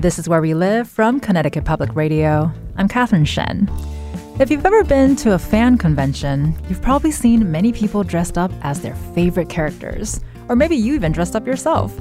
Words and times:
This 0.00 0.16
is 0.16 0.28
Where 0.28 0.40
We 0.40 0.54
Live 0.54 0.88
from 0.88 1.18
Connecticut 1.18 1.64
Public 1.64 1.96
Radio. 1.96 2.52
I'm 2.76 2.86
Catherine 2.86 3.24
Shen. 3.24 3.68
If 4.38 4.48
you've 4.48 4.64
ever 4.64 4.84
been 4.84 5.16
to 5.16 5.34
a 5.34 5.40
fan 5.40 5.76
convention, 5.76 6.56
you've 6.68 6.80
probably 6.80 7.10
seen 7.10 7.50
many 7.50 7.72
people 7.72 8.04
dressed 8.04 8.38
up 8.38 8.52
as 8.62 8.80
their 8.80 8.94
favorite 8.94 9.48
characters, 9.48 10.20
or 10.48 10.54
maybe 10.54 10.76
you 10.76 10.94
even 10.94 11.10
dressed 11.10 11.34
up 11.34 11.48
yourself. 11.48 11.92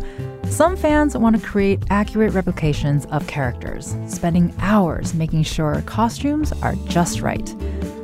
Some 0.44 0.78
fans 0.78 1.18
want 1.18 1.42
to 1.42 1.48
create 1.48 1.82
accurate 1.90 2.34
replications 2.34 3.08
of 3.08 3.26
characters, 3.26 3.96
spending 4.06 4.54
hours 4.60 5.16
making 5.16 5.42
sure 5.42 5.82
costumes 5.88 6.52
are 6.62 6.76
just 6.86 7.22
right. 7.22 7.52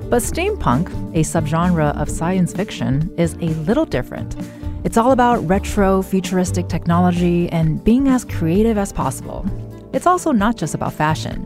But 0.10 0.23
steampunk, 0.23 0.88
a 1.14 1.22
subgenre 1.22 1.96
of 2.02 2.10
science 2.10 2.52
fiction, 2.52 3.14
is 3.16 3.36
a 3.36 3.54
little 3.68 3.86
different. 3.86 4.36
It's 4.84 4.98
all 4.98 5.12
about 5.12 5.48
retro, 5.48 6.02
futuristic 6.02 6.68
technology 6.68 7.48
and 7.50 7.84
being 7.84 8.08
as 8.08 8.26
creative 8.26 8.80
as 8.80 8.92
possible. 8.92 9.45
It's 9.94 10.08
also 10.08 10.31
not 10.31 10.58
just 10.58 10.73
about 10.73 10.94
fashion. 10.94 11.45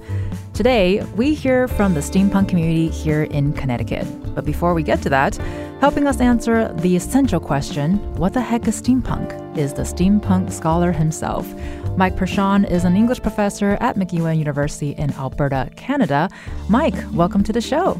Today, 0.53 1.03
we 1.15 1.35
hear 1.35 1.67
from 1.67 1.93
the 1.93 1.99
steampunk 1.99 2.49
community 2.49 2.87
here 2.87 3.23
in 3.23 3.53
Connecticut. 3.53 4.07
But 4.33 4.45
before 4.45 4.73
we 4.73 4.81
get 4.81 5.01
to 5.03 5.09
that, 5.09 5.35
helping 5.81 6.07
us 6.07 6.19
answer 6.19 6.73
the 6.73 6.95
essential 6.95 7.39
question 7.39 7.97
what 8.15 8.33
the 8.33 8.41
heck 8.41 8.67
is 8.67 8.81
steampunk? 8.81 9.43
is 9.57 9.73
the 9.73 9.81
steampunk 9.81 10.51
scholar 10.51 10.91
himself. 10.91 11.51
Mike 11.97 12.15
Perschon 12.15 12.69
is 12.69 12.85
an 12.85 12.95
English 12.95 13.21
professor 13.21 13.77
at 13.81 13.95
MacEwan 13.95 14.37
University 14.37 14.91
in 14.91 15.11
Alberta, 15.13 15.69
Canada. 15.75 16.29
Mike, 16.69 16.95
welcome 17.11 17.43
to 17.43 17.51
the 17.51 17.61
show. 17.61 17.99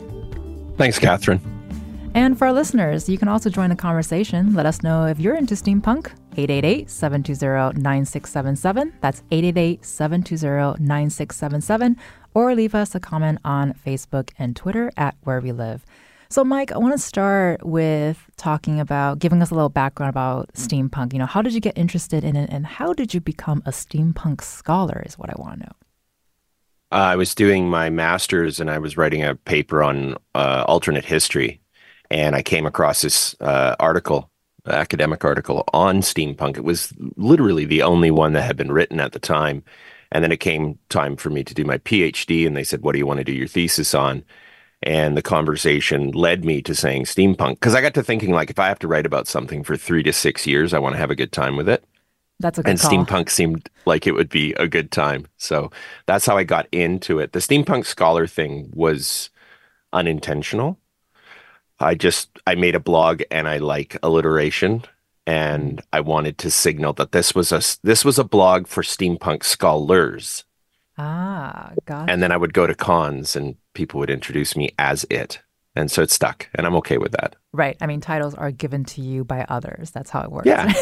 Thanks, 0.77 0.99
Catherine. 0.99 1.41
And 2.13 2.37
for 2.37 2.47
our 2.47 2.53
listeners, 2.53 3.09
you 3.09 3.17
can 3.17 3.27
also 3.27 3.49
join 3.49 3.69
the 3.69 3.75
conversation. 3.75 4.53
Let 4.53 4.65
us 4.65 4.83
know 4.83 5.05
if 5.05 5.19
you're 5.19 5.35
into 5.35 5.55
steampunk. 5.55 6.11
888 6.37 6.89
720 6.89 7.81
9677. 7.81 8.93
That's 9.01 9.23
888 9.31 9.83
720 9.83 10.83
9677. 10.83 11.97
Or 12.33 12.53
leave 12.53 12.75
us 12.75 12.93
a 12.93 12.99
comment 12.99 13.39
on 13.43 13.73
Facebook 13.73 14.29
and 14.37 14.55
Twitter 14.55 14.91
at 14.95 15.15
Where 15.23 15.41
We 15.41 15.51
Live. 15.51 15.85
So, 16.29 16.43
Mike, 16.43 16.73
I 16.73 16.77
want 16.77 16.93
to 16.93 16.99
start 16.99 17.65
with 17.65 18.29
talking 18.35 18.79
about 18.81 19.19
giving 19.19 19.41
us 19.41 19.49
a 19.49 19.55
little 19.55 19.69
background 19.69 20.09
about 20.09 20.51
steampunk. 20.53 21.13
You 21.13 21.19
know, 21.19 21.25
how 21.25 21.41
did 21.41 21.53
you 21.53 21.61
get 21.61 21.77
interested 21.77 22.23
in 22.23 22.35
it 22.35 22.49
and 22.51 22.65
how 22.65 22.91
did 22.91 23.13
you 23.13 23.21
become 23.21 23.63
a 23.65 23.71
steampunk 23.71 24.43
scholar, 24.43 25.01
is 25.05 25.17
what 25.17 25.29
I 25.29 25.35
want 25.37 25.53
to 25.53 25.59
know. 25.61 25.71
Uh, 26.91 26.95
I 26.95 27.15
was 27.15 27.33
doing 27.33 27.69
my 27.69 27.89
master's 27.89 28.59
and 28.59 28.69
I 28.69 28.77
was 28.77 28.97
writing 28.97 29.23
a 29.23 29.35
paper 29.35 29.81
on 29.81 30.15
uh, 30.35 30.65
alternate 30.67 31.05
history. 31.05 31.61
And 32.09 32.35
I 32.35 32.41
came 32.41 32.65
across 32.65 33.01
this 33.01 33.35
uh, 33.41 33.75
article, 33.79 34.29
academic 34.75 35.23
article 35.25 35.63
on 35.73 36.01
steampunk. 36.01 36.57
It 36.57 36.63
was 36.63 36.93
literally 37.15 37.65
the 37.65 37.83
only 37.83 38.11
one 38.11 38.33
that 38.33 38.43
had 38.43 38.57
been 38.57 38.71
written 38.71 38.99
at 38.99 39.11
the 39.11 39.19
time. 39.19 39.63
And 40.11 40.23
then 40.23 40.31
it 40.31 40.39
came 40.39 40.79
time 40.89 41.17
for 41.17 41.29
me 41.29 41.43
to 41.43 41.53
do 41.53 41.65
my 41.65 41.79
PhD, 41.79 42.47
and 42.47 42.55
they 42.55 42.63
said, 42.63 42.81
What 42.81 42.93
do 42.93 42.97
you 42.97 43.05
want 43.05 43.17
to 43.17 43.25
do 43.25 43.33
your 43.33 43.47
thesis 43.47 43.93
on? 43.93 44.23
and 44.83 45.17
the 45.17 45.21
conversation 45.21 46.11
led 46.11 46.45
me 46.45 46.61
to 46.61 46.75
saying 46.75 47.05
steampunk 47.05 47.55
because 47.55 47.73
I 47.73 47.81
got 47.81 47.93
to 47.95 48.03
thinking 48.03 48.31
like 48.31 48.49
if 48.49 48.59
I 48.59 48.67
have 48.67 48.79
to 48.79 48.87
write 48.87 49.05
about 49.05 49.27
something 49.27 49.63
for 49.63 49.75
three 49.75 50.03
to 50.03 50.13
six 50.13 50.45
years, 50.45 50.73
I 50.73 50.79
want 50.79 50.93
to 50.93 50.99
have 50.99 51.11
a 51.11 51.15
good 51.15 51.31
time 51.31 51.55
with 51.55 51.67
it. 51.67 51.83
That's 52.39 52.59
a 52.59 52.63
good 52.63 52.69
and 52.69 52.79
call. 52.79 52.91
steampunk 52.91 53.31
seemed 53.31 53.69
like 53.85 54.05
it 54.05 54.13
would 54.13 54.29
be 54.29 54.53
a 54.53 54.67
good 54.67 54.91
time, 54.91 55.27
so 55.37 55.71
that's 56.05 56.25
how 56.25 56.37
I 56.37 56.43
got 56.43 56.67
into 56.71 57.19
it. 57.19 57.31
The 57.31 57.39
steampunk 57.39 57.85
scholar 57.85 58.27
thing 58.27 58.69
was 58.73 59.31
unintentional. 59.91 60.77
I 61.79 61.95
just 61.95 62.29
I 62.47 62.55
made 62.55 62.75
a 62.75 62.79
blog 62.79 63.21
and 63.31 63.47
I 63.47 63.57
like 63.57 63.97
alliteration 64.01 64.83
and 65.25 65.81
I 65.93 65.99
wanted 65.99 66.37
to 66.39 66.51
signal 66.51 66.93
that 66.93 67.11
this 67.11 67.35
was 67.35 67.51
a 67.51 67.61
this 67.83 68.03
was 68.05 68.17
a 68.17 68.23
blog 68.23 68.67
for 68.67 68.81
steampunk 68.83 69.43
scholars. 69.43 70.43
Ah, 70.97 71.73
got 71.85 72.09
And 72.09 72.23
then 72.23 72.31
I 72.31 72.37
would 72.37 72.53
go 72.53 72.65
to 72.65 72.73
cons 72.73 73.35
and 73.35 73.55
people 73.73 73.99
would 73.99 74.09
introduce 74.09 74.55
me 74.55 74.71
as 74.79 75.05
it. 75.09 75.39
And 75.75 75.91
so 75.91 76.01
it 76.01 76.09
stuck. 76.09 76.49
And 76.55 76.65
I'm 76.65 76.73
okay 76.77 76.97
with 76.97 77.11
that. 77.11 77.35
Right. 77.53 77.77
I 77.79 77.85
mean, 77.85 78.01
titles 78.01 78.33
are 78.33 78.49
given 78.49 78.83
to 78.85 79.01
you 79.01 79.23
by 79.23 79.45
others. 79.47 79.91
That's 79.91 80.09
how 80.09 80.21
it 80.21 80.31
works. 80.31 80.47
Yeah. 80.47 80.73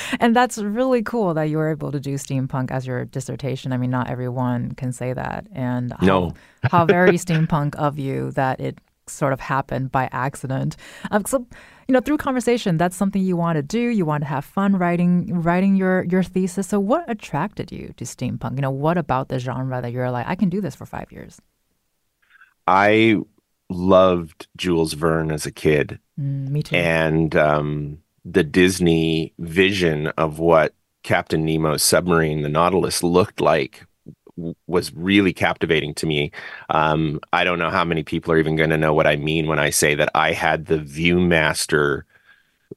and 0.20 0.36
that's 0.36 0.58
really 0.58 1.02
cool 1.02 1.34
that 1.34 1.44
you 1.44 1.56
were 1.56 1.68
able 1.72 1.90
to 1.90 1.98
do 1.98 2.14
steampunk 2.14 2.70
as 2.70 2.86
your 2.86 3.04
dissertation. 3.06 3.72
I 3.72 3.76
mean, 3.76 3.90
not 3.90 4.08
everyone 4.08 4.70
can 4.76 4.92
say 4.92 5.14
that. 5.14 5.48
And 5.52 5.92
how, 5.98 6.06
No. 6.06 6.34
how 6.62 6.84
very 6.84 7.12
steampunk 7.24 7.74
of 7.74 7.98
you 7.98 8.30
that 8.32 8.60
it 8.60 8.78
sort 9.06 9.32
of 9.32 9.40
happened 9.40 9.92
by 9.92 10.08
accident. 10.12 10.76
Um, 11.10 11.24
so, 11.24 11.46
you 11.88 11.92
know, 11.92 12.00
through 12.00 12.18
conversation, 12.18 12.76
that's 12.76 12.96
something 12.96 13.22
you 13.22 13.36
want 13.36 13.56
to 13.56 13.62
do. 13.62 13.78
You 13.78 14.04
want 14.04 14.22
to 14.22 14.28
have 14.28 14.44
fun 14.44 14.76
writing 14.76 15.42
writing 15.42 15.76
your 15.76 16.04
your 16.04 16.22
thesis. 16.22 16.68
So, 16.68 16.80
what 16.80 17.04
attracted 17.08 17.70
you 17.70 17.92
to 17.96 18.04
steampunk? 18.04 18.56
You 18.56 18.62
know, 18.62 18.70
what 18.70 18.98
about 18.98 19.28
the 19.28 19.38
genre 19.38 19.80
that 19.82 19.92
you're 19.92 20.10
like, 20.10 20.26
I 20.26 20.34
can 20.34 20.48
do 20.48 20.60
this 20.60 20.74
for 20.74 20.86
five 20.86 21.10
years? 21.12 21.40
I 22.66 23.16
loved 23.68 24.46
Jules 24.56 24.94
Verne 24.94 25.30
as 25.30 25.46
a 25.46 25.52
kid. 25.52 25.98
Mm, 26.18 26.48
me 26.48 26.62
too. 26.62 26.76
and 26.76 27.34
um, 27.36 27.98
the 28.24 28.44
Disney 28.44 29.34
vision 29.38 30.08
of 30.16 30.38
what 30.38 30.74
Captain 31.02 31.44
Nemo's 31.44 31.82
submarine, 31.82 32.42
the 32.42 32.48
Nautilus, 32.48 33.02
looked 33.02 33.40
like 33.40 33.86
was 34.66 34.92
really 34.94 35.32
captivating 35.32 35.94
to 35.94 36.06
me. 36.06 36.30
Um, 36.70 37.20
I 37.32 37.44
don't 37.44 37.58
know 37.58 37.70
how 37.70 37.84
many 37.84 38.02
people 38.02 38.32
are 38.32 38.38
even 38.38 38.56
going 38.56 38.70
to 38.70 38.76
know 38.76 38.92
what 38.92 39.06
I 39.06 39.16
mean 39.16 39.46
when 39.46 39.58
I 39.58 39.70
say 39.70 39.94
that 39.94 40.10
I 40.14 40.32
had 40.32 40.66
the 40.66 40.78
ViewMaster 40.78 42.02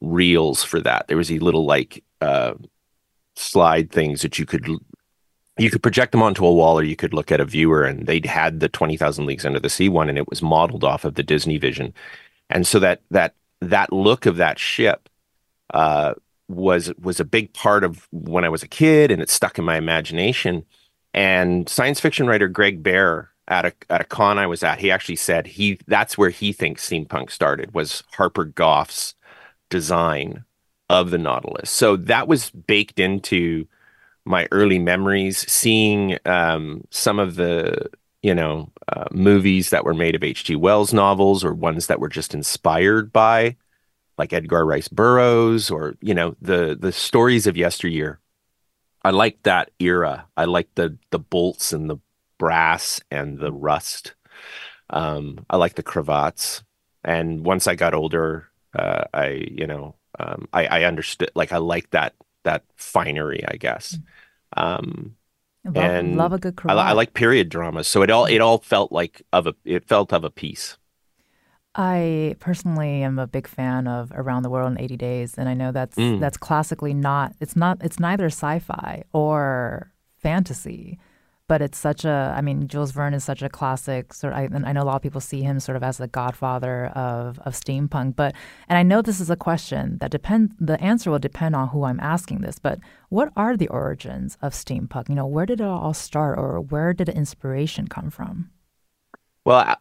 reels 0.02 0.64
for 0.64 0.80
that. 0.82 1.08
There 1.08 1.18
was 1.18 1.32
a 1.32 1.40
little 1.40 1.66
like 1.66 2.04
uh, 2.22 2.54
slide 3.36 3.92
things 3.92 4.22
that 4.22 4.38
you 4.38 4.46
could 4.46 4.68
you 5.58 5.72
could 5.72 5.82
project 5.82 6.12
them 6.12 6.22
onto 6.22 6.46
a 6.46 6.54
wall 6.54 6.78
or 6.78 6.84
you 6.84 6.96
could 6.96 7.14
look 7.14 7.32
at 7.32 7.40
a 7.40 7.46
viewer 7.46 7.84
and 7.84 8.06
they'd 8.06 8.28
had 8.28 8.60
the 8.60 8.70
20,000 8.70 9.26
leagues 9.26 9.46
under 9.46 9.60
the 9.60 9.72
sea 9.72 9.90
one 9.90 10.08
and 10.08 10.18
it 10.18 10.30
was 10.30 10.42
modeled 10.42 10.84
off 10.84 11.04
of 11.04 11.16
the 11.16 11.24
Disney 11.24 11.58
vision. 11.58 11.94
And 12.50 12.68
so 12.68 12.80
that 12.80 13.02
that 13.12 13.34
that 13.60 13.92
look 13.92 14.26
of 14.26 14.38
that 14.38 14.60
ship 14.60 15.10
uh, 15.74 16.14
was 16.48 16.94
was 17.02 17.20
a 17.20 17.26
big 17.26 17.54
part 17.54 17.84
of 17.84 18.08
when 18.12 18.46
I 18.46 18.50
was 18.50 18.64
a 18.64 18.68
kid 18.68 19.12
and 19.12 19.22
it 19.22 19.30
stuck 19.30 19.58
in 19.58 19.66
my 19.66 19.78
imagination. 19.78 20.64
And 21.18 21.68
science 21.68 22.00
fiction 22.00 22.28
writer 22.28 22.48
Greg 22.48 22.84
Bear 22.84 23.32
at 23.48 23.66
a 23.66 23.74
at 23.90 24.02
a 24.02 24.04
con 24.04 24.38
I 24.38 24.46
was 24.46 24.62
at, 24.62 24.78
he 24.78 24.92
actually 24.92 25.16
said 25.16 25.48
he 25.48 25.80
that's 25.88 26.16
where 26.16 26.30
he 26.30 26.54
thinks 26.54 26.88
steampunk 26.88 27.32
started 27.32 27.74
was 27.74 28.04
Harper 28.12 28.46
Goff's 28.46 29.16
design 29.72 30.46
of 30.92 31.10
the 31.10 31.18
Nautilus. 31.18 31.72
So 31.72 31.96
that 31.96 32.28
was 32.28 32.52
baked 32.52 33.00
into 33.00 33.68
my 34.26 34.48
early 34.52 34.78
memories, 34.78 35.40
seeing 35.52 36.20
um, 36.28 36.84
some 36.92 37.18
of 37.18 37.34
the 37.34 37.90
you 38.22 38.36
know 38.36 38.72
uh, 38.88 39.06
movies 39.12 39.72
that 39.72 39.86
were 39.86 39.96
made 39.96 40.14
of 40.14 40.24
H.G. 40.24 40.56
Wells 40.56 40.94
novels 40.94 41.44
or 41.44 41.52
ones 41.52 41.88
that 41.88 42.00
were 42.00 42.10
just 42.10 42.36
inspired 42.36 43.12
by, 43.12 43.56
like 44.20 44.34
Edgar 44.34 44.64
Rice 44.64 44.88
Burroughs 44.88 45.72
or 45.72 45.96
you 46.00 46.14
know 46.14 46.36
the 46.40 46.78
the 46.80 46.92
stories 46.92 47.48
of 47.48 47.58
yesteryear. 47.58 48.20
I 49.08 49.12
like 49.12 49.42
that 49.44 49.72
era. 49.80 50.28
I 50.36 50.44
like 50.44 50.68
the 50.76 50.98
the 51.12 51.20
bolts 51.20 51.72
and 51.72 51.90
the 51.90 51.96
brass 52.38 53.00
and 53.10 53.40
the 53.40 53.54
rust. 53.54 54.16
Um, 54.90 55.46
I 55.50 55.56
like 55.56 55.76
the 55.76 55.84
cravats. 55.84 56.62
And 57.06 57.46
once 57.46 57.68
I 57.68 57.76
got 57.76 57.94
older, 57.94 58.50
uh, 58.76 59.06
I 59.14 59.48
you 59.50 59.66
know 59.66 59.96
um, 60.20 60.50
I, 60.52 60.66
I 60.66 60.84
understood 60.84 61.32
like 61.36 61.54
I 61.54 61.58
like 61.58 61.92
that 61.92 62.16
that 62.44 62.66
finery, 62.76 63.46
I 63.48 63.56
guess. 63.56 63.98
Um, 64.58 65.16
love, 65.64 65.76
and 65.78 66.18
love 66.18 66.34
a 66.34 66.38
good 66.38 66.60
I, 66.66 66.74
I 66.74 66.92
like 66.92 67.14
period 67.14 67.48
dramas, 67.48 67.88
so 67.88 68.02
it 68.02 68.12
all 68.12 68.26
it 68.26 68.42
all 68.42 68.58
felt 68.58 68.92
like 68.92 69.22
of 69.32 69.48
a 69.48 69.56
it 69.64 69.86
felt 69.86 70.12
of 70.12 70.26
a 70.26 70.30
piece. 70.30 70.78
I 71.78 72.36
personally 72.40 73.04
am 73.04 73.20
a 73.20 73.28
big 73.28 73.48
fan 73.48 73.88
of 73.88 74.12
Around 74.16 74.42
the 74.44 74.50
World 74.50 74.72
in 74.72 74.80
80 74.80 74.98
Days, 74.98 75.36
and 75.38 75.48
I 75.48 75.54
know 75.54 75.72
that's 75.72 75.96
Mm. 75.96 76.20
that's 76.20 76.38
classically 76.38 76.94
not 76.94 77.34
it's 77.40 77.56
not 77.56 77.78
it's 77.82 78.00
neither 78.00 78.26
sci-fi 78.28 79.04
or 79.14 79.92
fantasy, 80.18 80.98
but 81.48 81.62
it's 81.62 81.78
such 81.78 82.04
a 82.04 82.34
i 82.38 82.42
mean 82.42 82.68
jules 82.68 82.92
verne 82.92 83.14
is 83.14 83.24
such 83.24 83.42
a 83.42 83.48
classic 83.48 84.14
sort 84.14 84.34
of 84.34 84.40
I, 84.40 84.50
I 84.70 84.74
know 84.74 84.82
a 84.84 84.90
lot 84.90 84.98
of 84.98 85.02
people 85.02 85.22
see 85.22 85.44
him 85.44 85.60
sort 85.62 85.78
of 85.78 85.84
as 85.84 85.98
the 85.98 86.08
godfather 86.08 86.88
of, 86.88 87.40
of 87.46 87.54
steampunk 87.54 88.18
but 88.18 88.34
and 88.68 88.78
i 88.78 88.84
know 88.84 89.02
this 89.02 89.22
is 89.22 89.30
a 89.30 89.38
question 89.38 89.98
that 90.00 90.12
depend 90.12 90.52
the 90.60 90.78
answer 90.82 91.10
will 91.10 91.20
depend 91.20 91.56
on 91.56 91.70
who 91.70 91.86
i'm 91.86 92.02
asking 92.02 92.42
this 92.42 92.60
but 92.60 92.80
what 93.10 93.32
are 93.38 93.56
the 93.56 93.70
origins 93.70 94.38
of 94.42 94.52
steampunk 94.52 95.08
you 95.08 95.16
know 95.16 95.26
where 95.26 95.46
did 95.46 95.62
it 95.62 95.68
all 95.68 95.94
start 95.94 96.38
or 96.38 96.60
where 96.60 96.92
did 96.92 97.08
the 97.08 97.16
inspiration 97.16 97.88
come 97.88 98.10
from 98.10 98.50
well 99.46 99.74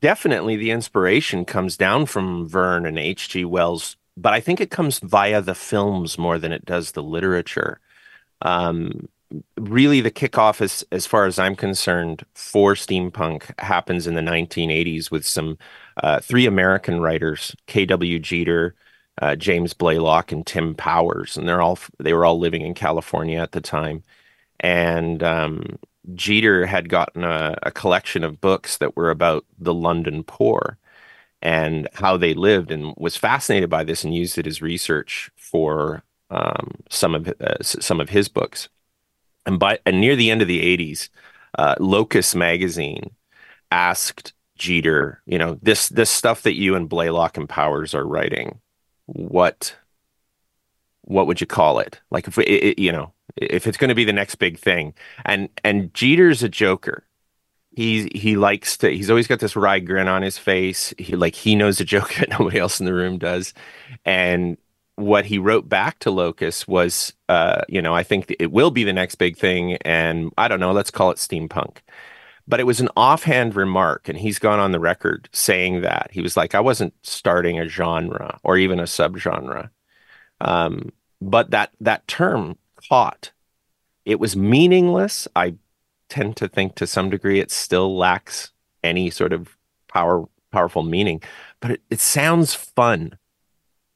definitely 0.00 0.56
the 0.56 0.70
inspiration 0.70 1.44
comes 1.44 1.76
down 1.76 2.06
from 2.06 2.48
verne 2.48 2.86
and 2.86 2.98
hg 2.98 3.44
wells 3.46 3.96
but 4.16 4.32
i 4.32 4.40
think 4.40 4.60
it 4.60 4.70
comes 4.70 4.98
via 5.00 5.42
the 5.42 5.54
films 5.54 6.18
more 6.18 6.38
than 6.38 6.52
it 6.52 6.64
does 6.64 6.92
the 6.92 7.02
literature 7.02 7.80
um, 8.42 9.08
really 9.58 10.00
the 10.00 10.10
kickoff 10.10 10.60
as 10.60 10.84
as 10.90 11.06
far 11.06 11.26
as 11.26 11.38
I'm 11.38 11.56
concerned 11.56 12.24
for 12.34 12.74
steampunk 12.74 13.58
happens 13.60 14.06
in 14.06 14.14
the 14.14 14.20
1980s 14.20 15.10
with 15.10 15.26
some 15.26 15.58
uh, 16.02 16.20
three 16.20 16.46
American 16.46 17.00
writers 17.00 17.54
K.W. 17.66 18.18
Jeter, 18.18 18.74
uh, 19.20 19.36
James 19.36 19.74
Blaylock, 19.74 20.32
and 20.32 20.46
Tim 20.46 20.74
Powers, 20.74 21.36
and 21.36 21.48
they're 21.48 21.62
all 21.62 21.78
they 21.98 22.12
were 22.12 22.24
all 22.24 22.38
living 22.38 22.62
in 22.62 22.74
California 22.74 23.40
at 23.40 23.52
the 23.52 23.60
time, 23.60 24.02
and 24.60 25.22
um, 25.22 25.78
Jeter 26.14 26.66
had 26.66 26.88
gotten 26.88 27.24
a, 27.24 27.56
a 27.62 27.70
collection 27.70 28.24
of 28.24 28.40
books 28.40 28.78
that 28.78 28.96
were 28.96 29.10
about 29.10 29.44
the 29.58 29.74
London 29.74 30.24
poor 30.24 30.78
and 31.42 31.88
how 31.94 32.16
they 32.16 32.34
lived, 32.34 32.70
and 32.70 32.94
was 32.98 33.16
fascinated 33.16 33.70
by 33.70 33.84
this 33.84 34.04
and 34.04 34.14
used 34.14 34.36
it 34.38 34.46
as 34.46 34.60
research 34.60 35.30
for 35.36 36.02
um, 36.30 36.72
some 36.90 37.14
of 37.14 37.28
uh, 37.40 37.62
some 37.62 38.00
of 38.00 38.10
his 38.10 38.28
books 38.28 38.68
and 39.46 39.58
by 39.58 39.78
and 39.86 40.00
near 40.00 40.16
the 40.16 40.30
end 40.30 40.42
of 40.42 40.48
the 40.48 40.76
80s, 40.76 41.08
uh, 41.58 41.74
Locus 41.78 42.34
magazine 42.34 43.10
asked 43.70 44.32
Jeter, 44.56 45.22
you 45.26 45.38
know, 45.38 45.58
this 45.62 45.88
this 45.88 46.10
stuff 46.10 46.42
that 46.42 46.54
you 46.54 46.74
and 46.74 46.88
Blaylock 46.88 47.36
and 47.36 47.48
Powers 47.48 47.94
are 47.94 48.06
writing, 48.06 48.60
what 49.06 49.76
what 51.02 51.26
would 51.26 51.40
you 51.40 51.46
call 51.46 51.78
it? 51.80 52.00
Like 52.10 52.28
if 52.28 52.38
it, 52.38 52.48
it, 52.48 52.78
you 52.78 52.92
know, 52.92 53.12
if 53.36 53.66
it's 53.66 53.76
going 53.76 53.88
to 53.88 53.94
be 53.94 54.04
the 54.04 54.12
next 54.12 54.36
big 54.36 54.58
thing. 54.58 54.94
And 55.24 55.48
and 55.64 55.92
Jeter's 55.94 56.42
a 56.42 56.48
joker. 56.48 57.04
He 57.76 58.10
he 58.14 58.36
likes 58.36 58.76
to. 58.78 58.90
He's 58.90 59.10
always 59.10 59.28
got 59.28 59.40
this 59.40 59.56
wry 59.56 59.78
grin 59.78 60.08
on 60.08 60.22
his 60.22 60.38
face. 60.38 60.92
He 60.98 61.14
like 61.16 61.34
he 61.34 61.54
knows 61.54 61.80
a 61.80 61.84
joke 61.84 62.14
that 62.18 62.30
nobody 62.30 62.58
else 62.58 62.80
in 62.80 62.86
the 62.86 62.94
room 62.94 63.18
does, 63.18 63.54
and 64.04 64.56
what 65.00 65.24
he 65.24 65.38
wrote 65.38 65.68
back 65.68 65.98
to 66.00 66.10
Locus 66.10 66.68
was, 66.68 67.12
uh, 67.28 67.62
you 67.68 67.80
know, 67.80 67.94
I 67.94 68.02
think 68.02 68.34
it 68.38 68.52
will 68.52 68.70
be 68.70 68.84
the 68.84 68.92
next 68.92 69.16
big 69.16 69.36
thing, 69.36 69.76
and 69.78 70.32
I 70.36 70.46
don't 70.48 70.60
know, 70.60 70.72
let's 70.72 70.90
call 70.90 71.10
it 71.10 71.16
steampunk. 71.16 71.78
But 72.46 72.60
it 72.60 72.64
was 72.64 72.80
an 72.80 72.88
offhand 72.96 73.56
remark, 73.56 74.08
and 74.08 74.18
he's 74.18 74.38
gone 74.38 74.58
on 74.58 74.72
the 74.72 74.80
record 74.80 75.28
saying 75.32 75.82
that 75.82 76.10
he 76.12 76.20
was 76.20 76.36
like, 76.36 76.54
I 76.54 76.60
wasn't 76.60 76.94
starting 77.02 77.58
a 77.58 77.68
genre 77.68 78.38
or 78.42 78.56
even 78.56 78.80
a 78.80 78.84
subgenre, 78.84 79.70
um, 80.40 80.90
but 81.20 81.50
that 81.50 81.72
that 81.80 82.06
term 82.08 82.56
caught. 82.90 83.32
It 84.04 84.20
was 84.20 84.36
meaningless. 84.36 85.26
I 85.34 85.54
tend 86.08 86.36
to 86.36 86.48
think 86.48 86.74
to 86.74 86.86
some 86.86 87.08
degree 87.08 87.40
it 87.40 87.50
still 87.50 87.96
lacks 87.96 88.50
any 88.84 89.08
sort 89.08 89.32
of 89.32 89.56
power 89.88 90.26
powerful 90.50 90.82
meaning, 90.82 91.22
but 91.60 91.70
it, 91.70 91.82
it 91.90 92.00
sounds 92.00 92.54
fun 92.54 93.16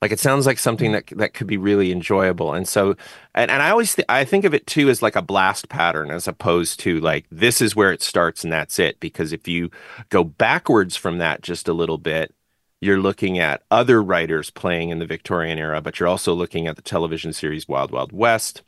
like 0.05 0.13
it 0.13 0.21
sounds 0.21 0.45
like 0.45 0.59
something 0.59 0.93
mm-hmm. 0.93 1.17
that 1.17 1.19
that 1.19 1.33
could 1.33 1.47
be 1.47 1.57
really 1.57 1.91
enjoyable. 1.91 2.53
And 2.53 2.69
so, 2.69 2.95
and, 3.35 3.51
and 3.51 3.63
I 3.63 3.71
always 3.71 3.95
th- 3.95 4.05
I 4.07 4.27
think 4.27 4.45
of 4.45 4.53
it 4.53 4.67
too 4.67 4.91
as 4.91 5.01
like 5.01 5.17
a 5.17 5.23
blast 5.23 5.71
pattern 5.71 6.11
as 6.11 6.29
opposed 6.29 6.79
to 6.81 7.01
like 7.01 7.25
this 7.31 7.63
is 7.63 7.75
where 7.75 7.91
it 7.91 8.03
starts 8.03 8.45
and 8.45 8.53
that's 8.53 8.79
it. 8.79 9.01
Because 9.01 9.33
if 9.33 9.49
you 9.49 9.71
go 10.11 10.23
backwards 10.23 10.95
from 10.95 11.17
that 11.19 11.41
just 11.41 11.69
a 11.69 11.73
little 11.73 11.97
bit, 11.97 12.35
you're 12.83 13.01
looking 13.01 13.39
at 13.39 13.63
other 13.71 14.03
writers 14.03 14.51
playing 14.51 14.91
in 14.91 14.99
the 14.99 15.07
Victorian 15.07 15.59
era, 15.59 15.81
but 15.81 15.99
you're 15.99 16.09
also 16.09 16.35
looking 16.35 16.67
at 16.67 16.77
the 16.77 16.83
television 16.83 17.33
series 17.33 17.67
Wild 17.67 17.91
Wild 17.91 18.13
West. 18.13 18.63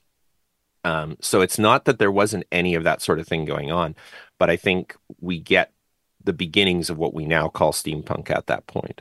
Um, 0.86 1.16
so 1.20 1.40
it's 1.40 1.58
not 1.58 1.84
that 1.86 1.98
there 1.98 2.12
wasn't 2.12 2.44
any 2.52 2.76
of 2.76 2.84
that 2.84 3.02
sort 3.02 3.18
of 3.18 3.26
thing 3.26 3.44
going 3.44 3.72
on, 3.72 3.96
but 4.38 4.50
I 4.50 4.56
think 4.56 4.94
we 5.20 5.40
get 5.40 5.72
the 6.22 6.32
beginnings 6.32 6.88
of 6.90 6.96
what 6.96 7.12
we 7.12 7.24
now 7.24 7.48
call 7.48 7.72
steampunk 7.72 8.30
at 8.30 8.46
that 8.46 8.68
point. 8.68 9.00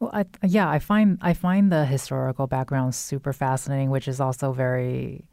Well, 0.00 0.10
I, 0.14 0.24
yeah, 0.42 0.70
I 0.70 0.78
find 0.78 1.18
I 1.20 1.34
find 1.34 1.70
the 1.70 1.84
historical 1.84 2.46
background 2.46 2.94
super 2.94 3.34
fascinating, 3.34 3.90
which 3.90 4.08
is 4.08 4.20
also 4.20 4.52
very. 4.52 5.26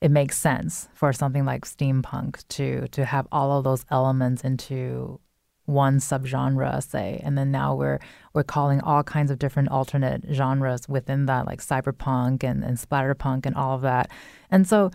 It 0.00 0.10
makes 0.10 0.38
sense 0.38 0.88
for 0.94 1.12
something 1.12 1.44
like 1.44 1.64
steampunk 1.64 2.46
to 2.48 2.86
to 2.88 3.04
have 3.04 3.26
all 3.32 3.58
of 3.58 3.64
those 3.64 3.84
elements 3.90 4.44
into 4.44 5.18
one 5.66 5.98
subgenre, 5.98 6.82
say, 6.82 7.20
and 7.24 7.36
then 7.36 7.50
now 7.50 7.74
we're 7.74 7.98
we're 8.34 8.44
calling 8.44 8.80
all 8.82 9.02
kinds 9.02 9.30
of 9.30 9.38
different 9.38 9.70
alternate 9.70 10.24
genres 10.32 10.88
within 10.88 11.26
that, 11.26 11.46
like 11.46 11.60
cyberpunk 11.60 12.44
and 12.44 12.62
and 12.62 12.76
splatterpunk 12.78 13.46
and 13.46 13.56
all 13.56 13.74
of 13.74 13.82
that. 13.82 14.10
And 14.50 14.66
so, 14.66 14.90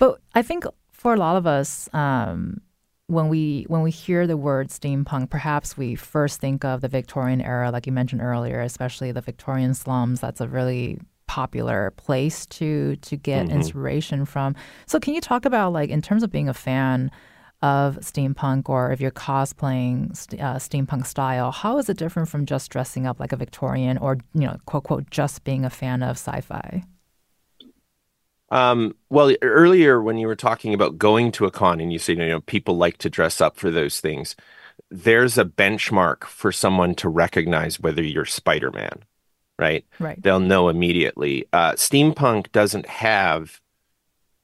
but 0.00 0.18
I 0.34 0.42
think 0.42 0.64
for 0.90 1.14
a 1.14 1.16
lot 1.16 1.36
of 1.36 1.46
us, 1.46 1.88
um, 1.92 2.60
when 3.06 3.28
we 3.28 3.64
when 3.68 3.82
we 3.82 3.90
hear 3.90 4.26
the 4.26 4.36
word 4.36 4.68
steampunk, 4.68 5.30
perhaps 5.30 5.76
we 5.76 5.94
first 5.94 6.40
think 6.40 6.64
of 6.64 6.80
the 6.80 6.88
Victorian 6.88 7.40
era, 7.40 7.70
like 7.70 7.86
you 7.86 7.92
mentioned 7.92 8.22
earlier, 8.22 8.60
especially 8.60 9.12
the 9.12 9.20
Victorian 9.20 9.74
slums. 9.74 10.20
That's 10.20 10.40
a 10.40 10.48
really 10.48 10.98
popular 11.26 11.92
place 11.96 12.46
to 12.46 12.96
to 12.96 13.16
get 13.16 13.46
mm-hmm. 13.46 13.56
inspiration 13.56 14.24
from. 14.24 14.56
So, 14.86 14.98
can 14.98 15.14
you 15.14 15.20
talk 15.20 15.44
about 15.44 15.72
like 15.72 15.90
in 15.90 16.00
terms 16.02 16.22
of 16.22 16.30
being 16.30 16.48
a 16.48 16.54
fan 16.54 17.10
of 17.62 17.98
steampunk, 17.98 18.70
or 18.70 18.90
if 18.90 19.00
you're 19.02 19.10
cosplaying 19.10 20.12
uh, 20.40 20.56
steampunk 20.56 21.06
style, 21.06 21.52
how 21.52 21.76
is 21.76 21.90
it 21.90 21.98
different 21.98 22.28
from 22.28 22.46
just 22.46 22.70
dressing 22.70 23.06
up 23.06 23.20
like 23.20 23.32
a 23.32 23.36
Victorian, 23.36 23.98
or 23.98 24.18
you 24.34 24.46
know, 24.46 24.56
quote 24.64 24.84
quote, 24.84 25.10
just 25.10 25.44
being 25.44 25.64
a 25.64 25.70
fan 25.70 26.02
of 26.02 26.16
sci-fi? 26.16 26.82
Um, 28.50 28.96
well, 29.08 29.32
earlier 29.42 30.02
when 30.02 30.18
you 30.18 30.26
were 30.26 30.36
talking 30.36 30.74
about 30.74 30.98
going 30.98 31.32
to 31.32 31.46
a 31.46 31.50
con 31.50 31.80
and 31.80 31.92
you 31.92 31.98
said, 31.98 32.18
you 32.18 32.26
know, 32.26 32.40
people 32.40 32.76
like 32.76 32.98
to 32.98 33.10
dress 33.10 33.40
up 33.40 33.56
for 33.56 33.70
those 33.70 34.00
things, 34.00 34.34
there's 34.90 35.38
a 35.38 35.44
benchmark 35.44 36.24
for 36.24 36.50
someone 36.50 36.94
to 36.96 37.08
recognize 37.08 37.78
whether 37.78 38.02
you're 38.02 38.24
Spider 38.24 38.70
Man, 38.72 39.04
right? 39.58 39.84
Right. 39.98 40.20
They'll 40.20 40.40
know 40.40 40.68
immediately. 40.68 41.46
Uh, 41.52 41.72
steampunk 41.72 42.50
doesn't 42.50 42.86
have 42.86 43.60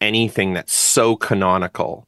anything 0.00 0.54
that's 0.54 0.72
so 0.72 1.16
canonical 1.16 2.06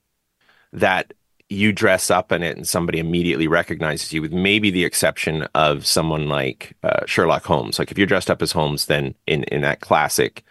that 0.72 1.14
you 1.48 1.72
dress 1.72 2.10
up 2.10 2.30
in 2.30 2.42
it 2.42 2.56
and 2.56 2.68
somebody 2.68 2.98
immediately 2.98 3.48
recognizes 3.48 4.12
you, 4.12 4.20
with 4.20 4.32
maybe 4.32 4.70
the 4.70 4.84
exception 4.84 5.48
of 5.54 5.86
someone 5.86 6.28
like 6.28 6.76
uh, 6.82 7.06
Sherlock 7.06 7.44
Holmes. 7.44 7.78
Like 7.78 7.90
if 7.90 7.96
you're 7.96 8.06
dressed 8.06 8.30
up 8.30 8.42
as 8.42 8.52
Holmes, 8.52 8.86
then 8.86 9.14
in 9.26 9.44
in 9.44 9.62
that 9.62 9.80
classic 9.80 10.44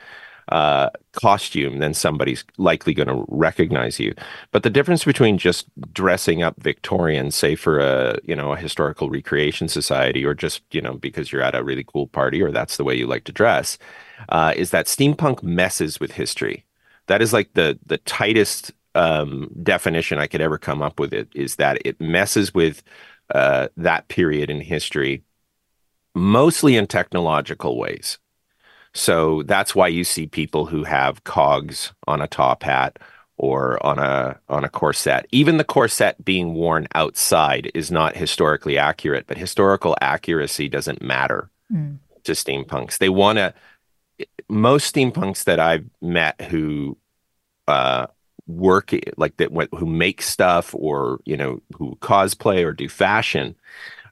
uh, 0.49 0.89
costume, 1.13 1.79
then 1.79 1.93
somebody's 1.93 2.45
likely 2.57 2.93
going 2.93 3.07
to 3.07 3.25
recognize 3.27 3.99
you. 3.99 4.13
But 4.51 4.63
the 4.63 4.69
difference 4.69 5.03
between 5.03 5.37
just 5.37 5.67
dressing 5.93 6.41
up 6.41 6.61
Victorian, 6.61 7.31
say 7.31 7.55
for 7.55 7.79
a 7.79 8.19
you 8.23 8.35
know 8.35 8.53
a 8.53 8.57
historical 8.57 9.09
recreation 9.09 9.67
society, 9.67 10.25
or 10.25 10.33
just 10.33 10.61
you 10.71 10.81
know 10.81 10.93
because 10.93 11.31
you're 11.31 11.41
at 11.41 11.55
a 11.55 11.63
really 11.63 11.83
cool 11.83 12.07
party, 12.07 12.41
or 12.41 12.51
that's 12.51 12.77
the 12.77 12.83
way 12.83 12.95
you 12.95 13.07
like 13.07 13.25
to 13.25 13.31
dress, 13.31 13.77
uh, 14.29 14.53
is 14.55 14.71
that 14.71 14.85
steampunk 14.85 15.43
messes 15.43 15.99
with 15.99 16.11
history. 16.11 16.65
That 17.07 17.21
is 17.21 17.33
like 17.33 17.53
the 17.53 17.77
the 17.85 17.97
tightest 17.99 18.71
um, 18.95 19.51
definition 19.63 20.17
I 20.17 20.27
could 20.27 20.41
ever 20.41 20.57
come 20.57 20.81
up 20.81 20.99
with. 20.99 21.13
It 21.13 21.29
is 21.35 21.55
that 21.57 21.79
it 21.85 21.99
messes 21.99 22.53
with 22.53 22.83
uh, 23.33 23.67
that 23.77 24.07
period 24.07 24.49
in 24.49 24.61
history, 24.61 25.23
mostly 26.15 26.77
in 26.77 26.87
technological 26.87 27.77
ways. 27.77 28.17
So 28.97 29.43
that's 29.43 29.75
why 29.75 29.87
you 29.89 30.03
see 30.03 30.25
people 30.25 30.65
who 30.65 30.83
have 30.83 31.23
cogs 31.23 31.93
on 32.07 32.21
a 32.21 32.27
top 32.27 32.63
hat 32.63 32.97
or 33.37 33.83
on 33.85 33.99
a 33.99 34.39
on 34.49 34.63
a 34.63 34.69
corset. 34.69 35.27
Even 35.31 35.57
the 35.57 35.63
corset 35.63 36.23
being 36.25 36.55
worn 36.55 36.87
outside 36.95 37.71
is 37.75 37.91
not 37.91 38.17
historically 38.17 38.77
accurate, 38.77 39.27
but 39.27 39.37
historical 39.37 39.95
accuracy 40.01 40.67
doesn't 40.67 41.01
matter 41.01 41.49
mm. 41.71 41.97
to 42.23 42.31
steampunks. 42.31 42.97
They 42.97 43.09
want 43.09 43.37
to 43.37 43.53
most 44.49 44.93
steampunks 44.93 45.43
that 45.43 45.59
I've 45.59 45.85
met 46.01 46.41
who 46.41 46.97
uh, 47.67 48.07
work 48.47 48.93
like 49.17 49.37
that 49.37 49.51
who 49.73 49.85
make 49.85 50.23
stuff 50.23 50.73
or 50.73 51.19
you 51.23 51.37
know 51.37 51.61
who 51.77 51.95
cosplay 52.01 52.65
or 52.65 52.71
do 52.71 52.89
fashion 52.89 53.55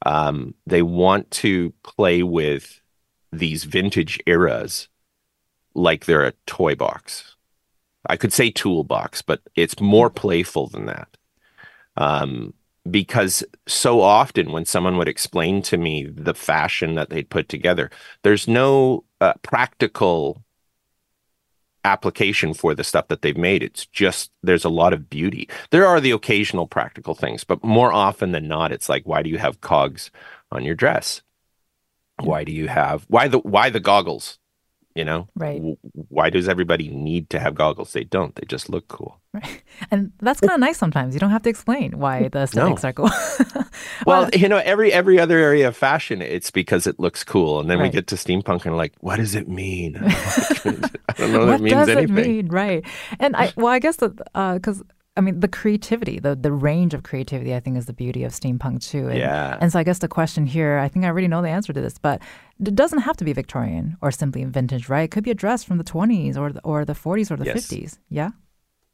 um, 0.05 0.53
they 0.67 0.83
want 0.83 1.31
to 1.31 1.73
play 1.83 2.21
with 2.21 2.81
these 3.31 3.63
vintage 3.63 4.19
eras 4.25 4.87
like 5.73 6.05
they're 6.05 6.25
a 6.25 6.33
toy 6.45 6.75
box. 6.75 7.35
I 8.07 8.17
could 8.17 8.33
say 8.33 8.51
toolbox, 8.51 9.21
but 9.21 9.41
it's 9.55 9.79
more 9.79 10.09
playful 10.09 10.67
than 10.67 10.85
that. 10.85 11.17
Um, 11.97 12.53
because 12.89 13.43
so 13.67 14.01
often 14.01 14.51
when 14.51 14.65
someone 14.65 14.97
would 14.97 15.07
explain 15.07 15.61
to 15.63 15.77
me 15.77 16.05
the 16.05 16.35
fashion 16.35 16.95
that 16.95 17.09
they'd 17.09 17.29
put 17.29 17.49
together, 17.49 17.89
there's 18.21 18.47
no 18.47 19.03
uh, 19.21 19.33
practical 19.41 20.43
application 21.83 22.53
for 22.53 22.73
the 22.73 22.83
stuff 22.83 23.07
that 23.07 23.21
they've 23.21 23.37
made. 23.37 23.63
It's 23.63 23.85
just 23.85 24.31
there's 24.43 24.65
a 24.65 24.69
lot 24.69 24.93
of 24.93 25.09
beauty. 25.09 25.49
There 25.71 25.85
are 25.85 26.01
the 26.01 26.11
occasional 26.11 26.67
practical 26.67 27.15
things, 27.15 27.43
but 27.43 27.63
more 27.63 27.93
often 27.93 28.31
than 28.31 28.47
not, 28.47 28.71
it's 28.71 28.89
like, 28.89 29.03
why 29.05 29.21
do 29.21 29.29
you 29.29 29.37
have 29.37 29.61
cogs 29.61 30.11
on 30.51 30.63
your 30.63 30.75
dress? 30.75 31.21
Why 32.21 32.43
do 32.43 32.51
you 32.51 32.67
have 32.67 33.05
why 33.07 33.27
the 33.27 33.39
why 33.39 33.69
the 33.69 33.79
goggles? 33.79 34.39
You 34.95 35.03
know, 35.03 35.27
right? 35.35 35.61
Why 35.91 36.29
does 36.29 36.47
everybody 36.47 36.87
need 36.87 37.29
to 37.31 37.39
have 37.39 37.53
goggles? 37.53 37.91
They 37.91 38.05
don't. 38.05 38.33
They 38.35 38.45
just 38.47 38.69
look 38.69 38.87
cool. 38.87 39.19
Right. 39.33 39.61
And 39.91 40.13
that's 40.19 40.39
kind 40.39 40.53
of 40.53 40.61
nice 40.61 40.77
sometimes. 40.77 41.13
You 41.13 41.19
don't 41.19 41.31
have 41.31 41.43
to 41.43 41.49
explain 41.49 41.99
why 41.99 42.29
the 42.29 42.39
aesthetics 42.39 42.83
no. 42.83 42.89
are 42.89 42.93
cool. 42.93 43.09
well, 44.05 44.29
you 44.33 44.47
know, 44.47 44.61
every 44.63 44.93
every 44.93 45.19
other 45.19 45.37
area 45.37 45.67
of 45.67 45.75
fashion, 45.75 46.21
it's 46.21 46.49
because 46.49 46.87
it 46.87 46.97
looks 46.97 47.25
cool. 47.25 47.59
And 47.59 47.69
then 47.69 47.79
right. 47.79 47.87
we 47.87 47.89
get 47.89 48.07
to 48.07 48.15
steampunk 48.15 48.65
and 48.65 48.77
like, 48.77 48.93
what 49.01 49.17
does 49.17 49.35
it 49.35 49.49
mean? 49.49 49.97
I 49.97 51.13
don't 51.17 51.33
know 51.33 51.45
what 51.45 51.55
it 51.55 51.61
means 51.61 51.73
does 51.73 51.89
anything. 51.89 52.17
It 52.17 52.27
mean? 52.27 52.47
Right. 52.47 52.85
And 53.19 53.35
I 53.35 53.51
well, 53.57 53.67
I 53.67 53.79
guess 53.79 53.97
that 53.97 54.13
uh 54.33 54.53
because 54.53 54.79
uh, 54.79 54.85
I 55.17 55.21
mean, 55.21 55.39
the 55.39 55.47
creativity, 55.47 56.19
the 56.19 56.35
the 56.35 56.51
range 56.51 56.93
of 56.93 57.03
creativity, 57.03 57.55
I 57.55 57.59
think, 57.59 57.77
is 57.77 57.85
the 57.85 57.93
beauty 57.93 58.23
of 58.23 58.33
steampunk 58.33 58.81
too. 58.81 59.07
And, 59.07 59.17
yeah. 59.17 59.57
And 59.61 59.71
so 59.71 59.79
I 59.79 59.83
guess 59.83 59.99
the 59.99 60.07
question 60.07 60.45
here, 60.45 60.77
I 60.77 60.89
think 60.89 61.05
I 61.05 61.07
already 61.07 61.27
know 61.27 61.41
the 61.41 61.49
answer 61.49 61.71
to 61.71 61.81
this, 61.81 61.97
but 61.97 62.21
it 62.59 62.75
doesn't 62.75 62.99
have 62.99 63.15
to 63.17 63.25
be 63.25 63.31
Victorian 63.33 63.97
or 64.01 64.11
simply 64.11 64.43
vintage, 64.43 64.89
right? 64.89 65.03
It 65.03 65.11
could 65.11 65.23
be 65.23 65.31
a 65.31 65.35
dress 65.35 65.63
from 65.63 65.77
the 65.77 65.83
20s 65.83 66.37
or 66.37 66.51
the, 66.51 66.61
or 66.61 66.85
the 66.85 66.93
40s 66.93 67.31
or 67.31 67.37
the 67.37 67.45
yes. 67.45 67.67
50s. 67.67 67.97
Yeah. 68.09 68.31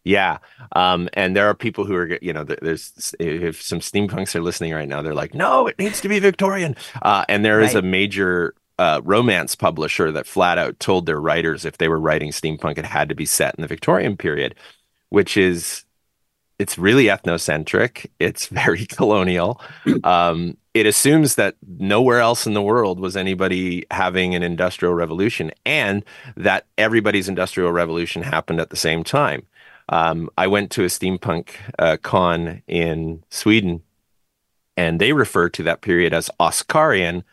Yeah. 0.03 0.39
Um, 0.75 1.09
and 1.13 1.35
there 1.35 1.47
are 1.47 1.53
people 1.53 1.85
who 1.85 1.95
are, 1.95 2.17
you 2.21 2.33
know, 2.33 2.43
there's, 2.43 3.15
if 3.19 3.61
some 3.61 3.79
steampunks 3.79 4.35
are 4.35 4.41
listening 4.41 4.73
right 4.73 4.87
now, 4.87 5.01
they're 5.01 5.13
like, 5.13 5.35
no, 5.35 5.67
it 5.67 5.77
needs 5.77 6.01
to 6.01 6.09
be 6.09 6.19
Victorian. 6.19 6.75
Uh, 7.03 7.23
and 7.29 7.45
there 7.45 7.59
right. 7.59 7.69
is 7.69 7.75
a 7.75 7.83
major 7.83 8.55
uh, 8.79 8.99
romance 9.03 9.55
publisher 9.55 10.11
that 10.11 10.25
flat 10.25 10.57
out 10.57 10.79
told 10.79 11.05
their 11.05 11.21
writers 11.21 11.65
if 11.65 11.77
they 11.77 11.87
were 11.87 11.99
writing 11.99 12.31
steampunk, 12.31 12.79
it 12.79 12.85
had 12.85 13.09
to 13.09 13.15
be 13.15 13.27
set 13.27 13.53
in 13.55 13.61
the 13.61 13.67
Victorian 13.67 14.17
period, 14.17 14.55
which 15.09 15.37
is 15.37 15.83
it's 16.61 16.77
really 16.77 17.05
ethnocentric. 17.05 18.05
It's 18.19 18.45
very 18.63 18.85
colonial. 18.85 19.59
Um, 20.03 20.57
it 20.73 20.85
assumes 20.85 21.35
that 21.35 21.55
nowhere 21.67 22.19
else 22.19 22.47
in 22.47 22.53
the 22.53 22.61
world 22.61 22.99
was 22.99 23.17
anybody 23.17 23.85
having 23.91 24.35
an 24.35 24.41
industrial 24.43 24.93
revolution, 24.93 25.51
and 25.65 26.03
that 26.37 26.65
everybody's 26.77 27.27
industrial 27.27 27.71
revolution 27.71 28.23
happened 28.23 28.61
at 28.61 28.69
the 28.69 28.77
same 28.77 29.03
time. 29.03 29.45
Um, 29.89 30.29
I 30.37 30.47
went 30.47 30.71
to 30.71 30.83
a 30.83 30.87
steampunk 30.87 31.49
uh, 31.77 31.97
con 32.01 32.61
in 32.67 33.23
Sweden, 33.29 33.83
and 34.77 34.99
they 34.99 35.13
refer 35.13 35.49
to 35.49 35.63
that 35.63 35.81
period 35.81 36.13
as 36.13 36.29
Oscarian 36.39 37.23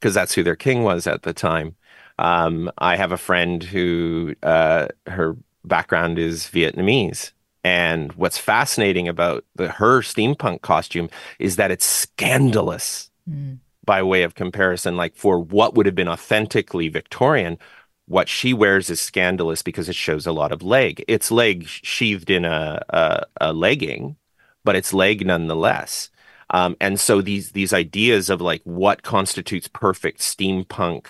because 0.00 0.14
that's 0.14 0.34
who 0.34 0.42
their 0.42 0.56
king 0.56 0.82
was 0.82 1.06
at 1.06 1.22
the 1.22 1.34
time. 1.34 1.76
Um, 2.18 2.70
I 2.78 2.96
have 2.96 3.12
a 3.12 3.18
friend 3.18 3.62
who 3.62 4.34
uh, 4.42 4.88
her 5.06 5.36
background 5.64 6.18
is 6.18 6.44
Vietnamese, 6.44 7.32
and 7.66 8.12
what's 8.12 8.38
fascinating 8.38 9.08
about 9.08 9.44
the 9.56 9.68
her 9.68 10.00
steampunk 10.00 10.60
costume 10.60 11.10
is 11.40 11.56
that 11.56 11.72
it's 11.72 11.84
scandalous 11.84 13.10
mm. 13.28 13.58
by 13.84 14.04
way 14.04 14.22
of 14.22 14.36
comparison. 14.36 14.96
Like 14.96 15.16
for 15.16 15.40
what 15.40 15.74
would 15.74 15.84
have 15.84 15.96
been 15.96 16.08
authentically 16.08 16.86
Victorian, 16.86 17.58
what 18.06 18.28
she 18.28 18.54
wears 18.54 18.88
is 18.88 19.00
scandalous 19.00 19.62
because 19.62 19.88
it 19.88 19.96
shows 19.96 20.28
a 20.28 20.32
lot 20.32 20.52
of 20.52 20.62
leg. 20.62 21.04
It's 21.08 21.32
leg 21.32 21.66
sheathed 21.66 22.30
in 22.30 22.44
a, 22.44 22.84
a, 22.88 23.24
a 23.40 23.52
legging, 23.52 24.14
but 24.62 24.76
it's 24.76 24.94
leg 24.94 25.26
nonetheless. 25.26 26.08
Um, 26.50 26.76
and 26.80 27.00
so 27.00 27.20
these 27.20 27.50
these 27.50 27.72
ideas 27.72 28.30
of 28.30 28.40
like 28.40 28.62
what 28.62 29.02
constitutes 29.02 29.66
perfect 29.66 30.20
steampunk 30.20 31.06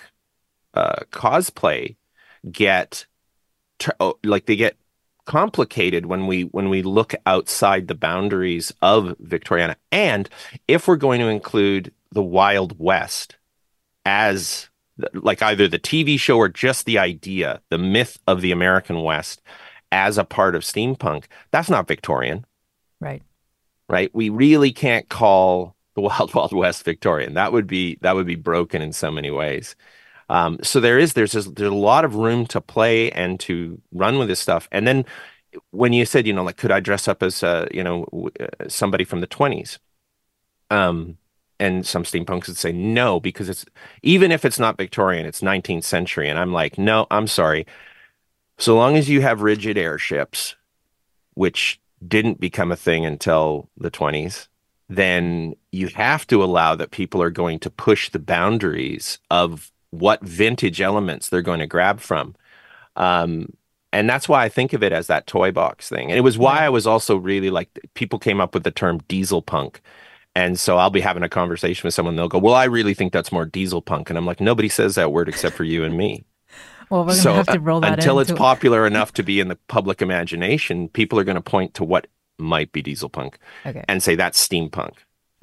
uh, 0.73 1.01
cosplay 1.13 1.97
get 2.51 3.05
oh, 4.01 4.19
like 4.25 4.47
they 4.47 4.57
get 4.57 4.79
complicated 5.27 6.07
when 6.07 6.27
we 6.27 6.43
when 6.45 6.71
we 6.71 6.83
look 6.83 7.15
outside 7.27 7.89
the 7.89 7.95
boundaries 7.95 8.73
of 8.81 9.17
Victoriana. 9.23 9.77
And 9.93 10.29
if 10.67 10.89
we're 10.89 10.97
going 10.97 11.21
to 11.21 11.29
include 11.29 11.93
the 12.13 12.23
Wild 12.23 12.79
West 12.79 13.37
as 14.05 14.69
like 15.13 15.43
either 15.43 15.69
the 15.69 15.79
TV 15.79 16.19
show 16.19 16.39
or 16.39 16.49
just 16.49 16.87
the 16.87 16.99
idea, 16.99 17.61
the 17.69 17.79
myth 17.79 18.19
of 18.27 18.41
the 18.41 18.53
American 18.53 19.03
West 19.03 19.43
as 19.93 20.17
a 20.17 20.25
part 20.25 20.55
of 20.55 20.63
steampunk, 20.63 21.25
that's 21.51 21.69
not 21.69 21.89
Victorian. 21.89 22.47
Right. 23.01 23.23
Right. 23.89 24.13
We 24.15 24.31
really 24.31 24.73
can't 24.73 25.09
call 25.09 25.77
the 25.95 26.01
Wild 26.03 26.35
Wild 26.35 26.53
West 26.53 26.85
Victorian. 26.85 27.35
That 27.35 27.53
would 27.53 27.67
be 27.67 27.99
that 28.01 28.15
would 28.15 28.27
be 28.27 28.37
broken 28.37 28.81
in 28.83 28.93
so 28.93 29.11
many 29.11 29.31
ways. 29.31 29.77
Um, 30.29 30.59
so 30.63 30.81
there 30.81 30.99
is 30.99 31.13
there's 31.13 31.33
there's 31.33 31.71
a 31.71 31.75
lot 31.75 32.05
of 32.05 32.17
room 32.17 32.47
to 32.47 32.61
play 32.61 33.11
and 33.13 33.39
to 33.41 33.81
run 33.93 34.19
with 34.19 34.29
this 34.29 34.41
stuff. 34.41 34.69
And 34.73 34.87
then 34.87 35.05
when 35.71 35.93
you 35.93 36.05
said, 36.05 36.27
you 36.27 36.33
know, 36.33 36.43
like, 36.43 36.57
could 36.57 36.73
I 36.73 36.81
dress 36.81 37.09
up 37.09 37.23
as, 37.23 37.43
uh, 37.43 37.67
you 37.73 37.83
know, 37.83 38.31
uh, 38.41 38.69
somebody 38.69 39.05
from 39.05 39.21
the 39.21 39.27
20s? 39.27 39.79
Um, 40.71 41.19
and 41.59 41.87
some 41.87 42.03
steampunks 42.03 42.49
would 42.49 42.57
say 42.57 42.73
no 42.73 43.19
because 43.19 43.49
it's 43.49 43.65
even 44.03 44.31
if 44.31 44.45
it's 44.45 44.59
not 44.59 44.77
Victorian, 44.77 45.25
it's 45.25 45.41
19th 45.41 45.85
century. 45.85 46.29
And 46.29 46.39
I'm 46.39 46.53
like, 46.53 46.77
no, 46.77 47.07
I'm 47.11 47.27
sorry. 47.27 47.67
So 48.59 48.77
long 48.77 48.97
as 48.97 49.09
you 49.09 49.23
have 49.23 49.41
rigid 49.43 49.79
airships, 49.79 50.55
which 51.35 51.81
didn't 52.07 52.41
become 52.41 52.73
a 52.73 52.77
thing 52.77 53.07
until 53.07 53.71
the 53.79 53.91
20s, 53.91 54.49
then 54.89 55.55
you 55.73 55.89
have 55.89 56.27
to 56.27 56.45
allow 56.45 56.75
that 56.75 56.91
people 56.91 57.23
are 57.23 57.31
going 57.31 57.59
to 57.61 57.71
push 57.71 58.11
the 58.11 58.19
boundaries 58.19 59.19
of 59.31 59.73
what 59.91 60.23
vintage 60.23 60.81
elements 60.81 61.29
they're 61.29 61.43
going 61.43 61.61
to 61.61 61.67
grab 61.67 62.01
from. 62.01 62.35
Um, 62.97 63.53
and 63.93 64.09
that's 64.09 64.29
why 64.29 64.45
I 64.45 64.49
think 64.49 64.73
of 64.73 64.83
it 64.83 64.93
as 64.93 65.07
that 65.07 65.27
toy 65.27 65.53
box 65.53 65.89
thing. 65.89 66.11
And 66.11 66.19
it 66.19 66.23
was 66.23 66.37
why 66.37 66.65
I 66.65 66.69
was 66.69 66.87
also 66.87 67.17
really 67.17 67.51
like 67.51 67.79
people 67.95 68.19
came 68.19 68.41
up 68.41 68.53
with 68.53 68.65
the 68.65 68.71
term 68.71 68.99
diesel 69.09 69.43
punk. 69.43 69.81
And 70.35 70.61
so 70.61 70.77
I'll 70.77 70.91
be 70.91 71.01
having 71.01 71.23
a 71.23 71.31
conversation 71.31 71.87
with 71.87 71.95
someone, 71.95 72.17
they'll 72.17 72.29
go, 72.29 72.39
Well, 72.39 72.55
I 72.55 72.65
really 72.65 72.93
think 72.93 73.13
that's 73.13 73.33
more 73.33 73.47
diesel 73.47 73.81
punk. 73.81 74.11
And 74.11 74.19
I'm 74.19 74.27
like, 74.27 74.41
nobody 74.41 74.69
says 74.69 74.97
that 74.97 75.13
word 75.13 75.29
except 75.29 75.57
for 75.57 75.65
you 75.65 75.85
and 75.85 75.97
me. 75.97 76.25
Well, 76.89 77.05
we're 77.05 77.15
so, 77.15 77.31
gonna 77.31 77.37
have 77.39 77.47
to 77.49 77.59
roll 77.59 77.81
that 77.81 77.95
until 77.95 78.21
into... 78.21 78.33
it's 78.33 78.39
popular 78.39 78.87
enough 78.87 79.13
to 79.15 79.25
be 79.25 79.41
in 79.41 79.49
the 79.49 79.57
public 79.67 80.01
imagination. 80.01 80.89
People 80.89 81.19
are 81.19 81.25
going 81.25 81.35
to 81.35 81.41
point 81.41 81.75
to 81.75 81.83
what 81.83 82.07
might 82.39 82.71
be 82.71 82.81
diesel 82.81 83.09
punk 83.09 83.39
okay. 83.67 83.85
and 83.89 84.01
say 84.01 84.15
that's 84.15 84.47
steampunk. 84.47 84.93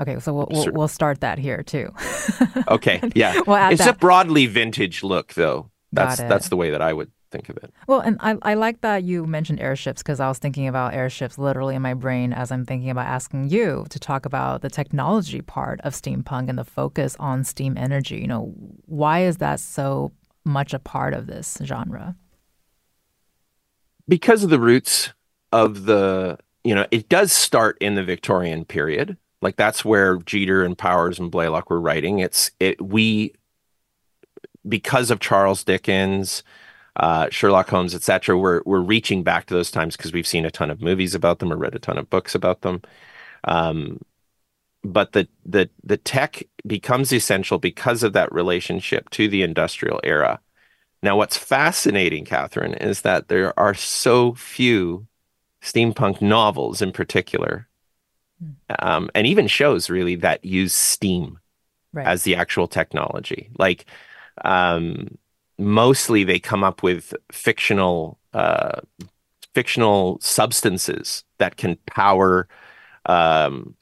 Okay, 0.03 0.19
so 0.19 0.33
we'll, 0.33 0.47
we'll, 0.51 0.71
we'll 0.73 0.87
start 0.89 1.21
that 1.21 1.39
here 1.39 1.63
too. 1.63 1.89
okay, 2.67 3.01
yeah. 3.15 3.39
we'll 3.47 3.71
it's 3.71 3.85
that. 3.85 3.95
a 3.95 3.97
broadly 3.97 4.47
vintage 4.47 5.01
look, 5.01 5.33
though. 5.33 5.71
That's 5.93 6.17
that's 6.17 6.49
the 6.49 6.57
way 6.57 6.71
that 6.71 6.81
I 6.81 6.91
would 6.91 7.09
think 7.31 7.47
of 7.47 7.55
it. 7.57 7.73
Well, 7.87 8.01
and 8.01 8.17
I, 8.19 8.35
I 8.41 8.53
like 8.55 8.81
that 8.81 9.03
you 9.03 9.25
mentioned 9.25 9.61
airships 9.61 10.03
because 10.03 10.19
I 10.19 10.27
was 10.27 10.39
thinking 10.39 10.67
about 10.67 10.93
airships 10.93 11.37
literally 11.37 11.75
in 11.75 11.81
my 11.81 11.93
brain 11.93 12.33
as 12.33 12.51
I'm 12.51 12.65
thinking 12.65 12.89
about 12.89 13.07
asking 13.07 13.49
you 13.49 13.85
to 13.91 13.99
talk 13.99 14.25
about 14.25 14.61
the 14.61 14.69
technology 14.69 15.41
part 15.41 15.79
of 15.81 15.93
steampunk 15.93 16.49
and 16.49 16.57
the 16.57 16.65
focus 16.65 17.15
on 17.19 17.45
steam 17.45 17.77
energy. 17.77 18.17
You 18.17 18.27
know, 18.27 18.53
why 18.85 19.23
is 19.23 19.37
that 19.37 19.61
so 19.61 20.11
much 20.43 20.73
a 20.73 20.79
part 20.79 21.13
of 21.13 21.27
this 21.27 21.57
genre? 21.63 22.17
Because 24.07 24.43
of 24.43 24.49
the 24.49 24.59
roots 24.59 25.13
of 25.53 25.85
the, 25.85 26.37
you 26.65 26.75
know, 26.75 26.85
it 26.91 27.07
does 27.07 27.31
start 27.31 27.77
in 27.79 27.95
the 27.95 28.03
Victorian 28.03 28.65
period 28.65 29.17
like 29.43 29.57
that's 29.57 29.85
where 29.85 30.17
Jeter 30.17 30.63
and 30.63 30.77
Powers 30.77 31.19
and 31.19 31.29
Blaylock 31.29 31.69
were 31.69 31.81
writing. 31.81 32.19
It's 32.19 32.51
it 32.59 32.81
we 32.81 33.33
because 34.67 35.11
of 35.11 35.19
Charles 35.19 35.63
Dickens, 35.63 36.43
uh, 36.95 37.27
Sherlock 37.29 37.69
Holmes, 37.69 37.93
etc. 37.93 38.37
We're 38.37 38.61
we're 38.65 38.79
reaching 38.79 39.23
back 39.23 39.45
to 39.47 39.53
those 39.53 39.71
times 39.71 39.97
because 39.97 40.13
we've 40.13 40.27
seen 40.27 40.45
a 40.45 40.51
ton 40.51 40.69
of 40.71 40.81
movies 40.81 41.13
about 41.13 41.39
them 41.39 41.51
or 41.51 41.57
read 41.57 41.75
a 41.75 41.79
ton 41.79 41.97
of 41.97 42.09
books 42.09 42.33
about 42.35 42.61
them. 42.61 42.81
Um, 43.43 43.99
but 44.83 45.11
the 45.11 45.27
the 45.45 45.69
the 45.83 45.97
tech 45.97 46.43
becomes 46.65 47.11
essential 47.13 47.59
because 47.59 48.03
of 48.03 48.13
that 48.13 48.31
relationship 48.31 49.09
to 49.11 49.27
the 49.27 49.43
industrial 49.43 49.99
era. 50.03 50.39
Now, 51.01 51.17
what's 51.17 51.37
fascinating, 51.37 52.23
Catherine, 52.23 52.75
is 52.75 53.01
that 53.01 53.27
there 53.27 53.57
are 53.59 53.73
so 53.73 54.33
few 54.35 55.05
steampunk 55.61 56.21
novels 56.21 56.81
in 56.81 56.93
particular 56.93 57.67
um, 58.79 59.09
and 59.15 59.27
even 59.27 59.47
shows 59.47 59.89
really 59.89 60.15
that 60.15 60.43
use 60.43 60.73
steam 60.73 61.39
right. 61.91 62.07
as 62.07 62.23
the 62.23 62.35
actual 62.35 62.67
technology. 62.67 63.49
Like 63.57 63.85
um, 64.43 65.17
mostly 65.57 66.23
they 66.23 66.39
come 66.39 66.63
up 66.63 66.83
with 66.83 67.13
fictional 67.31 68.19
uh, 68.33 68.81
fictional 69.53 70.19
substances 70.19 71.23
that 71.37 71.57
can 71.57 71.77
power 71.85 72.47
um, 73.05 73.75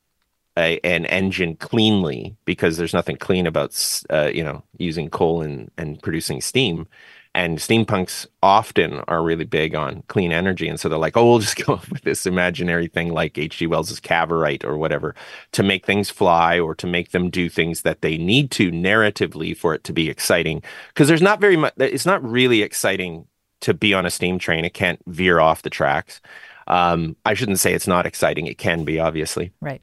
a, 0.57 0.79
an 0.83 1.05
engine 1.05 1.55
cleanly 1.55 2.35
because 2.43 2.75
there's 2.75 2.93
nothing 2.93 3.15
clean 3.15 3.47
about 3.47 4.01
uh, 4.09 4.29
you 4.33 4.43
know 4.43 4.63
using 4.77 5.09
coal 5.09 5.41
and, 5.41 5.71
and 5.77 6.01
producing 6.01 6.41
steam 6.41 6.87
and 7.33 7.59
steampunks 7.59 8.27
often 8.43 8.99
are 9.07 9.23
really 9.23 9.45
big 9.45 9.73
on 9.73 10.03
clean 10.07 10.33
energy. 10.33 10.67
And 10.67 10.79
so 10.79 10.89
they're 10.89 10.97
like, 10.97 11.15
oh, 11.15 11.29
we'll 11.29 11.39
just 11.39 11.55
go 11.65 11.75
up 11.75 11.89
with 11.89 12.01
this 12.01 12.25
imaginary 12.25 12.87
thing 12.87 13.13
like 13.13 13.37
H.G. 13.37 13.67
Wells's 13.67 13.99
Cavorite 13.99 14.65
or 14.65 14.77
whatever 14.77 15.15
to 15.53 15.63
make 15.63 15.85
things 15.85 16.09
fly 16.09 16.59
or 16.59 16.75
to 16.75 16.87
make 16.87 17.11
them 17.11 17.29
do 17.29 17.47
things 17.47 17.83
that 17.83 18.01
they 18.01 18.17
need 18.17 18.51
to 18.51 18.71
narratively 18.71 19.55
for 19.55 19.73
it 19.73 19.83
to 19.85 19.93
be 19.93 20.09
exciting. 20.09 20.61
Because 20.89 21.07
there's 21.07 21.21
not 21.21 21.39
very 21.39 21.55
much, 21.55 21.73
it's 21.77 22.05
not 22.05 22.23
really 22.23 22.61
exciting 22.61 23.27
to 23.61 23.73
be 23.73 23.93
on 23.93 24.05
a 24.05 24.11
steam 24.11 24.37
train. 24.37 24.65
It 24.65 24.73
can't 24.73 24.99
veer 25.07 25.39
off 25.39 25.61
the 25.61 25.69
tracks. 25.69 26.19
Um, 26.67 27.15
I 27.25 27.33
shouldn't 27.33 27.59
say 27.59 27.73
it's 27.73 27.87
not 27.87 28.05
exciting. 28.05 28.47
It 28.47 28.57
can 28.57 28.83
be, 28.83 28.99
obviously. 28.99 29.51
Right. 29.61 29.81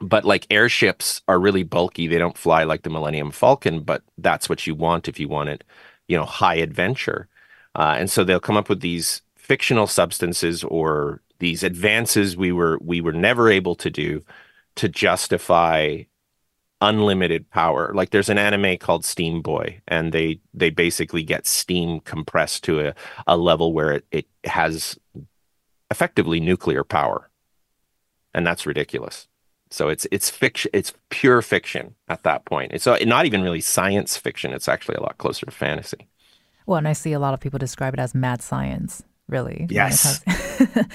But 0.00 0.24
like 0.24 0.46
airships 0.50 1.22
are 1.28 1.38
really 1.38 1.62
bulky. 1.62 2.06
They 2.06 2.18
don't 2.18 2.38
fly 2.38 2.64
like 2.64 2.82
the 2.82 2.90
Millennium 2.90 3.30
Falcon, 3.30 3.82
but 3.82 4.02
that's 4.16 4.48
what 4.48 4.66
you 4.66 4.74
want 4.74 5.08
if 5.08 5.20
you 5.20 5.28
wanted, 5.28 5.62
you 6.10 6.16
know, 6.16 6.24
high 6.24 6.56
adventure. 6.56 7.28
Uh, 7.76 7.94
and 7.96 8.10
so 8.10 8.24
they'll 8.24 8.40
come 8.40 8.56
up 8.56 8.68
with 8.68 8.80
these 8.80 9.22
fictional 9.36 9.86
substances 9.86 10.64
or 10.64 11.22
these 11.38 11.62
advances 11.62 12.36
we 12.36 12.52
were 12.52 12.78
we 12.82 13.00
were 13.00 13.12
never 13.12 13.48
able 13.48 13.76
to 13.76 13.90
do 13.90 14.20
to 14.74 14.88
justify 14.88 16.02
unlimited 16.80 17.48
power. 17.50 17.92
Like 17.94 18.10
there's 18.10 18.28
an 18.28 18.38
anime 18.38 18.76
called 18.78 19.04
Steam 19.04 19.40
Boy, 19.40 19.80
and 19.86 20.12
they 20.12 20.40
they 20.52 20.70
basically 20.70 21.22
get 21.22 21.46
steam 21.46 22.00
compressed 22.00 22.64
to 22.64 22.88
a, 22.88 22.94
a 23.28 23.36
level 23.36 23.72
where 23.72 23.92
it, 23.92 24.04
it 24.10 24.26
has 24.44 24.98
effectively 25.92 26.40
nuclear 26.40 26.82
power. 26.82 27.30
And 28.34 28.46
that's 28.46 28.66
ridiculous. 28.66 29.28
So 29.70 29.88
it's 29.88 30.06
it's 30.10 30.28
fiction 30.28 30.70
it's 30.74 30.92
pure 31.10 31.42
fiction 31.42 31.94
at 32.08 32.22
that 32.24 32.44
point. 32.44 32.72
It's 32.72 32.86
uh, 32.86 32.98
not 33.02 33.26
even 33.26 33.42
really 33.42 33.60
science 33.60 34.16
fiction. 34.16 34.52
It's 34.52 34.68
actually 34.68 34.96
a 34.96 35.02
lot 35.02 35.18
closer 35.18 35.46
to 35.46 35.52
fantasy. 35.52 36.08
Well, 36.66 36.78
and 36.78 36.88
I 36.88 36.92
see 36.92 37.12
a 37.12 37.18
lot 37.18 37.34
of 37.34 37.40
people 37.40 37.58
describe 37.58 37.94
it 37.94 38.00
as 38.00 38.14
mad 38.14 38.42
science 38.42 39.02
really. 39.30 39.66
Yes, 39.70 40.22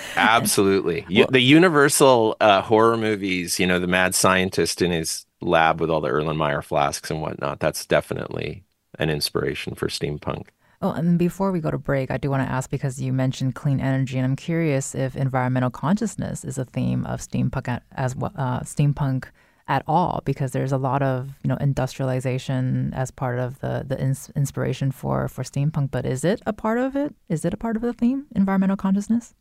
absolutely. 0.15 1.05
Well, 1.09 1.27
the 1.31 1.39
Universal 1.39 2.37
uh, 2.41 2.61
horror 2.61 2.97
movies, 2.97 3.59
you 3.59 3.65
know, 3.65 3.79
the 3.79 3.87
mad 3.87 4.13
scientist 4.13 4.81
in 4.81 4.91
his 4.91 5.25
lab 5.41 5.81
with 5.81 5.89
all 5.89 6.01
the 6.01 6.09
Erlenmeyer 6.09 6.63
flasks 6.63 7.09
and 7.09 7.21
whatnot. 7.21 7.59
That's 7.59 7.85
definitely 7.85 8.63
an 8.99 9.09
inspiration 9.09 9.73
for 9.73 9.87
steampunk. 9.87 10.47
Oh, 10.85 10.91
and 10.91 11.17
before 11.17 11.51
we 11.51 11.61
go 11.61 11.71
to 11.71 11.79
break, 11.79 12.11
I 12.11 12.17
do 12.17 12.29
want 12.29 12.47
to 12.47 12.51
ask 12.51 12.69
because 12.69 13.01
you 13.01 13.11
mentioned 13.11 13.55
clean 13.55 13.79
energy, 13.79 14.19
and 14.19 14.25
I'm 14.25 14.35
curious 14.35 14.93
if 14.93 15.15
environmental 15.15 15.71
consciousness 15.71 16.45
is 16.45 16.59
a 16.59 16.65
theme 16.65 17.07
of 17.07 17.21
steampunk 17.21 17.81
as 17.93 18.15
well. 18.15 18.31
Uh, 18.37 18.59
steampunk 18.59 19.25
at 19.67 19.81
all 19.87 20.21
because 20.25 20.51
there's 20.51 20.71
a 20.71 20.77
lot 20.77 21.01
of 21.01 21.39
you 21.41 21.47
know 21.47 21.57
industrialization 21.59 22.93
as 22.93 23.09
part 23.09 23.39
of 23.39 23.57
the 23.61 23.83
the 23.87 23.99
ins- 23.99 24.29
inspiration 24.35 24.91
for 24.91 25.27
for 25.27 25.41
steampunk 25.41 25.89
but 25.89 26.05
is 26.05 26.23
it 26.23 26.39
a 26.45 26.53
part 26.53 26.77
of 26.77 26.95
it 26.95 27.15
is 27.29 27.43
it 27.43 27.51
a 27.51 27.57
part 27.57 27.75
of 27.75 27.81
the 27.81 27.91
theme 27.91 28.27
environmental 28.35 28.77
consciousness 28.77 29.33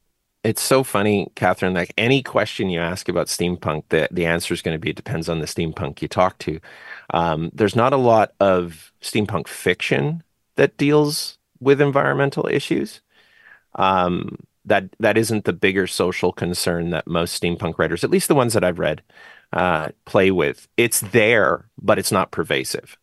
it's 0.43 0.63
so 0.63 0.83
funny 0.83 1.31
catherine 1.35 1.75
like 1.75 1.93
any 1.99 2.23
question 2.23 2.71
you 2.71 2.81
ask 2.81 3.07
about 3.11 3.27
steampunk 3.27 3.83
the, 3.91 4.09
the 4.11 4.25
answer 4.25 4.55
is 4.55 4.63
going 4.63 4.75
to 4.75 4.79
be 4.79 4.89
it 4.89 4.97
depends 4.97 5.29
on 5.29 5.41
the 5.41 5.47
steampunk 5.47 6.01
you 6.01 6.09
talk 6.09 6.39
to 6.39 6.59
um, 7.13 7.51
there's 7.53 7.77
not 7.77 7.93
a 7.93 7.99
lot 7.99 8.33
of 8.41 8.95
steampunk 9.03 9.47
fiction 9.47 10.24
that 10.57 10.77
deals 10.77 11.39
with 11.61 11.81
environmental 11.81 12.47
issues 12.47 13.01
um, 13.75 14.37
that 14.65 14.89
that 14.99 15.19
isn't 15.19 15.45
the 15.45 15.53
bigger 15.53 15.87
social 15.87 16.33
concern 16.33 16.91
that 16.91 17.07
most 17.07 17.41
steampunk 17.41 17.79
writers 17.79 18.05
at 18.05 18.11
least 18.11 18.29
the 18.29 18.35
ones 18.35 18.53
that 18.53 18.65
i've 18.65 18.79
read 18.79 19.03
uh, 19.55 19.89
play 20.05 20.31
with. 20.31 20.69
It's 20.77 21.01
there, 21.01 21.67
but 21.81 21.99
it's 21.99 22.13
not 22.13 22.31
pervasive. 22.31 22.99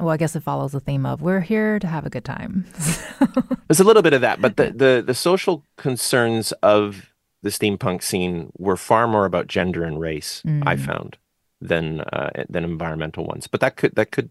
Well, 0.00 0.10
I 0.10 0.16
guess 0.16 0.34
it 0.34 0.42
follows 0.42 0.72
the 0.72 0.80
theme 0.80 1.06
of 1.06 1.22
we're 1.22 1.40
here 1.40 1.78
to 1.78 1.86
have 1.86 2.04
a 2.04 2.10
good 2.10 2.24
time. 2.24 2.66
There's 3.68 3.78
a 3.78 3.84
little 3.84 4.02
bit 4.02 4.12
of 4.12 4.22
that, 4.22 4.40
but 4.40 4.56
the, 4.56 4.72
the 4.72 5.04
the 5.06 5.14
social 5.14 5.64
concerns 5.76 6.50
of 6.62 7.12
the 7.42 7.50
steampunk 7.50 8.02
scene 8.02 8.50
were 8.58 8.76
far 8.76 9.06
more 9.06 9.24
about 9.24 9.46
gender 9.46 9.84
and 9.84 10.00
race. 10.00 10.42
Mm. 10.44 10.64
I 10.66 10.76
found 10.76 11.16
than 11.60 12.00
uh, 12.00 12.30
than 12.48 12.64
environmental 12.64 13.24
ones, 13.24 13.46
but 13.46 13.60
that 13.60 13.76
could 13.76 13.94
that 13.94 14.10
could 14.10 14.30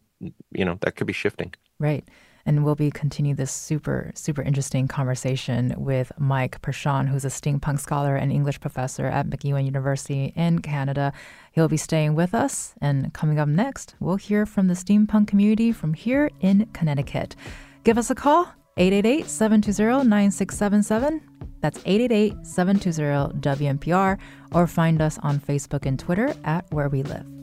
you 0.52 0.66
know 0.66 0.78
that 0.82 0.96
could 0.96 1.08
be 1.08 1.14
shifting. 1.14 1.54
Right 1.80 2.08
and 2.46 2.64
we'll 2.64 2.76
be 2.76 2.92
continuing 2.92 3.36
this 3.36 3.52
super, 3.52 4.12
super 4.16 4.42
interesting 4.42 4.88
conversation 4.88 5.74
with 5.78 6.12
Mike 6.18 6.62
Perschon, 6.62 7.08
who's 7.08 7.26
a 7.26 7.30
steampunk 7.30 7.80
scholar 7.80 8.16
and 8.16 8.32
English 8.32 8.60
professor 8.60 9.06
at 9.06 9.28
MacEwan 9.28 9.66
University 9.66 10.34
in 10.36 10.60
Canada. 10.60 11.14
He'll 11.54 11.68
be 11.68 11.78
staying 11.78 12.16
with 12.16 12.34
us, 12.34 12.74
and 12.82 13.14
coming 13.14 13.40
up 13.40 13.48
next, 13.48 13.96
we'll 14.00 14.18
hear 14.18 14.46
from 14.46 14.68
the 14.68 14.74
steampunk 14.74 15.28
community 15.28 15.72
from 15.72 15.94
here 15.94 16.30
in 16.42 16.68
Connecticut. 16.74 17.36
Give 17.84 17.98
us 17.98 18.10
a 18.10 18.16
call, 18.16 18.54
888 18.78 19.28
720 19.28 20.10
9677. 20.10 21.22
That's 21.62 21.80
888 21.86 22.46
720 22.46 23.40
WNPR, 23.40 24.18
or 24.52 24.68
find 24.68 25.02
us 25.02 25.18
on 25.20 25.40
Facebook 25.40 25.86
and 25.86 25.98
Twitter 25.98 26.36
at 26.44 26.66
Where 26.72 26.90
We 26.90 27.04
Live. 27.04 27.43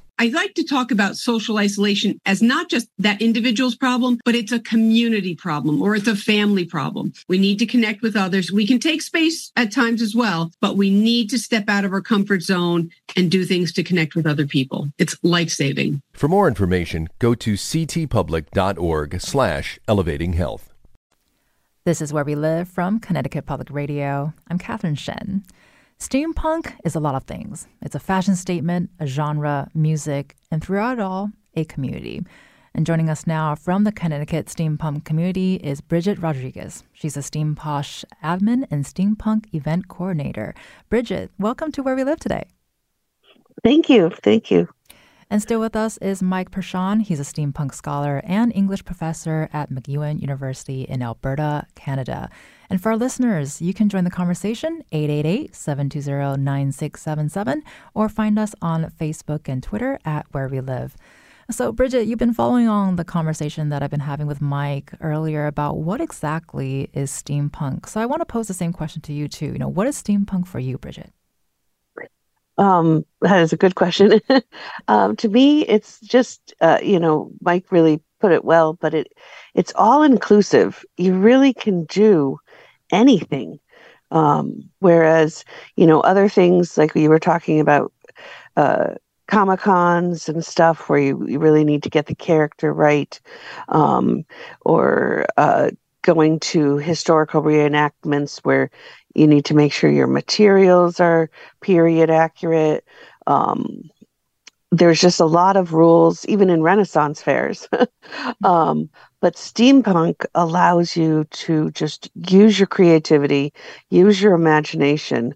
I 0.21 0.27
like 0.27 0.53
to 0.53 0.63
talk 0.63 0.91
about 0.91 1.17
social 1.17 1.57
isolation 1.57 2.21
as 2.27 2.43
not 2.43 2.69
just 2.69 2.87
that 2.99 3.23
individual's 3.23 3.75
problem, 3.75 4.19
but 4.23 4.35
it's 4.35 4.51
a 4.51 4.59
community 4.59 5.33
problem 5.33 5.81
or 5.81 5.95
it's 5.95 6.07
a 6.07 6.15
family 6.15 6.63
problem. 6.63 7.11
We 7.27 7.39
need 7.39 7.57
to 7.57 7.65
connect 7.65 8.03
with 8.03 8.15
others. 8.15 8.51
We 8.51 8.67
can 8.67 8.77
take 8.77 9.01
space 9.01 9.51
at 9.55 9.71
times 9.71 9.99
as 9.99 10.13
well, 10.13 10.51
but 10.61 10.77
we 10.77 10.91
need 10.91 11.31
to 11.31 11.39
step 11.39 11.67
out 11.67 11.85
of 11.85 11.91
our 11.91 12.01
comfort 12.01 12.43
zone 12.43 12.91
and 13.15 13.31
do 13.31 13.45
things 13.45 13.73
to 13.73 13.83
connect 13.83 14.13
with 14.13 14.27
other 14.27 14.45
people. 14.45 14.91
It's 14.99 15.17
life 15.23 15.49
saving. 15.49 16.03
For 16.13 16.27
more 16.27 16.47
information, 16.47 17.09
go 17.17 17.33
to 17.33 17.53
ctpublic.org 17.53 19.21
slash 19.21 19.79
elevating 19.87 20.33
health. 20.33 20.71
This 21.83 21.99
is 21.99 22.13
Where 22.13 22.23
We 22.23 22.35
Live 22.35 22.67
from 22.67 22.99
Connecticut 22.99 23.47
Public 23.47 23.71
Radio. 23.71 24.35
I'm 24.47 24.59
Catherine 24.59 24.93
Shen. 24.93 25.43
Steampunk 26.01 26.73
is 26.83 26.95
a 26.95 26.99
lot 26.99 27.13
of 27.13 27.25
things. 27.25 27.67
It's 27.83 27.93
a 27.93 27.99
fashion 27.99 28.35
statement, 28.35 28.89
a 28.99 29.05
genre, 29.05 29.69
music, 29.75 30.35
and 30.49 30.59
throughout 30.59 30.93
it 30.93 30.99
all, 30.99 31.29
a 31.55 31.63
community. 31.65 32.23
And 32.73 32.87
joining 32.87 33.07
us 33.07 33.27
now 33.27 33.53
from 33.53 33.83
the 33.83 33.91
Connecticut 33.91 34.47
steampunk 34.47 35.05
community 35.05 35.57
is 35.57 35.79
Bridgette 35.79 36.19
Rodrigues. 36.19 36.83
She's 36.91 37.17
a 37.17 37.19
Steamposh 37.19 38.03
admin 38.23 38.65
and 38.71 38.83
steampunk 38.83 39.53
event 39.53 39.89
coordinator. 39.89 40.55
Bridgette, 40.89 41.29
welcome 41.37 41.71
to 41.73 41.83
Where 41.83 41.95
We 41.95 42.03
Live 42.03 42.19
today. 42.19 42.45
Thank 43.63 43.87
you. 43.87 44.09
Thank 44.23 44.49
you. 44.49 44.69
And 45.31 45.41
still 45.41 45.59
with 45.61 45.75
us 45.77 45.97
is 45.99 46.21
Mike 46.21 46.51
Perschon. 46.51 47.01
He's 47.01 47.21
a 47.21 47.23
steampunk 47.23 47.73
scholar 47.73 48.21
and 48.25 48.53
English 48.53 48.83
professor 48.83 49.47
at 49.53 49.71
MacEwan 49.71 50.19
University 50.19 50.81
in 50.81 51.01
Alberta, 51.01 51.65
Canada. 51.73 52.29
And 52.69 52.83
for 52.83 52.91
our 52.91 52.97
listeners, 52.97 53.61
you 53.61 53.73
can 53.73 53.87
join 53.87 54.03
the 54.03 54.11
conversation 54.11 54.83
888-720-9677 54.91 57.61
or 57.93 58.09
find 58.09 58.37
us 58.37 58.53
on 58.61 58.91
Facebook 58.99 59.47
and 59.47 59.63
Twitter 59.63 59.97
at 60.03 60.25
Where 60.33 60.49
We 60.49 60.59
Live. 60.59 60.97
So, 61.49 61.71
Bridgette, 61.71 62.07
you've 62.07 62.19
been 62.19 62.33
following 62.33 62.67
on 62.67 62.97
the 62.97 63.05
conversation 63.05 63.69
that 63.69 63.81
I've 63.81 63.89
been 63.89 64.01
having 64.01 64.27
with 64.27 64.41
Mike 64.41 64.91
earlier 64.99 65.47
about 65.47 65.77
what 65.77 66.01
exactly 66.01 66.89
is 66.93 67.09
steampunk. 67.09 67.87
So, 67.87 68.01
I 68.01 68.05
want 68.05 68.19
to 68.19 68.25
pose 68.25 68.49
the 68.49 68.53
same 68.53 68.73
question 68.73 69.01
to 69.03 69.13
you 69.13 69.29
too. 69.29 69.45
You 69.45 69.59
know, 69.59 69.69
what 69.69 69.87
is 69.87 69.95
steampunk 69.95 70.45
for 70.45 70.59
you, 70.59 70.77
Bridgette? 70.77 71.11
Um, 72.57 73.05
that 73.21 73.41
is 73.41 73.53
a 73.53 73.57
good 73.57 73.75
question. 73.75 74.19
um, 74.87 75.15
to 75.17 75.29
me, 75.29 75.65
it's 75.67 75.99
just 76.01 76.53
uh, 76.61 76.79
you 76.83 76.99
know, 76.99 77.31
Mike 77.41 77.71
really 77.71 78.01
put 78.19 78.31
it 78.31 78.45
well, 78.45 78.73
but 78.73 78.93
it 78.93 79.11
it's 79.55 79.73
all 79.75 80.03
inclusive. 80.03 80.85
You 80.97 81.15
really 81.15 81.53
can 81.53 81.85
do 81.85 82.37
anything. 82.91 83.59
Um, 84.11 84.69
whereas 84.79 85.45
you 85.77 85.87
know, 85.87 86.01
other 86.01 86.27
things 86.29 86.77
like 86.77 86.93
we 86.93 87.07
were 87.07 87.19
talking 87.19 87.59
about, 87.59 87.93
uh, 88.57 88.95
comic 89.27 89.61
cons 89.61 90.27
and 90.27 90.45
stuff 90.45 90.89
where 90.89 90.99
you, 90.99 91.25
you 91.27 91.39
really 91.39 91.63
need 91.63 91.83
to 91.83 91.89
get 91.89 92.07
the 92.07 92.15
character 92.15 92.73
right 92.73 93.19
um, 93.69 94.25
or 94.61 95.25
uh, 95.37 95.71
going 96.01 96.39
to 96.39 96.77
historical 96.77 97.41
reenactments 97.41 98.39
where 98.39 98.69
you 99.15 99.27
need 99.27 99.45
to 99.45 99.53
make 99.53 99.73
sure 99.73 99.89
your 99.89 100.07
materials 100.07 100.99
are 100.99 101.29
period 101.61 102.09
accurate 102.09 102.85
um, 103.27 103.89
there's 104.73 105.01
just 105.01 105.19
a 105.19 105.25
lot 105.25 105.57
of 105.57 105.73
rules 105.73 106.25
even 106.27 106.49
in 106.49 106.63
renaissance 106.63 107.21
fairs 107.21 107.67
um, 108.43 108.89
but 109.19 109.35
steampunk 109.35 110.25
allows 110.35 110.95
you 110.95 111.25
to 111.25 111.71
just 111.71 112.09
use 112.29 112.59
your 112.59 112.67
creativity 112.67 113.53
use 113.89 114.21
your 114.21 114.33
imagination 114.33 115.35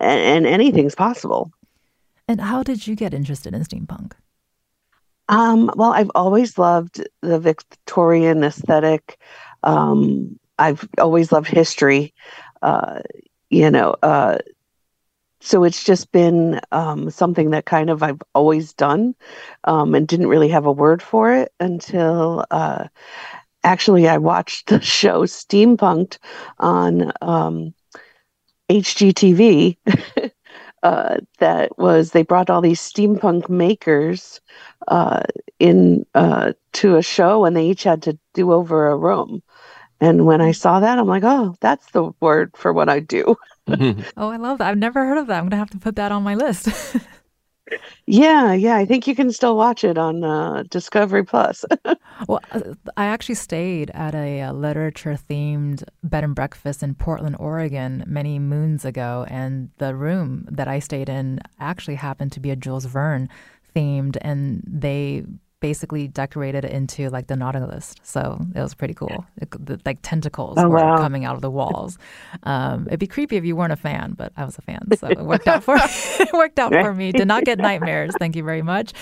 and, 0.00 0.20
and 0.20 0.46
anything's 0.46 0.94
possible 0.94 1.52
and 2.30 2.40
how 2.40 2.62
did 2.62 2.86
you 2.86 2.94
get 2.94 3.12
interested 3.12 3.54
in 3.54 3.64
steampunk? 3.64 4.12
Um, 5.28 5.68
well, 5.74 5.92
I've 5.92 6.12
always 6.14 6.58
loved 6.58 7.04
the 7.22 7.40
Victorian 7.40 8.44
aesthetic. 8.44 9.18
Um, 9.62 10.38
I've 10.58 10.86
always 10.98 11.32
loved 11.32 11.48
history. 11.48 12.12
Uh, 12.62 13.00
you 13.48 13.70
know, 13.70 13.96
uh, 14.02 14.38
so 15.40 15.64
it's 15.64 15.84
just 15.84 16.12
been 16.12 16.60
um, 16.70 17.10
something 17.10 17.50
that 17.50 17.64
kind 17.64 17.88
of 17.88 18.02
I've 18.02 18.22
always 18.34 18.72
done 18.74 19.14
um, 19.64 19.94
and 19.94 20.06
didn't 20.06 20.28
really 20.28 20.50
have 20.50 20.66
a 20.66 20.72
word 20.72 21.02
for 21.02 21.32
it 21.32 21.52
until 21.58 22.44
uh, 22.50 22.88
actually 23.64 24.06
I 24.06 24.18
watched 24.18 24.68
the 24.68 24.80
show 24.82 25.22
Steampunked 25.22 26.18
on 26.58 27.12
um, 27.22 27.74
HGTV. 28.70 29.78
uh, 30.82 31.16
that 31.38 31.78
was 31.78 32.10
they 32.10 32.22
brought 32.22 32.50
all 32.50 32.60
these 32.60 32.80
steampunk 32.80 33.48
makers 33.48 34.40
uh, 34.88 35.22
in 35.58 36.04
uh, 36.14 36.52
to 36.72 36.96
a 36.96 37.02
show 37.02 37.44
and 37.44 37.56
they 37.56 37.66
each 37.66 37.84
had 37.84 38.02
to 38.02 38.18
do 38.34 38.52
over 38.52 38.88
a 38.88 38.96
room 38.96 39.42
and 40.00 40.26
when 40.26 40.40
i 40.40 40.52
saw 40.52 40.80
that 40.80 40.98
i'm 40.98 41.06
like 41.06 41.24
oh 41.24 41.54
that's 41.60 41.90
the 41.92 42.12
word 42.20 42.50
for 42.56 42.72
what 42.72 42.88
i 42.88 43.00
do 43.00 43.36
oh 43.68 44.30
i 44.30 44.36
love 44.36 44.58
that 44.58 44.68
i've 44.68 44.78
never 44.78 45.04
heard 45.06 45.18
of 45.18 45.26
that 45.26 45.38
i'm 45.38 45.46
gonna 45.46 45.56
have 45.56 45.70
to 45.70 45.78
put 45.78 45.96
that 45.96 46.12
on 46.12 46.22
my 46.22 46.34
list 46.34 46.68
Yeah, 48.06 48.52
yeah. 48.52 48.76
I 48.76 48.84
think 48.84 49.06
you 49.06 49.14
can 49.14 49.32
still 49.32 49.56
watch 49.56 49.84
it 49.84 49.96
on 49.96 50.24
uh, 50.24 50.64
Discovery 50.68 51.24
Plus. 51.24 51.64
well, 52.28 52.40
uh, 52.50 52.74
I 52.96 53.06
actually 53.06 53.36
stayed 53.36 53.90
at 53.94 54.14
a, 54.14 54.40
a 54.40 54.52
literature 54.52 55.16
themed 55.28 55.84
bed 56.02 56.24
and 56.24 56.34
breakfast 56.34 56.82
in 56.82 56.94
Portland, 56.94 57.36
Oregon, 57.38 58.04
many 58.06 58.38
moons 58.38 58.84
ago, 58.84 59.26
and 59.28 59.70
the 59.78 59.94
room 59.94 60.46
that 60.50 60.68
I 60.68 60.80
stayed 60.80 61.08
in 61.08 61.40
actually 61.60 61.94
happened 61.96 62.32
to 62.32 62.40
be 62.40 62.50
a 62.50 62.56
Jules 62.56 62.84
Verne 62.86 63.28
themed, 63.74 64.16
and 64.20 64.62
they 64.66 65.24
basically 65.60 66.08
decorated 66.08 66.64
it 66.64 66.72
into 66.72 67.08
like 67.10 67.26
the 67.26 67.36
Nautilus. 67.36 67.94
So 68.02 68.40
it 68.54 68.60
was 68.60 68.74
pretty 68.74 68.94
cool. 68.94 69.24
It, 69.36 69.50
the, 69.50 69.80
like 69.84 69.98
tentacles 70.02 70.56
oh, 70.58 70.68
were 70.68 70.76
wow. 70.76 70.96
coming 70.96 71.24
out 71.24 71.34
of 71.34 71.42
the 71.42 71.50
walls. 71.50 71.98
Um, 72.44 72.86
it'd 72.86 73.00
be 73.00 73.06
creepy 73.06 73.36
if 73.36 73.44
you 73.44 73.54
weren't 73.54 73.72
a 73.72 73.76
fan, 73.76 74.14
but 74.16 74.32
I 74.36 74.44
was 74.44 74.58
a 74.58 74.62
fan, 74.62 74.80
so 74.96 75.08
it 75.08 75.20
worked 75.20 75.46
out 75.46 75.62
for 75.64 75.76
it 75.78 76.32
worked 76.32 76.58
out 76.58 76.72
for 76.72 76.94
me. 76.94 77.12
Did 77.12 77.28
not 77.28 77.44
get 77.44 77.58
nightmares. 77.70 78.14
Thank 78.18 78.36
you 78.36 78.42
very 78.42 78.62
much. 78.62 78.92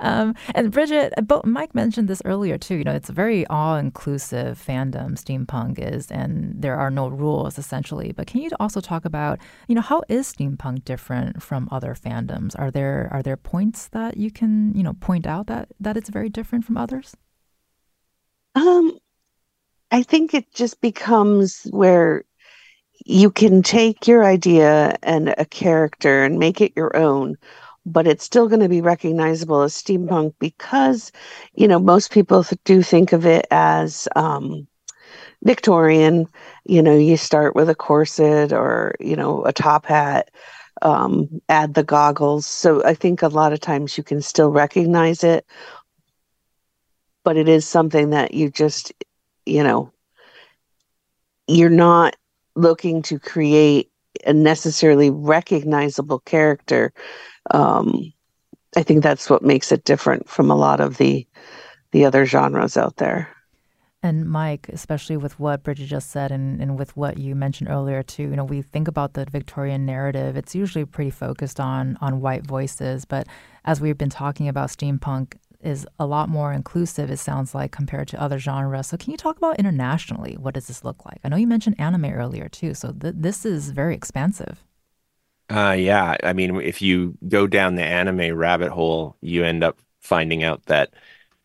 Um, 0.00 0.34
and 0.54 0.72
Bridgette, 0.72 1.12
but 1.26 1.46
Mike 1.46 1.74
mentioned 1.74 2.08
this 2.08 2.20
earlier 2.24 2.58
too. 2.58 2.76
You 2.76 2.84
know, 2.84 2.94
it's 2.94 3.08
a 3.08 3.12
very 3.12 3.46
all-inclusive 3.46 4.62
fandom. 4.64 5.16
Steampunk 5.18 5.78
is, 5.78 6.10
and 6.10 6.60
there 6.60 6.76
are 6.76 6.90
no 6.90 7.08
rules 7.08 7.58
essentially. 7.58 8.12
But 8.12 8.26
can 8.26 8.40
you 8.40 8.50
also 8.58 8.80
talk 8.80 9.04
about 9.04 9.38
you 9.68 9.74
know 9.74 9.80
how 9.80 10.02
is 10.08 10.32
steampunk 10.32 10.84
different 10.84 11.42
from 11.42 11.68
other 11.70 11.94
fandoms? 11.94 12.58
Are 12.58 12.70
there 12.70 13.08
are 13.12 13.22
there 13.22 13.36
points 13.36 13.88
that 13.88 14.16
you 14.16 14.30
can 14.30 14.74
you 14.74 14.82
know 14.82 14.94
point 14.94 15.26
out 15.26 15.46
that 15.46 15.68
that 15.80 15.96
it's 15.96 16.07
very 16.08 16.28
different 16.28 16.64
from 16.64 16.76
others? 16.76 17.16
Um, 18.54 18.98
I 19.90 20.02
think 20.02 20.34
it 20.34 20.52
just 20.52 20.80
becomes 20.80 21.62
where 21.70 22.24
you 23.04 23.30
can 23.30 23.62
take 23.62 24.06
your 24.06 24.24
idea 24.24 24.96
and 25.02 25.34
a 25.38 25.44
character 25.44 26.24
and 26.24 26.38
make 26.38 26.60
it 26.60 26.72
your 26.76 26.96
own, 26.96 27.36
but 27.86 28.06
it's 28.06 28.24
still 28.24 28.48
going 28.48 28.60
to 28.60 28.68
be 28.68 28.80
recognizable 28.80 29.62
as 29.62 29.74
steampunk 29.74 30.34
because, 30.38 31.12
you 31.54 31.68
know, 31.68 31.78
most 31.78 32.10
people 32.10 32.44
do 32.64 32.82
think 32.82 33.12
of 33.12 33.24
it 33.24 33.46
as 33.50 34.08
um, 34.16 34.66
Victorian. 35.42 36.26
You 36.64 36.82
know, 36.82 36.96
you 36.96 37.16
start 37.16 37.54
with 37.54 37.70
a 37.70 37.74
corset 37.74 38.52
or, 38.52 38.94
you 39.00 39.16
know, 39.16 39.44
a 39.44 39.52
top 39.52 39.86
hat, 39.86 40.30
um, 40.82 41.40
add 41.48 41.74
the 41.74 41.84
goggles. 41.84 42.46
So 42.46 42.84
I 42.84 42.94
think 42.94 43.22
a 43.22 43.28
lot 43.28 43.52
of 43.52 43.60
times 43.60 43.96
you 43.96 44.04
can 44.04 44.20
still 44.20 44.50
recognize 44.50 45.24
it 45.24 45.46
but 47.24 47.36
it 47.36 47.48
is 47.48 47.66
something 47.66 48.10
that 48.10 48.34
you 48.34 48.50
just, 48.50 48.92
you 49.46 49.62
know, 49.62 49.92
you're 51.46 51.70
not 51.70 52.16
looking 52.54 53.02
to 53.02 53.18
create 53.18 53.90
a 54.26 54.32
necessarily 54.32 55.10
recognizable 55.10 56.20
character. 56.20 56.92
Um, 57.50 58.12
I 58.76 58.82
think 58.82 59.02
that's 59.02 59.30
what 59.30 59.42
makes 59.42 59.72
it 59.72 59.84
different 59.84 60.28
from 60.28 60.50
a 60.50 60.56
lot 60.56 60.80
of 60.80 60.98
the 60.98 61.26
the 61.92 62.04
other 62.04 62.26
genres 62.26 62.76
out 62.76 62.96
there. 62.96 63.34
And 64.02 64.28
Mike, 64.28 64.68
especially 64.68 65.16
with 65.16 65.40
what 65.40 65.64
Bridgette 65.64 65.86
just 65.86 66.10
said 66.10 66.30
and, 66.30 66.60
and 66.60 66.78
with 66.78 66.96
what 66.96 67.18
you 67.18 67.34
mentioned 67.34 67.68
earlier 67.70 68.02
too, 68.02 68.24
you 68.24 68.36
know, 68.36 68.44
we 68.44 68.62
think 68.62 68.86
about 68.86 69.14
the 69.14 69.24
Victorian 69.24 69.84
narrative, 69.86 70.36
it's 70.36 70.54
usually 70.54 70.84
pretty 70.84 71.10
focused 71.10 71.58
on 71.58 71.96
on 72.00 72.20
white 72.20 72.46
voices. 72.46 73.04
But 73.04 73.26
as 73.64 73.80
we've 73.80 73.98
been 73.98 74.10
talking 74.10 74.48
about 74.48 74.68
steampunk, 74.68 75.34
is 75.60 75.86
a 75.98 76.06
lot 76.06 76.28
more 76.28 76.52
inclusive, 76.52 77.10
it 77.10 77.18
sounds 77.18 77.54
like, 77.54 77.72
compared 77.72 78.08
to 78.08 78.20
other 78.22 78.38
genres. 78.38 78.88
So, 78.88 78.96
can 78.96 79.10
you 79.10 79.16
talk 79.16 79.36
about 79.36 79.58
internationally? 79.58 80.36
What 80.36 80.54
does 80.54 80.68
this 80.68 80.84
look 80.84 81.04
like? 81.04 81.18
I 81.24 81.28
know 81.28 81.36
you 81.36 81.46
mentioned 81.46 81.76
anime 81.78 82.06
earlier, 82.06 82.48
too. 82.48 82.74
So, 82.74 82.92
th- 82.92 83.14
this 83.16 83.44
is 83.44 83.70
very 83.70 83.94
expansive. 83.94 84.64
Uh, 85.50 85.74
yeah. 85.78 86.16
I 86.22 86.32
mean, 86.32 86.56
if 86.60 86.82
you 86.82 87.16
go 87.26 87.46
down 87.46 87.74
the 87.74 87.84
anime 87.84 88.36
rabbit 88.36 88.70
hole, 88.70 89.16
you 89.20 89.44
end 89.44 89.64
up 89.64 89.78
finding 90.00 90.44
out 90.44 90.66
that 90.66 90.92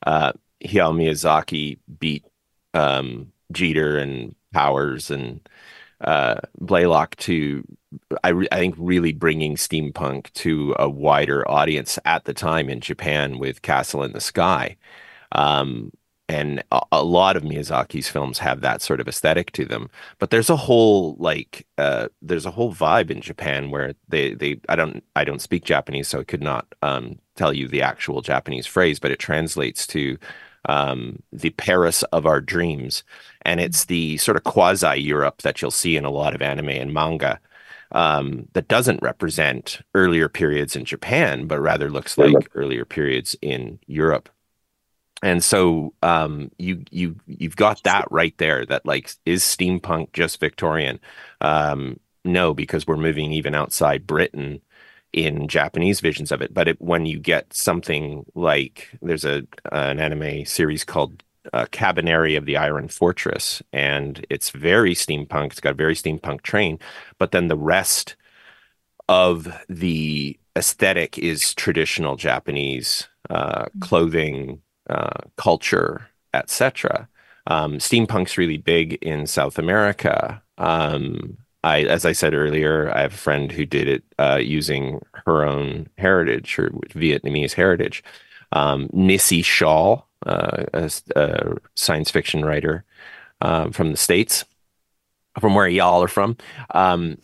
uh, 0.05 0.33
Hayao 0.63 0.93
Miyazaki 0.93 1.79
beat 1.99 2.25
um, 2.73 3.31
Jeter 3.51 3.97
and 3.97 4.35
Powers 4.51 5.09
and 5.09 5.47
uh, 6.03 6.35
Blaylock 6.59 7.15
to 7.17 7.63
I, 8.23 8.29
re- 8.29 8.47
I 8.51 8.57
think 8.57 8.75
really 8.77 9.13
bringing 9.13 9.55
steampunk 9.55 10.31
to 10.33 10.75
a 10.79 10.89
wider 10.89 11.49
audience 11.49 11.99
at 12.05 12.25
the 12.25 12.33
time 12.33 12.69
in 12.69 12.79
Japan 12.79 13.37
with 13.37 13.61
Castle 13.61 14.03
in 14.03 14.13
the 14.13 14.21
Sky. 14.21 14.77
Um, 15.31 15.91
and 16.29 16.63
a, 16.71 16.81
a, 16.91 17.03
lot 17.03 17.35
of 17.35 17.43
Miyazaki's 17.43 18.07
films 18.07 18.39
have 18.39 18.61
that 18.61 18.81
sort 18.81 18.99
of 19.01 19.07
aesthetic 19.07 19.51
to 19.53 19.65
them. 19.65 19.89
But 20.19 20.29
there's 20.29 20.49
a 20.49 20.55
whole 20.55 21.15
like 21.19 21.67
uh, 21.77 22.07
there's 22.21 22.45
a 22.45 22.51
whole 22.51 22.73
vibe 22.73 23.11
in 23.11 23.21
Japan 23.21 23.69
where 23.71 23.93
they 24.07 24.33
they 24.33 24.59
I 24.69 24.75
don't 24.75 25.03
I 25.15 25.23
don't 25.23 25.41
speak 25.41 25.65
Japanese, 25.65 26.07
so 26.07 26.21
I 26.21 26.23
could 26.23 26.41
not 26.41 26.65
um, 26.81 27.19
tell 27.35 27.53
you 27.53 27.67
the 27.67 27.81
actual 27.81 28.21
Japanese 28.21 28.65
phrase, 28.65 28.99
but 28.99 29.11
it 29.11 29.19
translates 29.19 29.85
to 29.87 30.17
um, 30.65 31.21
the 31.31 31.51
Paris 31.51 32.03
of 32.03 32.25
our 32.25 32.41
dreams, 32.41 33.03
and 33.43 33.59
it's 33.59 33.85
the 33.85 34.17
sort 34.17 34.37
of 34.37 34.43
quasi 34.43 34.97
Europe 34.97 35.41
that 35.41 35.61
you'll 35.61 35.71
see 35.71 35.97
in 35.97 36.05
a 36.05 36.11
lot 36.11 36.35
of 36.35 36.41
anime 36.41 36.69
and 36.69 36.93
manga 36.93 37.39
um, 37.93 38.47
that 38.53 38.67
doesn't 38.67 39.01
represent 39.01 39.81
earlier 39.93 40.27
periods 40.27 40.75
in 40.75 40.85
Japan, 40.85 41.45
but 41.45 41.59
rather 41.59 41.89
looks 41.89 42.17
like 42.17 42.49
earlier 42.55 42.85
periods 42.85 43.35
in 43.41 43.79
Europe. 43.85 44.29
And 45.21 45.41
so 45.41 45.93
um, 46.03 46.51
you 46.57 46.83
you 46.91 47.15
you've 47.27 47.55
got 47.55 47.81
that 47.83 48.11
right 48.11 48.37
there. 48.39 48.65
That 48.65 48.85
like 48.85 49.13
is 49.25 49.43
steampunk 49.43 50.11
just 50.11 50.39
Victorian? 50.39 50.99
Um, 51.39 51.99
no, 52.25 52.53
because 52.53 52.87
we're 52.87 52.97
moving 52.97 53.31
even 53.31 53.55
outside 53.55 54.07
Britain 54.07 54.61
in 55.13 55.47
Japanese 55.47 55.99
visions 55.99 56.31
of 56.31 56.41
it. 56.41 56.53
But 56.53 56.67
it, 56.67 56.81
when 56.81 57.05
you 57.05 57.19
get 57.19 57.53
something 57.53 58.25
like 58.35 58.89
there's 59.01 59.25
a 59.25 59.43
an 59.71 59.99
anime 59.99 60.45
series 60.45 60.83
called 60.83 61.23
uh, 61.53 61.65
Kabaneri 61.71 62.37
of 62.37 62.45
the 62.45 62.57
Iron 62.57 62.87
Fortress, 62.87 63.61
and 63.71 64.25
it's 64.29 64.49
very 64.49 64.95
steampunk. 64.95 65.51
It's 65.51 65.59
got 65.59 65.71
a 65.71 65.75
very 65.75 65.95
steampunk 65.95 66.41
train, 66.41 66.79
but 67.19 67.31
then 67.31 67.47
the 67.47 67.57
rest 67.57 68.15
of 69.09 69.53
the 69.69 70.39
aesthetic 70.55 71.17
is 71.17 71.53
traditional 71.53 72.15
Japanese 72.15 73.07
uh, 73.29 73.65
mm-hmm. 73.65 73.79
clothing, 73.79 74.61
uh, 74.89 75.19
culture, 75.37 76.07
etc. 76.33 77.07
Um, 77.47 77.77
steampunk's 77.77 78.37
really 78.37 78.57
big 78.57 78.93
in 79.01 79.27
South 79.27 79.59
America. 79.59 80.41
Um, 80.57 81.37
I, 81.63 81.83
as 81.83 82.05
I 82.05 82.11
said 82.11 82.33
earlier, 82.33 82.91
I 82.93 83.01
have 83.01 83.13
a 83.13 83.17
friend 83.17 83.51
who 83.51 83.65
did 83.65 83.87
it 83.87 84.03
uh, 84.19 84.39
using 84.41 85.01
her 85.25 85.45
own 85.45 85.87
heritage, 85.97 86.55
her 86.55 86.69
Vietnamese 86.89 87.53
heritage. 87.53 88.03
Um, 88.51 88.89
Nisi 88.91 89.41
Shawl 89.41 90.07
uh, 90.25 90.65
a, 90.73 90.91
a, 91.15 91.55
science 91.75 92.11
fiction 92.11 92.45
writer 92.45 92.83
um, 93.41 93.71
from 93.71 93.91
the 93.91 93.97
states, 93.97 94.45
from 95.39 95.55
where 95.55 95.67
y'all 95.67 96.03
are 96.03 96.07
from. 96.07 96.37
Um, 96.71 97.17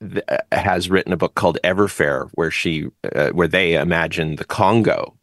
th- 0.00 0.24
uh, 0.28 0.38
has 0.52 0.90
written 0.90 1.12
a 1.12 1.16
book 1.16 1.34
called 1.34 1.58
Everfair, 1.64 2.30
where 2.34 2.50
she 2.50 2.86
uh, 3.14 3.30
where 3.30 3.48
they 3.48 3.74
imagine 3.74 4.36
the 4.36 4.44
Congo, 4.44 5.16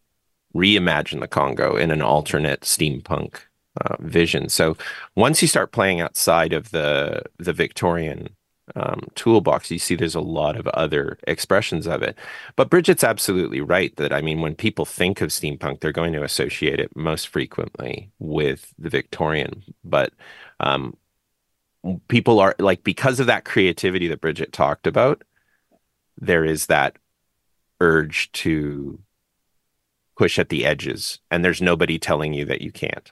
reimagine 0.56 1.20
the 1.20 1.28
Congo 1.28 1.76
in 1.76 1.92
an 1.92 2.02
alternate 2.02 2.62
steampunk 2.62 3.42
uh, 3.82 3.96
vision. 4.00 4.50
So 4.50 4.78
once 5.16 5.42
you 5.42 5.48
start 5.48 5.72
playing 5.72 6.02
outside 6.02 6.54
of 6.54 6.72
the 6.72 7.24
the 7.38 7.54
Victorian 7.54 8.30
um, 8.76 9.08
toolbox, 9.16 9.72
you 9.72 9.80
see 9.80 9.96
there's 9.96 10.16
a 10.16 10.22
lot 10.22 10.56
of 10.56 10.68
other 10.68 11.18
expressions 11.28 11.88
of 11.88 12.02
it. 12.02 12.18
But 12.56 12.70
Bridgette's 12.70 13.04
absolutely 13.04 13.62
right 13.62 13.96
that 13.98 14.14
I 14.14 14.22
mean, 14.22 14.42
when 14.42 14.56
people 14.56 14.86
think 14.86 15.22
of 15.22 15.30
steampunk, 15.30 15.80
they're 15.80 15.92
going 15.92 16.14
to 16.14 16.24
associate 16.24 16.80
it 16.80 16.96
most 16.96 17.28
frequently 17.28 18.12
with 18.20 18.74
the 18.78 18.90
Victorian. 18.90 19.64
But 19.84 20.14
um, 20.60 20.96
people 22.08 22.40
are 22.40 22.56
like 22.60 22.84
because 22.84 23.20
of 23.20 23.28
that 23.28 23.46
creativity 23.46 24.08
that 24.08 24.22
Bridgette 24.22 24.52
talked 24.52 24.88
about, 24.88 25.24
there 26.18 26.46
is 26.46 26.68
that 26.68 26.98
urge 27.82 28.32
to 28.32 29.00
push 30.18 30.38
at 30.38 30.50
the 30.50 30.66
edges, 30.66 31.20
and 31.32 31.44
there's 31.44 31.62
nobody 31.62 31.98
telling 31.98 32.34
you 32.34 32.46
that 32.46 32.62
you 32.62 32.72
can't. 32.72 33.12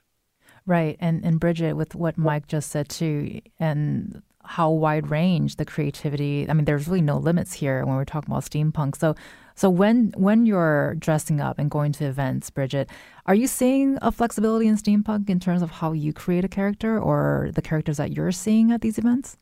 Right. 0.66 0.98
And 1.00 1.26
and 1.26 1.40
Bridgette, 1.40 1.76
with 1.76 1.96
what 1.96 2.18
Mike 2.18 2.48
just 2.48 2.70
said 2.72 2.90
too, 2.90 3.42
and 3.60 4.22
how 4.44 4.70
wide 4.70 5.10
range 5.10 5.56
the 5.56 5.66
creativity. 5.66 6.48
I 6.50 6.54
mean, 6.54 6.66
there's 6.66 6.88
really 6.88 7.02
no 7.02 7.18
limits 7.18 7.54
here 7.54 7.86
when 7.86 7.96
we're 7.96 8.06
talking 8.06 8.32
about 8.32 8.44
steampunk. 8.44 8.98
So, 8.98 9.16
so 9.56 9.70
when 9.70 10.14
when 10.18 10.46
you're 10.46 10.96
dressing 10.96 11.42
up 11.42 11.58
and 11.60 11.70
going 11.70 11.92
to 11.94 12.06
events, 12.06 12.50
Bridgette, 12.50 12.90
are 13.26 13.36
you 13.36 13.48
seeing 13.48 13.98
a 14.02 14.12
flexibility 14.12 14.68
in 14.68 14.78
steampunk 14.78 15.30
in 15.30 15.40
terms 15.40 15.62
of 15.62 15.72
how 15.72 15.94
you 15.94 16.14
create 16.14 16.46
a 16.46 16.50
character 16.50 17.00
or 17.00 17.50
the 17.54 17.62
characters 17.62 17.98
that 17.98 18.12
you're 18.12 18.32
seeing 18.32 18.72
at 18.72 18.82
these 18.82 18.98
events? 18.98 19.38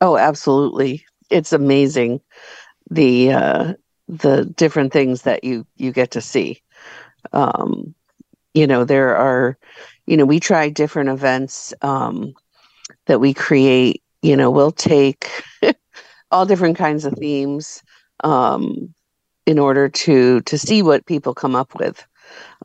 Oh, 0.00 0.16
absolutely! 0.16 1.04
It's 1.30 1.52
amazing 1.52 2.20
the 2.90 3.32
uh, 3.32 3.74
the 4.08 4.44
different 4.44 4.92
things 4.92 5.22
that 5.22 5.44
you 5.44 5.66
you 5.76 5.92
get 5.92 6.10
to 6.12 6.20
see. 6.20 6.62
Um, 7.32 7.94
you 8.54 8.66
know, 8.66 8.84
there 8.84 9.16
are, 9.16 9.58
you 10.12 10.16
know, 10.18 10.26
we 10.26 10.38
try 10.38 10.68
different 10.68 11.08
events. 11.08 11.74
Um, 11.80 12.34
that 13.06 13.20
we 13.20 13.34
create, 13.34 14.02
you 14.22 14.36
know, 14.36 14.50
we'll 14.50 14.72
take 14.72 15.28
all 16.30 16.46
different 16.46 16.76
kinds 16.76 17.04
of 17.04 17.14
themes 17.14 17.82
um, 18.24 18.94
in 19.46 19.58
order 19.58 19.88
to 19.88 20.40
to 20.42 20.58
see 20.58 20.82
what 20.82 21.06
people 21.06 21.34
come 21.34 21.54
up 21.54 21.74
with. 21.74 22.06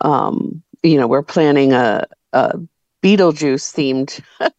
Um, 0.01 0.63
you 0.83 0.97
know, 0.97 1.07
we're 1.07 1.23
planning 1.23 1.73
a, 1.73 2.05
a 2.33 2.59
Beetlejuice 3.03 3.73
themed 3.73 4.21
oh, 4.39 4.51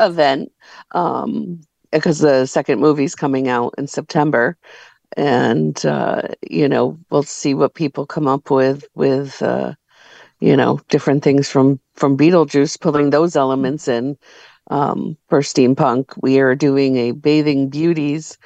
event 0.06 0.52
um, 0.92 1.60
because 1.90 2.18
the 2.18 2.46
second 2.46 2.80
movie's 2.80 3.14
coming 3.14 3.48
out 3.48 3.74
in 3.78 3.86
September, 3.86 4.56
and 5.16 5.84
uh, 5.86 6.22
you 6.48 6.68
know 6.68 6.98
we'll 7.10 7.22
see 7.22 7.54
what 7.54 7.74
people 7.74 8.06
come 8.06 8.26
up 8.26 8.50
with 8.50 8.84
with 8.94 9.40
uh, 9.42 9.74
you 10.42 10.56
know 10.56 10.80
different 10.88 11.22
things 11.22 11.48
from 11.48 11.78
from 11.94 12.16
Beetlejuice, 12.16 12.80
pulling 12.80 13.10
those 13.10 13.36
elements 13.36 13.86
in 13.86 14.18
um, 14.70 15.16
for 15.28 15.40
steampunk. 15.40 16.12
We 16.20 16.40
are 16.40 16.56
doing 16.56 16.96
a 16.96 17.12
bathing 17.12 17.68
beauties 17.68 18.38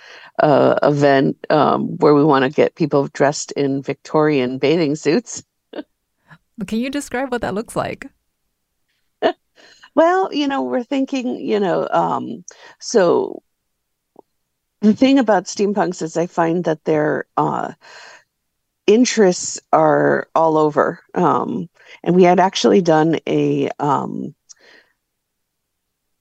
uh, 0.42 0.78
event 0.82 1.38
um, 1.48 1.96
where 1.96 2.14
we 2.14 2.22
want 2.22 2.44
to 2.44 2.50
get 2.50 2.74
people 2.74 3.08
dressed 3.08 3.50
in 3.52 3.82
Victorian 3.82 4.58
bathing 4.58 4.94
suits. 4.94 5.42
Can 6.66 6.78
you 6.78 6.90
describe 6.90 7.32
what 7.32 7.40
that 7.40 7.54
looks 7.54 7.74
like? 7.74 8.06
well, 9.94 10.32
you 10.34 10.46
know, 10.46 10.62
we're 10.62 10.84
thinking, 10.84 11.40
you 11.40 11.58
know, 11.58 11.88
um, 11.90 12.44
so 12.78 13.42
the 14.82 14.92
thing 14.92 15.18
about 15.18 15.44
steampunks 15.44 16.02
is 16.02 16.18
I 16.18 16.26
find 16.26 16.64
that 16.64 16.84
their 16.84 17.26
uh, 17.38 17.72
interests 18.86 19.60
are 19.72 20.28
all 20.34 20.58
over. 20.58 21.00
Um, 21.14 21.70
and 22.02 22.14
we 22.16 22.22
had 22.24 22.40
actually 22.40 22.80
done 22.82 23.18
a 23.26 23.68
um, 23.78 24.34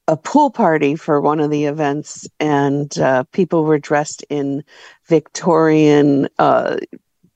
a 0.07 0.17
pool 0.17 0.51
party 0.51 0.95
for 0.95 1.19
one 1.19 1.39
of 1.39 1.49
the 1.49 1.65
events, 1.65 2.27
and 2.39 2.97
uh, 2.99 3.23
people 3.31 3.63
were 3.63 3.79
dressed 3.79 4.23
in 4.29 4.63
Victorian 5.07 6.27
uh, 6.37 6.77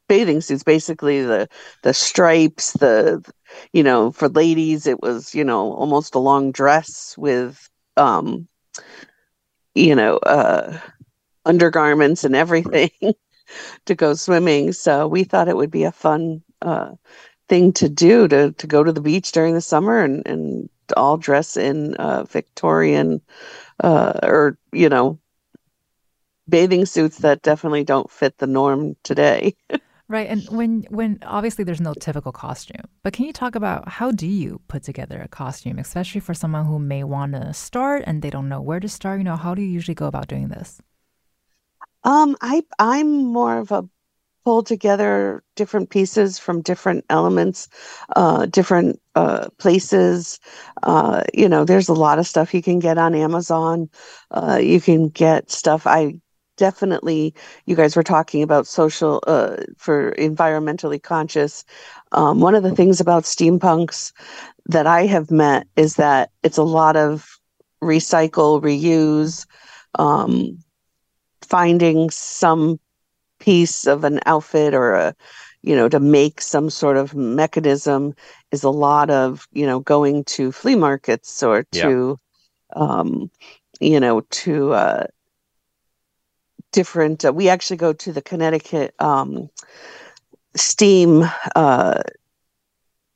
bathing 0.08 0.42
suits. 0.42 0.64
Basically, 0.64 1.22
the 1.22 1.48
the 1.84 1.94
stripes, 1.94 2.74
the 2.74 3.24
you 3.74 3.84
know, 3.84 4.12
for 4.12 4.30
ladies, 4.30 4.88
it 4.88 5.02
was 5.02 5.34
you 5.34 5.44
know 5.44 5.74
almost 5.74 6.16
a 6.16 6.20
long 6.20 6.52
dress 6.52 7.16
with 7.18 7.70
um, 7.98 8.48
you 9.76 9.96
know, 9.96 10.18
uh, 10.18 10.78
undergarments 11.46 12.24
and 12.24 12.36
everything 12.36 12.92
to 13.86 13.96
go 13.96 14.14
swimming. 14.14 14.72
So 14.74 15.08
we 15.08 15.24
thought 15.24 15.48
it 15.48 15.58
would 15.58 15.72
be 15.72 15.84
a 15.84 15.92
fun 15.92 16.42
uh, 16.62 16.92
thing 17.50 17.74
to 17.74 17.90
do 17.90 18.28
to 18.28 18.52
to 18.54 18.68
go 18.68 18.84
to 18.84 18.94
the 18.94 19.02
beach 19.02 19.32
during 19.32 19.56
the 19.56 19.62
summer 19.62 20.02
and 20.02 20.26
and 20.26 20.70
all 20.96 21.18
dress 21.18 21.58
in 21.58 21.96
uh, 21.96 22.24
Victorian 22.24 23.22
uh, 23.84 24.20
or 24.24 24.58
you 24.72 24.90
know 24.90 25.20
bathing 26.48 26.86
suits 26.86 27.18
that 27.18 27.42
definitely 27.42 27.84
don't 27.84 28.10
fit 28.10 28.38
the 28.40 28.48
norm 28.48 28.96
today. 29.04 29.56
right, 30.08 30.28
and 30.28 30.48
when 30.50 30.86
when 30.90 31.20
obviously 31.24 31.64
there's 31.64 31.82
no 31.82 31.94
typical 31.94 32.32
costume, 32.32 32.86
but 33.04 33.14
can 33.14 33.26
you 33.26 33.34
talk 33.34 33.56
about 33.56 33.88
how 33.88 34.12
do 34.12 34.28
you 34.28 34.62
put 34.68 34.84
together 34.84 35.22
a 35.22 35.28
costume, 35.28 35.80
especially 35.80 36.22
for 36.22 36.34
someone 36.34 36.66
who 36.66 36.80
may 36.80 37.04
want 37.04 37.34
to 37.34 37.54
start 37.54 38.04
and 38.06 38.22
they 38.22 38.30
don't 38.30 38.50
know 38.50 38.62
where 38.62 38.80
to 38.80 38.90
start? 38.90 39.20
You 39.20 39.26
know, 39.26 39.36
how 39.36 39.54
do 39.56 39.62
you 39.62 39.70
usually 39.70 39.96
go 39.96 40.08
about 40.08 40.28
doing 40.28 40.50
this? 40.50 40.82
Um, 42.04 42.38
I 42.42 42.64
I'm 42.80 43.26
more 43.26 43.58
of 43.58 43.72
a 43.72 43.88
pull 44.50 44.64
together 44.64 45.44
different 45.56 45.92
pieces 45.92 46.40
from 46.40 46.60
different 46.60 47.06
elements, 47.12 47.70
uh, 48.16 48.48
different 48.48 49.00
uh, 49.14 49.48
places. 49.60 50.40
Uh, 50.82 51.22
you 51.36 51.48
know, 51.48 51.64
there's 51.64 51.88
a 51.88 51.94
lot 51.94 52.18
of 52.18 52.26
stuff 52.26 52.52
you 52.52 52.64
can 52.64 52.80
get 52.80 52.98
on 52.98 53.14
Amazon. 53.14 53.88
Uh, 54.32 54.58
you 54.60 54.82
can 54.82 55.08
get 55.08 55.52
stuff. 55.52 55.86
I 55.86 56.16
definitely, 56.58 57.36
you 57.68 57.76
guys 57.76 57.96
were 57.96 58.02
talking 58.02 58.42
about 58.42 58.66
social 58.66 59.24
uh, 59.28 59.58
for 59.78 60.14
environmentally 60.14 61.00
conscious. 61.00 61.64
Um, 62.12 62.40
one 62.40 62.56
of 62.56 62.64
the 62.64 62.76
things 62.76 63.00
about 63.00 63.26
steampunks 63.26 64.14
that 64.66 64.88
I 64.88 65.06
have 65.06 65.30
met 65.30 65.68
is 65.76 65.98
that 65.98 66.32
it's 66.42 66.58
a 66.58 66.64
lot 66.64 66.96
of 66.96 67.40
recycle, 67.84 68.60
reuse. 68.64 69.46
Um, 70.00 70.58
finding 71.42 72.10
some 72.10 72.80
piece 73.40 73.88
of 73.88 74.04
an 74.04 74.20
outfit 74.26 74.74
or 74.74 74.94
a 74.94 75.16
you 75.62 75.76
know 75.76 75.90
to 75.90 76.00
make 76.00 76.42
some 76.42 76.70
sort 76.70 76.98
of 76.98 77.16
mechanism 77.16 78.14
is 78.52 78.64
a 78.64 78.70
lot 78.70 79.10
of 79.10 79.48
you 79.52 79.66
know 79.66 79.80
going 79.80 80.24
to 80.24 80.52
flea 80.52 80.76
markets 80.76 81.44
or 81.44 81.64
to 81.72 82.18
yeah. 82.76 82.82
um 82.82 83.30
you 83.80 84.00
know 84.00 84.22
to 84.30 84.74
uh 84.74 85.06
different 86.72 87.26
uh, 87.26 87.34
we 87.34 87.50
actually 87.50 87.78
go 87.78 87.92
to 87.92 88.14
the 88.14 88.22
connecticut 88.22 88.94
um 89.00 89.50
steam 90.56 91.24
uh 91.56 92.02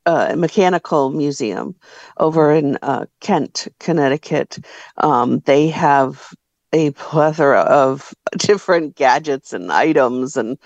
uh, 0.06 0.36
mechanical 0.38 1.12
museum 1.12 1.76
over 2.18 2.52
in 2.52 2.78
uh, 2.82 3.06
Kent, 3.22 3.70
Connecticut. 3.80 4.60
Um, 4.98 5.40
they 5.46 5.70
have 5.70 6.34
a 6.74 6.92
plethora 6.92 7.62
of 7.62 8.14
different 8.38 8.96
gadgets 8.96 9.54
and 9.54 9.72
items 9.72 10.38
and 10.38 10.58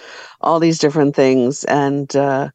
all 0.42 0.60
these 0.60 0.80
different 0.80 1.16
things. 1.16 1.64
And 1.66 2.16
uh, 2.16 2.50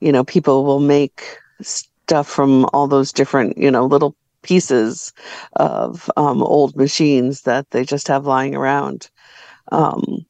you 0.00 0.12
know 0.12 0.24
people 0.24 0.64
will 0.64 0.80
make 0.80 1.38
stuff 1.62 2.28
from 2.28 2.66
all 2.72 2.86
those 2.88 3.12
different 3.12 3.56
you 3.58 3.70
know 3.70 3.86
little 3.86 4.16
pieces 4.42 5.12
of 5.54 6.10
um, 6.16 6.42
old 6.42 6.76
machines 6.76 7.42
that 7.42 7.70
they 7.70 7.84
just 7.84 8.08
have 8.08 8.26
lying 8.26 8.54
around. 8.54 9.10
Um, 9.72 10.26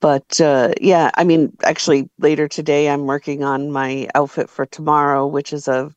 but 0.00 0.40
uh, 0.42 0.72
yeah 0.80 1.10
i 1.14 1.24
mean 1.24 1.50
actually 1.64 2.08
later 2.18 2.46
today 2.48 2.88
i'm 2.90 3.06
working 3.06 3.42
on 3.42 3.72
my 3.72 4.06
outfit 4.14 4.50
for 4.50 4.66
tomorrow 4.66 5.26
which 5.26 5.52
is 5.54 5.68
a 5.68 5.90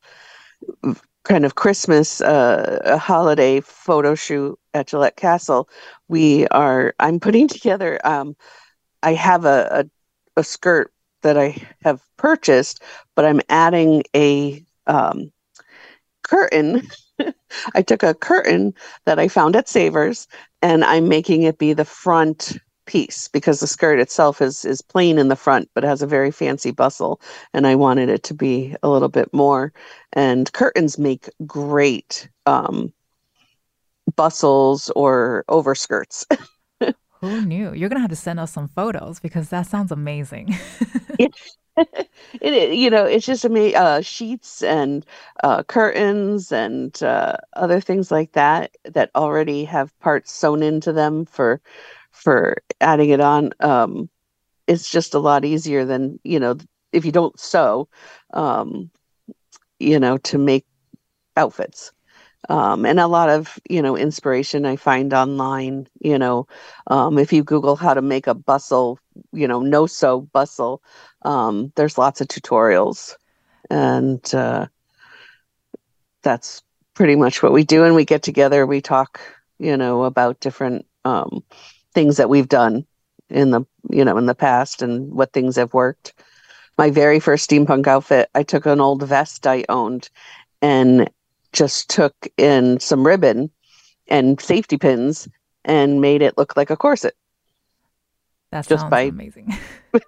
kind 1.24 1.44
of 1.44 1.54
Christmas 1.54 2.20
uh, 2.20 2.98
holiday 3.00 3.60
photo 3.60 4.14
shoot 4.14 4.58
at 4.74 4.88
Gillette 4.88 5.16
Castle, 5.16 5.68
we 6.08 6.46
are. 6.48 6.94
I'm 6.98 7.20
putting 7.20 7.48
together. 7.48 7.98
Um, 8.04 8.36
I 9.02 9.14
have 9.14 9.44
a, 9.44 9.84
a, 10.36 10.40
a 10.40 10.44
skirt 10.44 10.92
that 11.22 11.36
I 11.36 11.56
have 11.82 12.02
purchased, 12.16 12.82
but 13.14 13.24
I'm 13.24 13.40
adding 13.48 14.02
a 14.14 14.64
um, 14.86 15.32
curtain. 16.22 16.82
I 17.74 17.82
took 17.82 18.02
a 18.02 18.14
curtain 18.14 18.74
that 19.04 19.18
I 19.18 19.28
found 19.28 19.56
at 19.56 19.68
Savers, 19.68 20.26
and 20.62 20.84
I'm 20.84 21.08
making 21.08 21.42
it 21.42 21.58
be 21.58 21.72
the 21.72 21.84
front 21.84 22.58
piece 22.86 23.28
because 23.28 23.60
the 23.60 23.68
skirt 23.68 24.00
itself 24.00 24.42
is 24.42 24.64
is 24.64 24.82
plain 24.82 25.16
in 25.16 25.28
the 25.28 25.36
front 25.36 25.70
but 25.74 25.84
has 25.84 26.02
a 26.02 26.08
very 26.08 26.32
fancy 26.32 26.72
bustle 26.72 27.20
and 27.54 27.64
I 27.64 27.76
wanted 27.76 28.08
it 28.08 28.24
to 28.24 28.34
be 28.34 28.74
a 28.82 28.88
little 28.88 29.08
bit 29.08 29.32
more 29.32 29.72
and 30.12 30.52
curtains 30.52 30.98
make 30.98 31.30
great 31.46 32.28
um, 32.46 32.92
bustles 34.16 34.90
or 34.96 35.44
overskirts. 35.48 36.26
Who 37.20 37.42
knew? 37.42 37.74
You're 37.74 37.88
gonna 37.88 38.00
have 38.00 38.10
to 38.10 38.16
send 38.16 38.40
us 38.40 38.52
some 38.52 38.68
photos 38.68 39.20
because 39.20 39.50
that 39.50 39.66
sounds 39.66 39.92
amazing. 39.92 40.56
it, 42.40 42.74
you 42.74 42.90
know, 42.90 43.04
it's 43.04 43.26
just 43.26 43.44
amazing. 43.44 43.76
Uh, 43.76 44.00
sheets 44.00 44.62
and 44.62 45.06
uh, 45.44 45.62
curtains 45.64 46.52
and 46.52 47.02
uh, 47.02 47.36
other 47.54 47.80
things 47.80 48.10
like 48.10 48.32
that 48.32 48.76
that 48.84 49.10
already 49.14 49.64
have 49.64 49.98
parts 50.00 50.32
sewn 50.32 50.62
into 50.62 50.92
them 50.92 51.24
for 51.24 51.60
for 52.10 52.56
adding 52.80 53.10
it 53.10 53.20
on. 53.20 53.50
Um, 53.60 54.08
it's 54.66 54.90
just 54.90 55.14
a 55.14 55.18
lot 55.18 55.44
easier 55.44 55.84
than 55.84 56.18
you 56.24 56.40
know 56.40 56.56
if 56.92 57.04
you 57.04 57.12
don't 57.12 57.38
sew, 57.38 57.88
um, 58.32 58.90
you 59.78 59.98
know, 59.98 60.18
to 60.18 60.38
make 60.38 60.66
outfits. 61.36 61.92
Um, 62.50 62.84
and 62.84 63.00
a 63.00 63.06
lot 63.06 63.30
of 63.30 63.58
you 63.70 63.82
know 63.82 63.96
inspiration 63.96 64.66
I 64.66 64.76
find 64.76 65.14
online. 65.14 65.88
You 66.00 66.18
know, 66.18 66.48
um, 66.88 67.18
if 67.18 67.32
you 67.32 67.44
Google 67.44 67.76
how 67.76 67.94
to 67.94 68.02
make 68.02 68.26
a 68.26 68.34
bustle, 68.34 68.98
you 69.32 69.48
know, 69.48 69.60
no 69.60 69.86
sew 69.86 70.22
bustle, 70.22 70.82
um, 71.22 71.72
there's 71.76 71.98
lots 71.98 72.20
of 72.20 72.28
tutorials, 72.28 73.14
and 73.70 74.34
uh, 74.34 74.66
that's 76.22 76.62
pretty 76.94 77.16
much 77.16 77.42
what 77.42 77.52
we 77.52 77.64
do. 77.64 77.84
And 77.84 77.94
we 77.94 78.04
get 78.04 78.22
together, 78.22 78.66
we 78.66 78.80
talk, 78.80 79.20
you 79.58 79.76
know, 79.76 80.04
about 80.04 80.40
different 80.40 80.86
um, 81.04 81.44
things 81.94 82.16
that 82.18 82.28
we've 82.28 82.48
done 82.48 82.86
in 83.30 83.52
the 83.52 83.62
you 83.90 84.04
know 84.04 84.18
in 84.18 84.26
the 84.26 84.34
past 84.34 84.82
and 84.82 85.12
what 85.12 85.32
things 85.32 85.56
have 85.56 85.72
worked. 85.72 86.14
My 86.76 86.90
very 86.90 87.20
first 87.20 87.48
steampunk 87.48 87.86
outfit, 87.86 88.28
I 88.34 88.42
took 88.42 88.66
an 88.66 88.80
old 88.80 89.02
vest 89.04 89.46
I 89.46 89.64
owned 89.68 90.10
and 90.62 91.08
just 91.52 91.88
took 91.90 92.14
in 92.36 92.78
some 92.80 93.06
ribbon 93.06 93.50
and 94.08 94.40
safety 94.40 94.76
pins 94.76 95.28
and 95.64 96.00
made 96.00 96.22
it 96.22 96.36
look 96.38 96.56
like 96.56 96.70
a 96.70 96.76
corset. 96.76 97.14
That 98.50 98.66
just 98.66 98.90
by 98.90 99.02
amazing. 99.02 99.56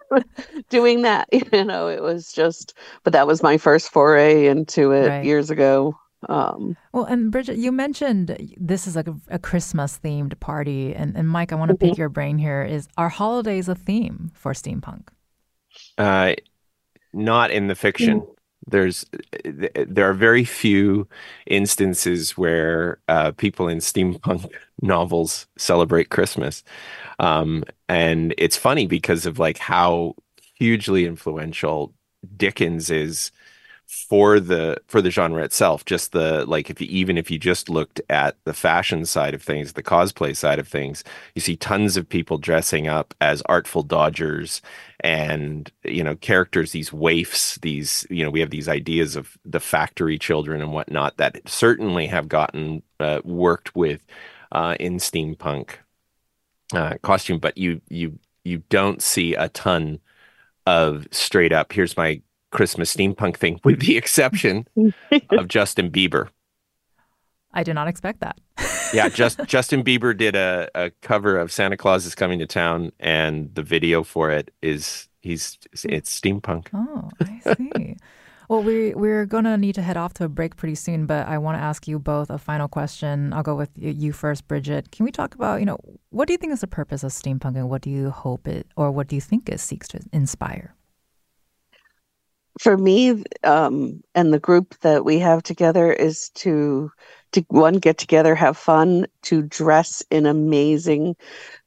doing 0.68 1.02
that, 1.02 1.28
you 1.52 1.64
know, 1.64 1.88
it 1.88 2.02
was 2.02 2.32
just, 2.32 2.74
but 3.04 3.12
that 3.12 3.26
was 3.26 3.42
my 3.42 3.56
first 3.56 3.90
foray 3.90 4.46
into 4.46 4.90
it 4.90 5.08
right. 5.08 5.24
years 5.24 5.50
ago. 5.50 5.96
Um, 6.28 6.76
well, 6.92 7.04
and 7.04 7.32
Bridgette, 7.32 7.58
you 7.58 7.72
mentioned 7.72 8.36
this 8.56 8.86
is 8.86 8.94
like 8.94 9.08
a, 9.08 9.16
a 9.28 9.38
Christmas 9.38 9.98
themed 10.02 10.38
party, 10.38 10.94
and, 10.94 11.16
and 11.16 11.28
Mike, 11.28 11.52
I 11.52 11.56
want 11.56 11.70
to 11.70 11.74
mm-hmm. 11.74 11.90
pick 11.90 11.98
your 11.98 12.08
brain 12.08 12.38
here. 12.38 12.62
Is 12.62 12.86
are 12.96 13.08
holidays 13.08 13.68
a 13.68 13.74
theme 13.74 14.30
for 14.34 14.52
steampunk? 14.52 15.08
Uh, 15.98 16.34
not 17.12 17.50
in 17.50 17.66
the 17.66 17.74
fiction. 17.74 18.24
There's 18.66 19.04
there 19.44 20.08
are 20.08 20.14
very 20.14 20.44
few 20.44 21.08
instances 21.46 22.36
where 22.38 23.00
uh, 23.08 23.32
people 23.32 23.68
in 23.68 23.78
steampunk 23.78 24.50
novels 24.82 25.46
celebrate 25.58 26.10
Christmas, 26.10 26.62
um, 27.18 27.64
and 27.88 28.34
it's 28.38 28.56
funny 28.56 28.86
because 28.86 29.26
of 29.26 29.38
like 29.38 29.58
how 29.58 30.14
hugely 30.54 31.06
influential 31.06 31.92
Dickens 32.36 32.90
is 32.90 33.32
for 33.92 34.40
the 34.40 34.78
for 34.88 35.02
the 35.02 35.10
genre 35.10 35.44
itself 35.44 35.84
just 35.84 36.12
the 36.12 36.46
like 36.46 36.70
if 36.70 36.80
you 36.80 36.86
even 36.88 37.18
if 37.18 37.30
you 37.30 37.38
just 37.38 37.68
looked 37.68 38.00
at 38.08 38.36
the 38.44 38.54
fashion 38.54 39.04
side 39.04 39.34
of 39.34 39.42
things 39.42 39.74
the 39.74 39.82
cosplay 39.82 40.34
side 40.34 40.58
of 40.58 40.66
things 40.66 41.04
you 41.34 41.42
see 41.42 41.56
tons 41.56 41.98
of 41.98 42.08
people 42.08 42.38
dressing 42.38 42.88
up 42.88 43.12
as 43.20 43.42
artful 43.42 43.82
dodgers 43.82 44.62
and 45.00 45.70
you 45.84 46.02
know 46.02 46.16
characters 46.16 46.72
these 46.72 46.90
waifs 46.90 47.60
these 47.60 48.06
you 48.08 48.24
know 48.24 48.30
we 48.30 48.40
have 48.40 48.48
these 48.48 48.66
ideas 48.66 49.14
of 49.14 49.36
the 49.44 49.60
factory 49.60 50.18
children 50.18 50.62
and 50.62 50.72
whatnot 50.72 51.18
that 51.18 51.46
certainly 51.46 52.06
have 52.06 52.28
gotten 52.30 52.82
uh, 52.98 53.20
worked 53.24 53.76
with 53.76 54.06
uh, 54.52 54.74
in 54.80 54.96
steampunk 54.96 55.72
uh, 56.72 56.94
costume 57.02 57.38
but 57.38 57.58
you 57.58 57.78
you 57.90 58.18
you 58.42 58.62
don't 58.70 59.02
see 59.02 59.34
a 59.34 59.50
ton 59.50 60.00
of 60.66 61.06
straight 61.10 61.52
up 61.52 61.74
here's 61.74 61.94
my 61.94 62.22
Christmas 62.52 62.94
steampunk 62.94 63.36
thing, 63.36 63.60
with 63.64 63.80
the 63.80 63.96
exception 63.96 64.68
of 65.30 65.48
Justin 65.48 65.90
Bieber. 65.90 66.28
I 67.52 67.62
did 67.62 67.74
not 67.74 67.88
expect 67.88 68.20
that. 68.20 68.38
yeah, 68.94 69.08
just 69.08 69.42
Justin 69.46 69.82
Bieber 69.82 70.16
did 70.16 70.36
a, 70.36 70.70
a 70.74 70.90
cover 71.02 71.38
of 71.38 71.52
Santa 71.52 71.76
Claus 71.76 72.06
is 72.06 72.14
Coming 72.14 72.38
to 72.38 72.46
Town, 72.46 72.92
and 73.00 73.54
the 73.54 73.62
video 73.62 74.02
for 74.02 74.30
it 74.30 74.52
is 74.62 75.08
he's 75.20 75.58
it's 75.84 76.18
steampunk. 76.18 76.68
Oh, 76.72 77.10
I 77.20 77.54
see. 77.54 77.96
well, 78.48 78.62
we 78.62 78.94
we're 78.94 79.26
gonna 79.26 79.58
need 79.58 79.74
to 79.74 79.82
head 79.82 79.96
off 79.96 80.14
to 80.14 80.24
a 80.24 80.28
break 80.28 80.56
pretty 80.56 80.76
soon, 80.76 81.06
but 81.06 81.26
I 81.26 81.38
want 81.38 81.58
to 81.58 81.62
ask 81.62 81.86
you 81.86 81.98
both 81.98 82.30
a 82.30 82.38
final 82.38 82.68
question. 82.68 83.32
I'll 83.32 83.42
go 83.42 83.54
with 83.54 83.70
you 83.76 84.12
first, 84.12 84.48
Bridgette. 84.48 84.90
Can 84.90 85.04
we 85.04 85.12
talk 85.12 85.34
about 85.34 85.60
you 85.60 85.66
know 85.66 85.78
what 86.10 86.26
do 86.26 86.32
you 86.32 86.38
think 86.38 86.52
is 86.52 86.60
the 86.60 86.66
purpose 86.66 87.02
of 87.02 87.12
steampunk, 87.12 87.56
and 87.56 87.68
what 87.68 87.82
do 87.82 87.90
you 87.90 88.10
hope 88.10 88.48
it 88.48 88.66
or 88.76 88.90
what 88.90 89.08
do 89.08 89.14
you 89.14 89.20
think 89.20 89.48
it 89.48 89.60
seeks 89.60 89.88
to 89.88 90.00
inspire? 90.12 90.74
For 92.60 92.76
me 92.76 93.24
um, 93.44 94.02
and 94.14 94.32
the 94.32 94.38
group 94.38 94.78
that 94.80 95.04
we 95.04 95.18
have 95.18 95.42
together 95.42 95.92
is 95.92 96.30
to 96.30 96.90
to 97.32 97.42
one 97.48 97.78
get 97.78 97.96
together 97.96 98.34
have 98.34 98.56
fun 98.58 99.06
to 99.22 99.42
dress 99.42 100.02
in 100.10 100.26
amazing 100.26 101.16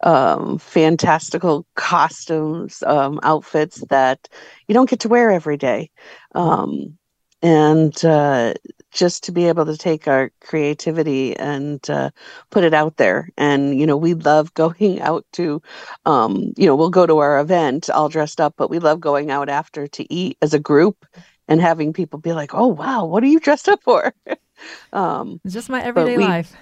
um, 0.03 0.59
fantastical 0.59 1.65
costumes 1.75 2.83
um, 2.83 3.19
outfits 3.23 3.83
that 3.89 4.29
you 4.67 4.73
don't 4.73 4.89
get 4.89 4.99
to 4.99 5.09
wear 5.09 5.31
every 5.31 5.57
day. 5.57 5.89
Um, 6.35 6.97
and 7.41 8.05
uh, 8.05 8.53
just 8.95 9.25
to 9.25 9.31
be 9.33 9.45
able 9.45 9.65
to 9.65 9.77
take 9.77 10.07
our 10.07 10.31
creativity 10.39 11.35
and 11.35 11.87
uh, 11.89 12.09
put 12.49 12.63
it 12.63 12.73
out 12.73 12.95
there. 12.95 13.29
And, 13.37 13.77
you 13.77 13.85
know, 13.85 13.97
we 13.97 14.13
love 14.13 14.53
going 14.53 15.01
out 15.01 15.25
to, 15.33 15.61
um, 16.05 16.53
you 16.55 16.65
know, 16.65 16.75
we'll 16.75 16.89
go 16.89 17.05
to 17.05 17.19
our 17.19 17.39
event 17.39 17.89
all 17.89 18.09
dressed 18.09 18.39
up, 18.41 18.55
but 18.57 18.69
we 18.69 18.79
love 18.79 19.01
going 19.01 19.29
out 19.29 19.49
after 19.49 19.85
to 19.87 20.11
eat 20.11 20.37
as 20.41 20.53
a 20.53 20.59
group 20.59 21.05
and 21.47 21.61
having 21.61 21.93
people 21.93 22.17
be 22.17 22.33
like, 22.33 22.55
oh, 22.55 22.67
wow, 22.67 23.05
what 23.05 23.21
are 23.21 23.27
you 23.27 23.39
dressed 23.39 23.67
up 23.69 23.83
for? 23.83 24.13
um, 24.93 25.41
just 25.45 25.69
my 25.69 25.83
everyday 25.83 26.17
we, 26.17 26.23
life. 26.23 26.55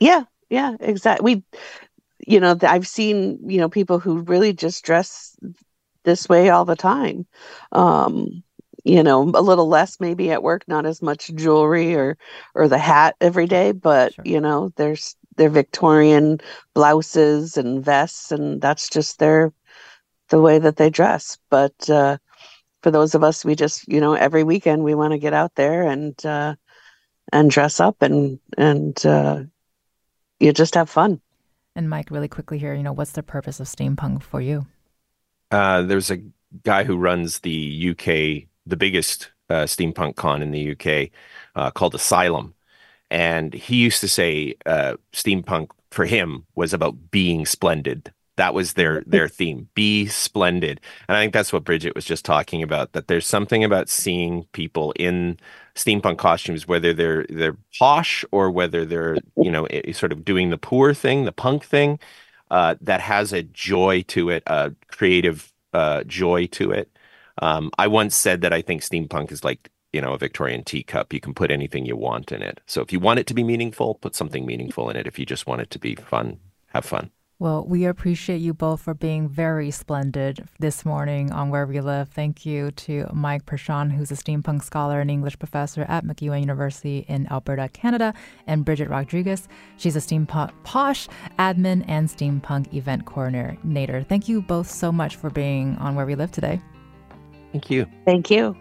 Yeah, 0.00 0.24
yeah, 0.48 0.74
exactly. 0.80 1.36
We, 1.36 1.60
you 2.26 2.40
know, 2.40 2.56
I've 2.62 2.88
seen, 2.88 3.38
you 3.48 3.58
know, 3.58 3.68
people 3.68 3.98
who 3.98 4.20
really 4.20 4.54
just 4.54 4.84
dress 4.84 5.36
this 6.04 6.28
way 6.28 6.48
all 6.48 6.64
the 6.64 6.76
time. 6.76 7.26
Um, 7.72 8.42
you 8.84 9.02
know 9.02 9.22
a 9.34 9.42
little 9.42 9.68
less 9.68 10.00
maybe 10.00 10.30
at 10.30 10.42
work 10.42 10.64
not 10.66 10.86
as 10.86 11.00
much 11.00 11.32
jewelry 11.34 11.94
or 11.94 12.16
or 12.54 12.68
the 12.68 12.78
hat 12.78 13.14
every 13.20 13.46
day 13.46 13.72
but 13.72 14.14
sure. 14.14 14.24
you 14.24 14.40
know 14.40 14.72
there's 14.76 15.16
their 15.36 15.50
victorian 15.50 16.40
blouses 16.74 17.56
and 17.56 17.84
vests 17.84 18.32
and 18.32 18.60
that's 18.60 18.88
just 18.88 19.18
their 19.18 19.52
the 20.28 20.40
way 20.40 20.58
that 20.58 20.76
they 20.76 20.90
dress. 20.90 21.38
But 21.50 21.88
uh 21.88 22.18
for 22.82 22.90
those 22.90 23.14
of 23.14 23.22
us 23.22 23.44
we 23.44 23.54
just 23.54 23.86
you 23.88 24.00
know 24.00 24.14
every 24.14 24.44
weekend 24.44 24.82
we 24.82 24.94
want 24.94 25.12
to 25.12 25.18
get 25.18 25.32
out 25.32 25.54
there 25.54 25.82
and 25.82 26.14
uh 26.26 26.54
and 27.32 27.50
dress 27.50 27.80
up 27.80 28.02
and 28.02 28.40
and 28.58 29.04
uh 29.06 29.42
you 30.40 30.52
just 30.52 30.74
have 30.74 30.90
fun. 30.90 31.20
And 31.74 31.88
mike 31.88 32.10
really 32.10 32.28
quickly 32.28 32.58
here 32.58 32.74
you 32.74 32.82
know 32.82 32.92
what's 32.92 33.12
the 33.12 33.22
purpose 33.22 33.60
of 33.60 33.66
steampunk 33.66 34.22
for 34.22 34.40
you? 34.40 34.66
Uh 35.50 35.82
there's 35.82 36.10
a 36.10 36.18
guy 36.64 36.84
who 36.84 36.98
runs 36.98 37.40
the 37.40 37.90
uk 37.90 38.48
the 38.66 38.76
biggest 38.76 39.30
uh, 39.50 39.64
steampunk 39.64 40.16
con 40.16 40.42
in 40.42 40.50
the 40.50 40.72
UK 40.72 41.10
uh, 41.54 41.70
called 41.70 41.94
Asylum. 41.94 42.54
And 43.10 43.52
he 43.52 43.76
used 43.76 44.00
to 44.00 44.08
say 44.08 44.54
uh, 44.64 44.94
steampunk 45.12 45.68
for 45.90 46.06
him 46.06 46.46
was 46.54 46.72
about 46.72 47.10
being 47.10 47.44
splendid. 47.44 48.12
That 48.36 48.54
was 48.54 48.72
their 48.72 49.02
their 49.06 49.28
theme, 49.28 49.68
be 49.74 50.06
splendid. 50.06 50.80
And 51.08 51.16
I 51.16 51.20
think 51.20 51.34
that's 51.34 51.52
what 51.52 51.64
Bridgette 51.64 51.94
was 51.94 52.06
just 52.06 52.24
talking 52.24 52.62
about. 52.62 52.92
That 52.92 53.08
there's 53.08 53.26
something 53.26 53.62
about 53.62 53.90
seeing 53.90 54.44
people 54.52 54.92
in 54.92 55.38
steampunk 55.74 56.18
costumes, 56.18 56.66
whether 56.66 56.94
they're 56.94 57.26
they're 57.28 57.58
posh 57.78 58.24
or 58.32 58.50
whether 58.50 58.86
they're 58.86 59.18
you 59.36 59.50
know 59.50 59.66
sort 59.92 60.12
of 60.12 60.24
doing 60.24 60.48
the 60.48 60.58
poor 60.58 60.94
thing, 60.94 61.24
the 61.26 61.32
punk 61.32 61.64
thing, 61.64 61.98
uh, 62.50 62.76
that 62.80 63.02
has 63.02 63.34
a 63.34 63.42
joy 63.42 64.02
to 64.08 64.30
it, 64.30 64.42
a 64.46 64.72
creative 64.88 65.52
uh, 65.74 66.04
joy 66.04 66.46
to 66.46 66.70
it 66.70 66.90
um, 67.40 67.70
I 67.78 67.86
once 67.86 68.14
said 68.14 68.40
that 68.42 68.52
I 68.52 68.62
think 68.62 68.82
steampunk 68.82 69.32
is 69.32 69.44
like 69.44 69.70
you 69.92 70.00
know 70.00 70.12
a 70.12 70.18
Victorian 70.18 70.64
teacup. 70.64 71.12
You 71.12 71.20
can 71.20 71.34
put 71.34 71.50
anything 71.50 71.86
you 71.86 71.96
want 71.96 72.32
in 72.32 72.42
it. 72.42 72.60
So 72.66 72.80
if 72.80 72.92
you 72.92 73.00
want 73.00 73.20
it 73.20 73.26
to 73.28 73.34
be 73.34 73.44
meaningful, 73.44 73.94
put 73.96 74.14
something 74.14 74.46
meaningful 74.46 74.90
in 74.90 74.96
it. 74.96 75.06
If 75.06 75.18
you 75.18 75.26
just 75.26 75.46
want 75.46 75.62
it 75.62 75.70
to 75.70 75.78
be 75.78 75.94
fun, 75.94 76.38
have 76.68 76.84
fun. 76.84 77.10
Well, 77.42 77.64
we 77.66 77.86
appreciate 77.86 78.36
you 78.36 78.54
both 78.54 78.82
for 78.82 78.94
being 78.94 79.28
very 79.28 79.72
splendid 79.72 80.46
this 80.60 80.84
morning 80.84 81.32
on 81.32 81.50
Where 81.50 81.66
We 81.66 81.80
Live. 81.80 82.08
Thank 82.08 82.46
you 82.46 82.70
to 82.70 83.10
Mike 83.12 83.46
Perschon, 83.46 83.90
who's 83.90 84.12
a 84.12 84.14
steampunk 84.14 84.62
scholar 84.62 85.00
and 85.00 85.10
English 85.10 85.40
professor 85.40 85.82
at 85.88 86.04
MacEwan 86.04 86.38
University 86.38 87.04
in 87.08 87.26
Alberta, 87.32 87.68
Canada, 87.68 88.14
and 88.46 88.64
Bridgette 88.64 88.90
Rodrigues. 88.90 89.48
She's 89.76 89.96
a 89.96 89.98
steampunk 89.98 90.52
posh 90.62 91.08
admin 91.36 91.84
and 91.88 92.08
steampunk 92.08 92.72
event 92.72 93.06
coordinator. 93.06 94.04
Thank 94.08 94.28
you 94.28 94.40
both 94.40 94.70
so 94.70 94.92
much 94.92 95.16
for 95.16 95.28
being 95.28 95.76
on 95.78 95.96
Where 95.96 96.06
We 96.06 96.14
Live 96.14 96.30
today. 96.30 96.60
Thank 97.52 97.70
you. 97.70 97.86
Thank 98.04 98.30
you. 98.30 98.56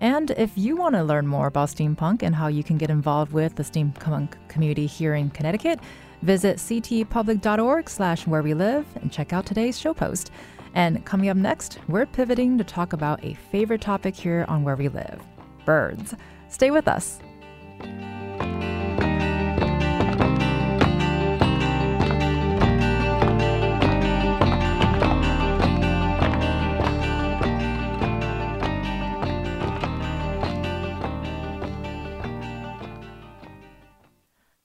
And 0.00 0.30
if 0.32 0.56
you 0.56 0.76
want 0.76 0.94
to 0.94 1.02
learn 1.02 1.26
more 1.26 1.48
about 1.48 1.70
steampunk 1.70 2.22
and 2.22 2.34
how 2.34 2.46
you 2.46 2.62
can 2.62 2.78
get 2.78 2.88
involved 2.88 3.32
with 3.32 3.56
the 3.56 3.64
steampunk 3.64 4.34
community 4.48 4.86
here 4.86 5.14
in 5.14 5.30
Connecticut, 5.30 5.80
visit 6.22 6.58
ctpublic.org 6.58 7.90
slash 7.90 8.26
where 8.26 8.42
we 8.42 8.54
live 8.54 8.86
and 9.02 9.10
check 9.10 9.32
out 9.32 9.44
today's 9.44 9.78
show 9.78 9.92
post. 9.92 10.30
And 10.74 11.04
coming 11.04 11.28
up 11.28 11.36
next, 11.36 11.80
we're 11.88 12.06
pivoting 12.06 12.58
to 12.58 12.64
talk 12.64 12.92
about 12.92 13.24
a 13.24 13.34
favorite 13.34 13.80
topic 13.80 14.14
here 14.14 14.44
on 14.48 14.62
Where 14.62 14.76
We 14.76 14.88
Live 14.88 15.20
birds. 15.64 16.14
Stay 16.48 16.70
with 16.70 16.88
us. 16.88 17.20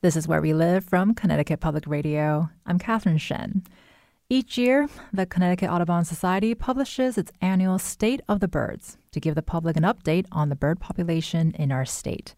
This 0.04 0.18
is 0.18 0.28
Where 0.28 0.42
We 0.42 0.54
Live 0.54 0.84
from 0.84 1.14
Connecticut 1.16 1.62
Public 1.62 1.88
Radio. 1.88 2.50
I'm 2.66 2.78
Catherine 2.78 3.18
Shen. 3.18 3.64
Each 4.30 4.58
year, 4.58 4.90
the 5.14 5.26
Connecticut 5.26 5.70
Audubon 5.70 6.04
Society 6.04 6.54
publishes 6.54 7.18
its 7.18 7.32
annual 7.40 7.80
State 7.80 8.20
of 8.28 8.42
the 8.42 8.50
Birds 8.50 8.98
to 9.14 9.22
give 9.22 9.36
the 9.36 9.42
public 9.42 9.78
an 9.78 9.84
update 9.84 10.26
on 10.30 10.50
the 10.50 10.58
bird 10.58 10.82
population 10.82 11.54
in 11.58 11.72
our 11.72 11.86
state. 11.86 12.36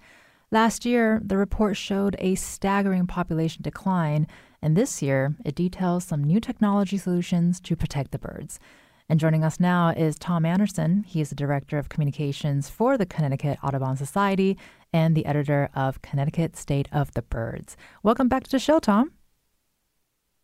Last 0.51 0.85
year, 0.85 1.19
the 1.25 1.37
report 1.37 1.75
showed 1.75 2.15
a 2.19 2.35
staggering 2.35 3.07
population 3.07 3.63
decline, 3.63 4.27
and 4.61 4.77
this 4.77 5.01
year, 5.01 5.33
it 5.43 5.55
details 5.55 6.03
some 6.03 6.23
new 6.23 6.39
technology 6.39 6.99
solutions 6.99 7.59
to 7.61 7.75
protect 7.75 8.11
the 8.11 8.19
birds. 8.19 8.59
And 9.07 9.19
joining 9.19 9.43
us 9.43 9.59
now 9.59 9.89
is 9.89 10.17
Tom 10.17 10.45
Anderson. 10.45 11.03
He 11.03 11.21
is 11.21 11.29
the 11.29 11.35
Director 11.35 11.77
of 11.77 11.89
Communications 11.89 12.69
for 12.69 12.97
the 12.97 13.05
Connecticut 13.05 13.59
Audubon 13.63 13.97
Society 13.97 14.57
and 14.91 15.15
the 15.15 15.27
editor 15.27 15.69
of 15.75 16.01
Connecticut 16.01 16.57
State 16.57 16.87
of 16.91 17.13
the 17.13 17.21
Birds. 17.21 17.77
Welcome 18.01 18.27
back 18.27 18.45
to 18.45 18.49
the 18.49 18.57
show, 18.57 18.79
Tom. 18.79 19.11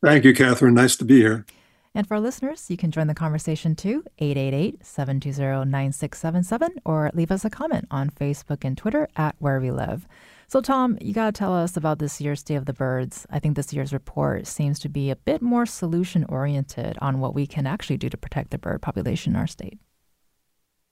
Thank 0.03 0.25
you, 0.25 0.35
Catherine. 0.35 0.75
Nice 0.75 0.95
to 0.97 1.05
be 1.05 1.21
here. 1.21 1.43
And 1.95 2.07
for 2.07 2.13
our 2.13 2.21
listeners, 2.21 2.69
you 2.69 2.77
can 2.77 2.91
join 2.91 3.07
the 3.07 3.15
conversation 3.15 3.75
too, 3.75 4.03
888-720-9677, 4.21 6.69
or 6.85 7.09
leave 7.15 7.31
us 7.31 7.43
a 7.43 7.49
comment 7.49 7.87
on 7.89 8.11
Facebook 8.11 8.63
and 8.63 8.77
Twitter 8.77 9.07
at 9.15 9.35
Where 9.39 9.59
We 9.59 9.71
Live. 9.71 10.07
So, 10.51 10.59
Tom, 10.59 10.97
you 10.99 11.13
got 11.13 11.33
to 11.33 11.39
tell 11.39 11.55
us 11.55 11.77
about 11.77 11.99
this 11.99 12.19
year's 12.19 12.43
Day 12.43 12.55
of 12.55 12.65
the 12.65 12.73
Birds. 12.73 13.25
I 13.29 13.39
think 13.39 13.55
this 13.55 13.71
year's 13.71 13.93
report 13.93 14.45
seems 14.47 14.79
to 14.79 14.89
be 14.89 15.09
a 15.09 15.15
bit 15.15 15.41
more 15.41 15.65
solution 15.65 16.25
oriented 16.27 16.97
on 16.99 17.21
what 17.21 17.33
we 17.33 17.47
can 17.47 17.65
actually 17.65 17.95
do 17.95 18.09
to 18.09 18.17
protect 18.17 18.51
the 18.51 18.57
bird 18.57 18.81
population 18.81 19.31
in 19.31 19.39
our 19.39 19.47
state. 19.47 19.79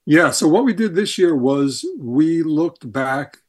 Yeah. 0.06 0.30
So, 0.30 0.48
what 0.48 0.64
we 0.64 0.72
did 0.72 0.94
this 0.94 1.18
year 1.18 1.36
was 1.36 1.84
we 1.98 2.42
looked 2.42 2.90
back 2.90 3.40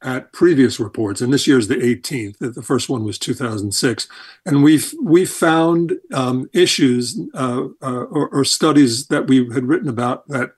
at 0.00 0.32
previous 0.32 0.80
reports, 0.80 1.20
and 1.20 1.30
this 1.30 1.46
year 1.46 1.58
is 1.58 1.68
the 1.68 1.74
18th. 1.74 2.38
The 2.38 2.62
first 2.62 2.88
one 2.88 3.04
was 3.04 3.18
2006, 3.18 4.08
and 4.46 4.62
we 4.62 4.80
we 5.02 5.26
found 5.26 5.92
um, 6.14 6.48
issues 6.54 7.20
uh, 7.34 7.66
uh, 7.82 8.04
or, 8.04 8.30
or, 8.30 8.44
studies 8.46 9.08
that 9.08 9.26
we 9.26 9.46
had 9.52 9.66
written 9.66 9.90
about 9.90 10.26
that 10.28 10.52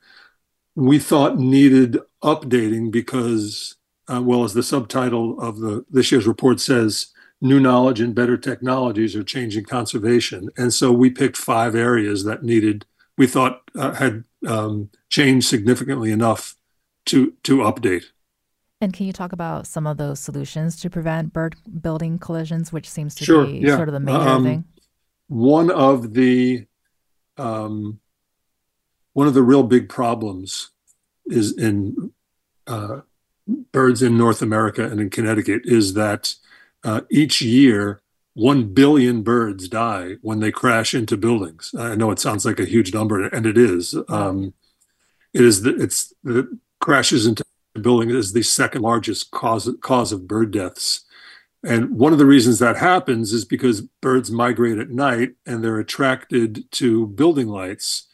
we 0.76 1.00
thought 1.00 1.38
needed 1.38 1.98
updating 2.22 2.92
because 2.92 3.78
uh, 4.12 4.20
well 4.20 4.44
as 4.44 4.54
the 4.54 4.62
subtitle 4.62 5.40
of 5.40 5.58
the 5.60 5.84
this 5.90 6.12
year's 6.12 6.26
report 6.26 6.60
says, 6.60 7.12
new 7.40 7.58
knowledge 7.58 8.00
and 8.00 8.14
better 8.14 8.36
technologies 8.36 9.16
are 9.16 9.22
changing 9.24 9.64
conservation. 9.64 10.50
And 10.56 10.72
so 10.72 10.92
we 10.92 11.10
picked 11.10 11.36
five 11.36 11.74
areas 11.74 12.24
that 12.24 12.42
needed, 12.42 12.86
we 13.16 13.26
thought 13.26 13.62
uh, 13.76 13.92
had 13.92 14.24
um, 14.46 14.90
changed 15.08 15.48
significantly 15.48 16.12
enough 16.12 16.56
to 17.06 17.32
to 17.44 17.58
update. 17.58 18.04
And 18.80 18.92
can 18.92 19.06
you 19.06 19.12
talk 19.12 19.32
about 19.32 19.66
some 19.66 19.86
of 19.86 19.96
those 19.96 20.18
solutions 20.18 20.76
to 20.80 20.90
prevent 20.90 21.32
bird 21.32 21.54
building 21.80 22.18
collisions, 22.18 22.72
which 22.72 22.90
seems 22.90 23.14
to 23.16 23.24
sure, 23.24 23.46
be 23.46 23.58
yeah. 23.58 23.76
sort 23.76 23.88
of 23.88 23.92
the 23.92 24.00
major 24.00 24.18
um, 24.18 24.44
thing? 24.44 24.64
One 25.28 25.70
of 25.70 26.14
the 26.14 26.66
um, 27.38 28.00
one 29.12 29.26
of 29.26 29.34
the 29.34 29.42
real 29.42 29.62
big 29.62 29.88
problems 29.88 30.70
is 31.26 31.56
in 31.56 32.12
uh, 32.66 33.00
birds 33.46 34.02
in 34.02 34.16
North 34.16 34.42
America 34.42 34.84
and 34.84 35.00
in 35.00 35.10
Connecticut 35.10 35.62
is 35.64 35.94
that 35.94 36.34
uh, 36.84 37.02
each 37.10 37.42
year, 37.42 38.00
1 38.34 38.72
billion 38.72 39.22
birds 39.22 39.68
die 39.68 40.14
when 40.22 40.40
they 40.40 40.50
crash 40.50 40.94
into 40.94 41.16
buildings. 41.16 41.74
I 41.78 41.94
know 41.94 42.10
it 42.10 42.18
sounds 42.18 42.46
like 42.46 42.58
a 42.58 42.64
huge 42.64 42.94
number, 42.94 43.26
and 43.26 43.44
it 43.44 43.58
is. 43.58 43.94
Um, 44.08 44.54
it 45.34 45.42
is 45.42 45.62
the, 45.62 45.76
it's 45.76 46.14
the 46.24 46.58
crashes 46.80 47.26
into 47.26 47.44
buildings 47.80 48.12
is 48.12 48.32
the 48.32 48.42
second 48.42 48.82
largest 48.82 49.30
cause 49.30 49.70
cause 49.80 50.12
of 50.12 50.26
bird 50.26 50.50
deaths. 50.50 51.04
And 51.64 51.96
one 51.96 52.12
of 52.12 52.18
the 52.18 52.26
reasons 52.26 52.58
that 52.58 52.76
happens 52.76 53.32
is 53.32 53.44
because 53.44 53.82
birds 54.00 54.30
migrate 54.30 54.78
at 54.78 54.90
night 54.90 55.34
and 55.46 55.62
they're 55.62 55.78
attracted 55.78 56.70
to 56.72 57.06
building 57.08 57.48
lights. 57.48 58.08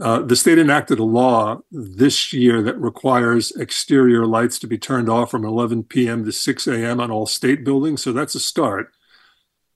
Uh, 0.00 0.22
the 0.22 0.36
state 0.36 0.58
enacted 0.58 0.98
a 0.98 1.04
law 1.04 1.60
this 1.70 2.32
year 2.32 2.62
that 2.62 2.80
requires 2.80 3.52
exterior 3.52 4.24
lights 4.24 4.58
to 4.58 4.66
be 4.66 4.78
turned 4.78 5.10
off 5.10 5.30
from 5.30 5.44
11 5.44 5.84
p.m. 5.84 6.24
to 6.24 6.32
6 6.32 6.66
a.m. 6.66 7.00
on 7.00 7.10
all 7.10 7.26
state 7.26 7.64
buildings. 7.64 8.02
So 8.02 8.12
that's 8.12 8.34
a 8.34 8.40
start. 8.40 8.92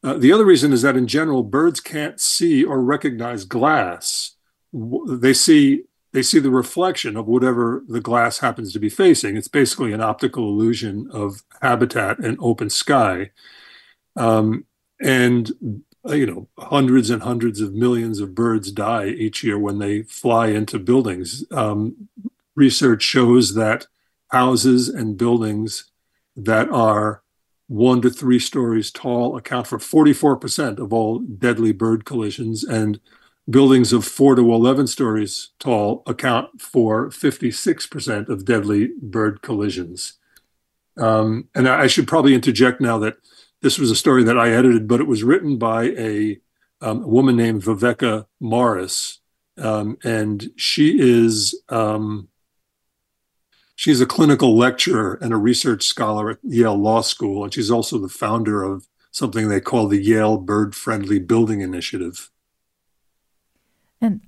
Uh, 0.02 0.14
the 0.14 0.32
other 0.32 0.44
reason 0.44 0.72
is 0.72 0.82
that 0.82 0.96
in 0.96 1.06
general, 1.06 1.42
birds 1.42 1.80
can't 1.80 2.20
see 2.20 2.64
or 2.64 2.80
recognize 2.80 3.44
glass. 3.44 4.32
They 4.72 5.34
see 5.34 5.84
they 6.12 6.22
see 6.22 6.38
the 6.38 6.50
reflection 6.50 7.16
of 7.16 7.26
whatever 7.26 7.82
the 7.88 8.00
glass 8.00 8.38
happens 8.38 8.72
to 8.72 8.78
be 8.78 8.88
facing. 8.88 9.36
It's 9.36 9.48
basically 9.48 9.92
an 9.92 10.00
optical 10.00 10.48
illusion 10.48 11.08
of 11.10 11.42
habitat 11.60 12.20
and 12.20 12.38
open 12.40 12.70
sky. 12.70 13.32
Um, 14.14 14.64
and 15.02 15.50
you 16.06 16.26
know, 16.26 16.48
hundreds 16.58 17.10
and 17.10 17.22
hundreds 17.22 17.60
of 17.60 17.74
millions 17.74 18.20
of 18.20 18.34
birds 18.34 18.70
die 18.70 19.06
each 19.06 19.42
year 19.42 19.58
when 19.58 19.78
they 19.78 20.02
fly 20.02 20.48
into 20.48 20.78
buildings. 20.78 21.44
Um, 21.50 22.08
research 22.54 23.02
shows 23.02 23.54
that 23.54 23.86
houses 24.28 24.88
and 24.88 25.16
buildings 25.16 25.90
that 26.36 26.68
are 26.70 27.22
one 27.68 28.02
to 28.02 28.10
three 28.10 28.38
stories 28.38 28.90
tall 28.90 29.36
account 29.36 29.66
for 29.66 29.78
44% 29.78 30.78
of 30.78 30.92
all 30.92 31.20
deadly 31.20 31.72
bird 31.72 32.04
collisions, 32.04 32.62
and 32.62 33.00
buildings 33.48 33.92
of 33.92 34.04
four 34.04 34.34
to 34.34 34.52
11 34.52 34.86
stories 34.86 35.50
tall 35.58 36.02
account 36.06 36.60
for 36.60 37.08
56% 37.08 38.28
of 38.28 38.44
deadly 38.44 38.90
bird 39.00 39.40
collisions. 39.42 40.14
Um, 40.96 41.48
and 41.54 41.68
I 41.68 41.86
should 41.86 42.06
probably 42.06 42.34
interject 42.34 42.80
now 42.80 42.98
that 42.98 43.16
this 43.64 43.78
was 43.78 43.90
a 43.90 43.96
story 43.96 44.22
that 44.24 44.38
I 44.38 44.50
edited, 44.50 44.86
but 44.86 45.00
it 45.00 45.06
was 45.06 45.22
written 45.22 45.56
by 45.56 45.84
a, 45.84 46.38
um, 46.82 47.02
a 47.02 47.08
woman 47.08 47.34
named 47.34 47.62
Viveca 47.62 48.26
Morris, 48.38 49.20
um, 49.56 49.96
and 50.04 50.50
she 50.54 51.00
is 51.00 51.58
um, 51.70 52.28
she's 53.74 54.02
a 54.02 54.06
clinical 54.06 54.54
lecturer 54.54 55.18
and 55.22 55.32
a 55.32 55.38
research 55.38 55.84
scholar 55.84 56.32
at 56.32 56.38
Yale 56.42 56.76
Law 56.76 57.00
School, 57.00 57.42
and 57.42 57.54
she's 57.54 57.70
also 57.70 57.96
the 57.96 58.10
founder 58.10 58.62
of 58.62 58.86
something 59.12 59.48
they 59.48 59.62
call 59.62 59.88
the 59.88 60.02
Yale 60.02 60.36
Bird 60.36 60.74
Friendly 60.74 61.18
Building 61.18 61.62
Initiative. 61.62 62.30
And 63.98 64.20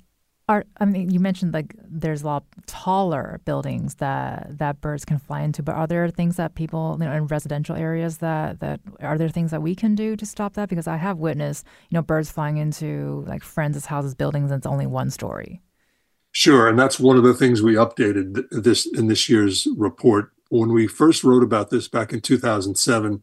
are 0.49 0.65
I 0.79 0.85
mean, 0.85 1.11
you 1.11 1.19
mentioned 1.19 1.53
like 1.53 1.75
there's 1.83 2.23
a 2.23 2.27
lot 2.27 2.45
taller 2.67 3.41
buildings 3.45 3.97
that 3.97 4.59
that 4.59 4.81
birds 4.81 5.05
can 5.05 5.19
fly 5.19 5.43
into, 5.43 5.63
but 5.63 5.75
are 5.75 5.87
there 5.87 6.09
things 6.09 6.37
that 6.37 6.55
people, 6.55 6.97
you 7.01 7.07
know, 7.07 7.13
in 7.13 7.27
residential 7.27 7.75
areas 7.75 8.19
that 8.19 8.61
that 8.61 8.81
are 9.01 9.19
there 9.19 9.29
things 9.29 9.51
that 9.51 9.63
we 9.63 9.75
can 9.75 9.95
do 9.95 10.15
to 10.17 10.25
stop 10.25 10.55
that? 10.55 10.69
Because 10.69 10.87
I 10.87 10.97
have 10.97 11.19
witnessed, 11.19 11.67
you 11.91 11.97
know, 11.97 12.03
birds 12.03 12.31
flying 12.31 12.59
into 12.59 13.25
like 13.27 13.43
friends' 13.43 13.87
houses, 13.87 14.15
buildings, 14.15 14.51
and 14.51 14.59
it's 14.59 14.67
only 14.67 14.87
one 14.87 15.11
story. 15.11 15.63
Sure, 16.31 16.69
and 16.69 16.79
that's 16.79 17.01
one 17.01 17.17
of 17.17 17.25
the 17.25 17.35
things 17.35 17.63
we 17.63 17.75
updated 17.75 18.45
this 18.51 18.87
in 18.87 19.09
this 19.09 19.29
year's 19.29 19.67
report. 19.77 20.33
When 20.49 20.73
we 20.73 20.87
first 20.87 21.25
wrote 21.25 21.43
about 21.43 21.71
this 21.71 21.89
back 21.89 22.13
in 22.13 22.21
2007, 22.21 23.21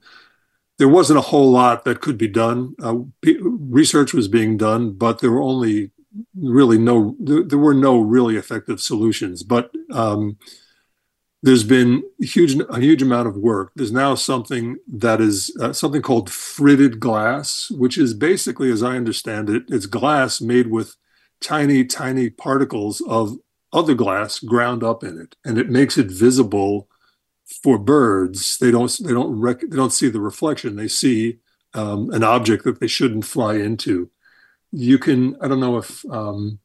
there 0.78 0.90
wasn't 0.90 1.20
a 1.20 1.22
whole 1.22 1.52
lot 1.52 1.86
that 1.86 2.02
could 2.02 2.18
be 2.18 2.28
done. 2.28 2.76
Uh, 2.82 2.96
research 3.44 4.14
was 4.14 4.28
being 4.28 4.58
done, 4.58 4.92
but 4.92 5.20
there 5.20 5.32
were 5.32 5.42
only 5.42 5.92
really 6.36 6.78
no 6.78 7.16
there, 7.20 7.44
there, 7.44 7.58
were 7.58 7.74
no 7.74 8.00
really 8.00 8.36
effective 8.36 8.80
solutions 8.80 9.44
but 9.44 9.72
um, 9.92 10.38
there's 11.42 11.64
been 11.64 12.04
huge 12.20 12.56
a 12.70 12.80
huge 12.80 13.02
amount 13.02 13.28
of 13.28 13.36
work. 13.36 13.72
There's 13.76 13.92
now 13.92 14.16
something 14.16 14.78
that 14.88 15.20
is 15.20 15.56
uh, 15.60 15.74
something 15.74 16.02
called 16.02 16.30
fritted 16.30 17.00
glass 17.00 17.70
which 17.72 17.98
is 17.98 18.14
basically 18.14 18.72
as 18.72 18.84
i 18.84 18.96
understand 18.96 19.50
it 19.50 19.64
it's 19.70 19.86
glass 19.86 20.40
made 20.40 20.68
with 20.68 20.96
tiny 21.42 21.84
tiny 21.84 22.30
particles 22.30 23.02
of 23.02 23.38
other 23.74 23.96
glass 23.96 24.40
ground 24.40 24.84
up 24.84 25.04
in 25.04 25.20
it 25.20 25.36
and 25.44 25.58
it 25.58 25.70
makes 25.70 25.98
it 25.98 26.08
visible 26.08 26.88
for 27.62 27.78
birds. 27.78 28.58
They 28.58 28.72
don't 28.72 28.92
they 29.04 29.14
don't 29.14 29.40
rec- 29.40 29.62
they 29.62 29.76
don't 29.76 29.94
see 29.94 30.10
the 30.10 30.22
reflection. 30.22 30.76
They 30.76 30.88
see 30.88 31.40
um, 31.74 32.10
an 32.12 32.24
object 32.24 32.64
that 32.64 32.80
they 32.80 32.88
shouldn't 32.88 33.26
fly 33.26 33.56
into 33.56 34.10
you 34.74 34.98
can 34.98 35.38
i 35.42 35.48
don't 35.48 35.62
know 35.62 35.78
if 35.78 36.04
um, 36.12 36.60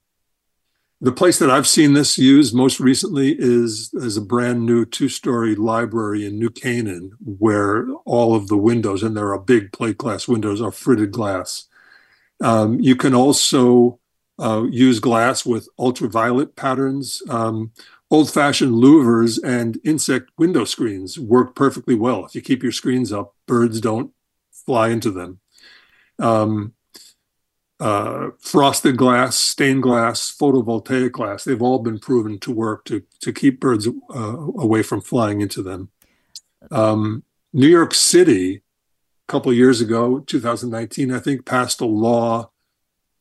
the 1.01 1.13
place 1.13 1.39
that 1.39 1.51
I've 1.51 1.69
seen 1.69 1.93
this 1.93 2.19
used 2.19 2.55
most 2.55 2.81
recently 2.81 3.37
is 3.39 3.91
is 3.95 4.17
a 4.17 4.23
brand 4.23 4.67
new 4.67 4.85
two-story 4.85 5.55
library 5.55 6.27
in 6.27 6.39
New 6.39 6.51
Canaan, 6.51 7.13
where 7.21 7.89
all 8.05 8.35
of 8.35 8.49
the 8.49 8.57
windows, 8.57 9.03
and 9.03 9.17
there 9.17 9.33
are 9.33 9.39
big 9.39 9.73
plate 9.73 9.99
glass 9.99 10.27
windows, 10.27 10.61
are 10.61 10.73
fritted 10.73 11.13
glass. 11.13 11.67
Um, 12.43 12.81
you 12.81 12.97
can 12.97 13.15
also 13.15 14.01
uh, 14.41 14.65
use 14.69 14.99
glass 14.99 15.47
with 15.47 15.69
ultraviolet 15.79 16.57
patterns. 16.57 17.23
Um, 17.29 17.73
old-fashioned 18.11 18.73
louvers 18.73 19.39
and 19.45 19.79
insect 19.85 20.31
window 20.37 20.65
screens 20.65 21.19
work 21.19 21.55
perfectly 21.55 21.95
well. 21.95 22.25
If 22.25 22.35
you 22.35 22.41
keep 22.41 22.63
your 22.63 22.73
screens 22.73 23.13
up, 23.13 23.35
birds 23.47 23.81
don't 23.81 24.13
fly 24.51 24.89
into 24.89 25.11
them. 25.11 25.41
Um, 26.19 26.75
uh, 27.81 28.31
frosted 28.41 28.97
glass, 28.97 29.37
stained 29.37 29.83
glass, 29.83 30.35
photovoltaic 30.37 31.13
glass. 31.13 31.45
They've 31.45 31.63
all 31.63 31.79
been 31.79 31.99
proven 31.99 32.39
to 32.41 32.53
work 32.53 32.85
to 32.87 33.03
to 33.21 33.33
keep 33.33 33.61
birds 33.61 33.87
uh, 33.87 34.37
away 34.57 34.83
from 34.83 35.01
flying 35.01 35.41
into 35.41 35.63
them. 35.63 35.91
Um, 36.71 37.23
New 37.53 37.69
York 37.69 37.95
City, 37.95 38.57
a 38.57 39.33
couple 39.33 39.53
years 39.53 39.81
ago, 39.81 40.21
2019, 40.21 41.13
I 41.13 41.19
think, 41.19 41.47
passed 41.47 41.81
a 41.81 41.87
law 41.87 42.51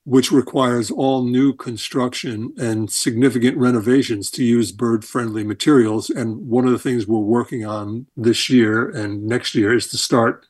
which 0.04 0.32
requires 0.32 0.90
all 0.90 1.22
new 1.22 1.54
construction 1.54 2.54
and 2.58 2.90
significant 2.90 3.58
renovations 3.58 4.32
to 4.32 4.42
use 4.42 4.72
bird-friendly 4.72 5.44
materials. 5.44 6.10
And 6.10 6.48
one 6.48 6.66
of 6.66 6.72
the 6.72 6.80
things 6.80 7.06
we're 7.06 7.20
working 7.20 7.66
on 7.66 8.08
this 8.16 8.50
year 8.50 8.90
and 8.90 9.28
next 9.28 9.54
year 9.54 9.76
is 9.76 9.90
to 9.90 9.98
start 9.98 10.46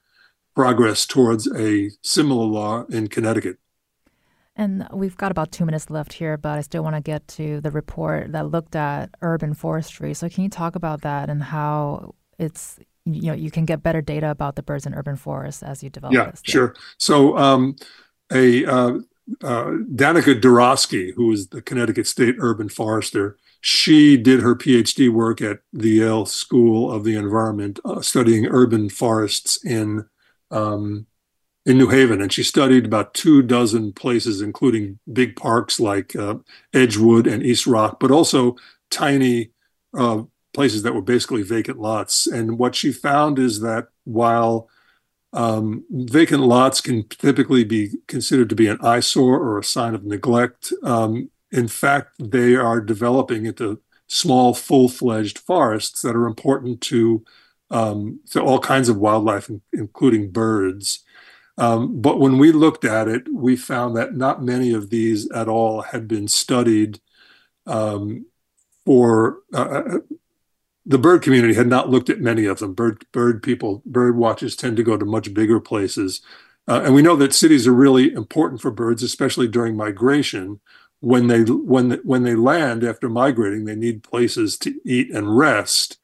progress 0.56 1.08
towards 1.08 1.52
a 1.56 1.90
similar 2.04 2.46
law 2.46 2.86
in 2.90 3.08
Connecticut. 3.08 3.58
And 4.58 4.88
we've 4.92 5.16
got 5.16 5.32
about 5.32 5.52
two 5.52 5.66
minutes 5.66 5.92
left 5.92 6.14
here, 6.14 6.36
but 6.36 6.58
I 6.58 6.62
still 6.62 6.84
want 6.84 6.96
to 6.96 7.02
get 7.02 7.28
to 7.30 7.62
the 7.62 7.70
report 7.70 8.32
that 8.32 8.50
looked 8.50 8.76
at 8.76 9.12
urban 9.22 9.54
forestry. 9.54 10.16
So, 10.16 10.28
can 10.28 10.44
you 10.44 10.50
talk 10.50 10.76
about 10.76 11.02
that 11.02 11.30
and 11.30 11.44
how 11.44 12.16
it's 12.40 12.80
you 13.06 13.28
know 13.28 13.34
you 13.34 13.52
can 13.52 13.66
get 13.66 13.84
better 13.84 14.02
data 14.02 14.32
about 14.32 14.56
the 14.56 14.64
birds 14.64 14.88
in 14.88 14.96
urban 14.96 15.16
forests 15.16 15.62
as 15.62 15.84
you 15.84 15.92
develop 15.92 16.16
yeah, 16.16 16.32
this? 16.32 16.42
Yeah, 16.46 16.52
sure. 16.52 16.76
So, 16.98 17.38
um, 17.38 17.76
a 18.34 18.66
uh, 18.66 18.98
uh, 19.44 19.72
Danica 19.94 20.42
Doroski, 20.42 21.14
who 21.16 21.32
is 21.32 21.50
the 21.50 21.62
Connecticut 21.62 22.08
State 22.08 22.36
Urban 22.40 22.68
Forester, 22.68 23.38
she 23.62 24.18
did 24.18 24.42
her 24.42 24.56
PhD 24.56 25.12
work 25.12 25.40
at 25.40 25.60
the 25.72 25.90
Yale 25.90 26.26
School 26.26 26.92
of 26.92 27.04
the 27.04 27.16
Environment, 27.16 27.80
uh, 27.86 28.02
studying 28.02 28.48
urban 28.48 28.90
forests 28.90 29.64
in 29.64 30.06
um, 30.50 31.06
in 31.68 31.78
New 31.78 31.90
Haven, 31.90 32.22
and 32.22 32.32
she 32.32 32.44
studied 32.44 32.86
about 32.86 33.14
two 33.14 33.42
dozen 33.42 33.92
places, 33.92 34.42
including 34.42 35.00
big 35.12 35.36
parks 35.36 35.82
like 35.82 36.16
uh, 36.16 36.36
Edgewood 36.74 37.28
and 37.28 37.44
East 37.44 37.68
Rock, 37.68 38.00
but 38.00 38.10
also 38.10 38.56
tiny 38.90 39.52
uh, 39.94 40.24
places 40.54 40.84
that 40.84 40.96
were 40.96 41.02
basically 41.02 41.44
vacant 41.44 41.78
lots. 41.78 42.26
And 42.26 42.58
what 42.58 42.74
she 42.74 42.94
found 42.94 43.38
is 43.38 43.60
that 43.60 43.90
while 44.06 44.70
um, 45.34 45.84
vacant 45.90 46.44
lots 46.44 46.80
can 46.80 47.06
typically 47.10 47.66
be 47.66 47.92
considered 48.08 48.48
to 48.48 48.56
be 48.56 48.68
an 48.68 48.80
eyesore 48.82 49.38
or 49.38 49.60
a 49.60 49.64
sign 49.64 49.94
of 49.94 50.06
neglect, 50.06 50.72
um, 50.84 51.30
in 51.52 51.68
fact, 51.68 52.14
they 52.18 52.56
are 52.56 52.80
developing 52.80 53.46
into 53.46 53.82
small, 54.08 54.54
full-fledged 54.54 55.38
forests 55.40 56.02
that 56.02 56.16
are 56.16 56.28
important 56.28 56.80
to 56.80 57.26
um, 57.70 58.22
to 58.32 58.42
all 58.42 58.60
kinds 58.60 58.88
of 58.88 58.96
wildlife, 58.96 59.52
including 59.74 60.32
birds. 60.32 61.04
Um, 61.58 62.02
but 62.02 62.20
when 62.20 62.38
we 62.38 62.52
looked 62.52 62.86
at 62.86 63.08
it, 63.08 63.24
we 63.34 63.56
found 63.56 63.96
that 63.98 64.16
not 64.16 64.44
many 64.44 64.74
of 64.74 64.90
these 64.90 65.30
at 65.32 65.48
all 65.48 65.82
had 65.82 66.08
been 66.08 66.28
studied 66.28 67.00
um, 67.66 68.28
for 68.86 69.40
uh, 69.54 69.58
uh, 69.58 69.98
the 70.86 70.98
bird 70.98 71.22
community 71.22 71.54
had 71.54 71.68
not 71.68 71.90
looked 71.90 72.10
at 72.10 72.22
many 72.22 72.46
of 72.46 72.60
them. 72.60 72.74
Bird 72.74 73.06
bird 73.12 73.44
people, 73.44 73.82
bird 73.86 74.16
watchers 74.16 74.56
tend 74.56 74.78
to 74.78 74.84
go 74.84 74.98
to 74.98 75.06
much 75.06 75.34
bigger 75.34 75.60
places, 75.60 76.22
uh, 76.68 76.82
and 76.86 76.94
we 76.94 77.02
know 77.02 77.16
that 77.18 77.34
cities 77.34 77.68
are 77.68 77.74
really 77.74 78.14
important 78.14 78.62
for 78.62 78.72
birds, 78.72 79.04
especially 79.04 79.48
during 79.48 79.76
migration. 79.76 80.60
When 81.00 81.28
they 81.28 81.42
when 81.42 81.92
when 82.04 82.24
they 82.24 82.36
land 82.36 82.84
after 82.84 83.10
migrating, 83.10 83.66
they 83.66 83.76
need 83.76 84.04
places 84.04 84.58
to 84.60 84.74
eat 84.86 85.12
and 85.12 85.38
rest. 85.38 86.00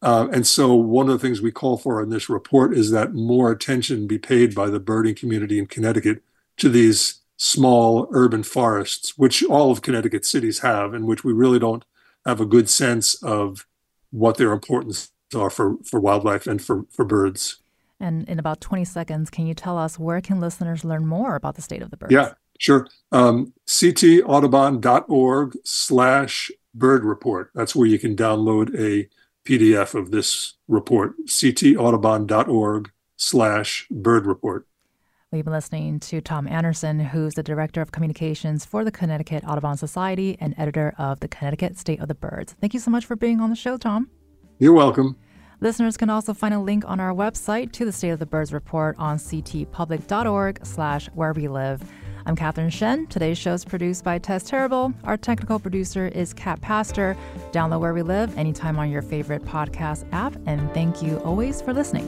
Uh, 0.00 0.28
and 0.32 0.46
so 0.46 0.74
one 0.74 1.08
of 1.08 1.20
the 1.20 1.26
things 1.26 1.40
we 1.40 1.50
call 1.50 1.76
for 1.76 2.00
in 2.02 2.08
this 2.08 2.28
report 2.28 2.72
is 2.72 2.90
that 2.90 3.14
more 3.14 3.50
attention 3.50 4.06
be 4.06 4.18
paid 4.18 4.54
by 4.54 4.70
the 4.70 4.78
birding 4.78 5.14
community 5.14 5.58
in 5.58 5.66
Connecticut 5.66 6.22
to 6.58 6.68
these 6.68 7.20
small 7.36 8.08
urban 8.12 8.42
forests, 8.42 9.16
which 9.16 9.44
all 9.44 9.70
of 9.70 9.82
Connecticut 9.82 10.24
cities 10.24 10.60
have, 10.60 10.94
and 10.94 11.06
which 11.06 11.24
we 11.24 11.32
really 11.32 11.58
don't 11.58 11.84
have 12.24 12.40
a 12.40 12.46
good 12.46 12.68
sense 12.68 13.20
of 13.22 13.66
what 14.10 14.36
their 14.36 14.52
importance 14.52 15.10
are 15.34 15.50
for, 15.50 15.76
for 15.84 16.00
wildlife 16.00 16.46
and 16.46 16.62
for, 16.62 16.84
for 16.90 17.04
birds. 17.04 17.56
And 18.00 18.28
in 18.28 18.38
about 18.38 18.60
20 18.60 18.84
seconds, 18.84 19.30
can 19.30 19.46
you 19.46 19.54
tell 19.54 19.76
us 19.76 19.98
where 19.98 20.20
can 20.20 20.40
listeners 20.40 20.84
learn 20.84 21.06
more 21.06 21.34
about 21.34 21.56
the 21.56 21.62
state 21.62 21.82
of 21.82 21.90
the 21.90 21.96
birds? 21.96 22.12
Yeah, 22.12 22.34
sure. 22.58 22.86
Um, 23.10 23.52
ctaudubon.org 23.66 25.56
slash 25.64 26.50
bird 26.74 27.04
report. 27.04 27.50
That's 27.54 27.74
where 27.74 27.88
you 27.88 27.98
can 27.98 28.14
download 28.14 28.78
a 28.78 29.08
PDF 29.48 29.94
of 29.94 30.10
this 30.10 30.54
report, 30.68 31.14
ctaudubon.org 31.26 32.90
slash 33.16 33.86
bird 33.90 34.26
report. 34.26 34.66
We've 35.32 35.44
been 35.44 35.52
listening 35.52 36.00
to 36.00 36.20
Tom 36.20 36.46
Anderson, 36.46 37.00
who's 37.00 37.34
the 37.34 37.42
Director 37.42 37.80
of 37.80 37.92
Communications 37.92 38.64
for 38.64 38.84
the 38.84 38.90
Connecticut 38.90 39.44
Audubon 39.46 39.76
Society 39.76 40.36
and 40.40 40.54
editor 40.56 40.94
of 40.98 41.20
the 41.20 41.28
Connecticut 41.28 41.78
State 41.78 42.00
of 42.00 42.08
the 42.08 42.14
Birds. 42.14 42.54
Thank 42.60 42.74
you 42.74 42.80
so 42.80 42.90
much 42.90 43.04
for 43.04 43.16
being 43.16 43.40
on 43.40 43.50
the 43.50 43.56
show, 43.56 43.76
Tom. 43.76 44.08
You're 44.58 44.72
welcome. 44.72 45.16
Listeners 45.60 45.96
can 45.96 46.08
also 46.08 46.32
find 46.34 46.54
a 46.54 46.60
link 46.60 46.84
on 46.86 47.00
our 47.00 47.12
website 47.12 47.72
to 47.72 47.84
the 47.84 47.92
State 47.92 48.10
of 48.10 48.18
the 48.18 48.26
Birds 48.26 48.52
report 48.52 48.96
on 48.98 49.18
ctpublic.org 49.18 50.64
slash 50.64 51.08
where 51.08 51.32
we 51.32 51.48
live. 51.48 51.82
I'm 52.28 52.36
Catherine 52.36 52.68
Shen. 52.68 53.06
Today's 53.06 53.38
show 53.38 53.54
is 53.54 53.64
produced 53.64 54.04
by 54.04 54.18
Tess 54.18 54.42
Terrible. 54.44 54.92
Our 55.04 55.16
technical 55.16 55.58
producer 55.58 56.08
is 56.08 56.34
Kat 56.34 56.60
Pastor. 56.60 57.16
Download 57.52 57.80
Where 57.80 57.94
We 57.94 58.02
Live 58.02 58.36
anytime 58.36 58.78
on 58.78 58.90
your 58.90 59.00
favorite 59.00 59.46
podcast 59.46 60.04
app. 60.12 60.36
And 60.44 60.70
thank 60.74 61.02
you 61.02 61.16
always 61.20 61.62
for 61.62 61.72
listening. 61.72 62.06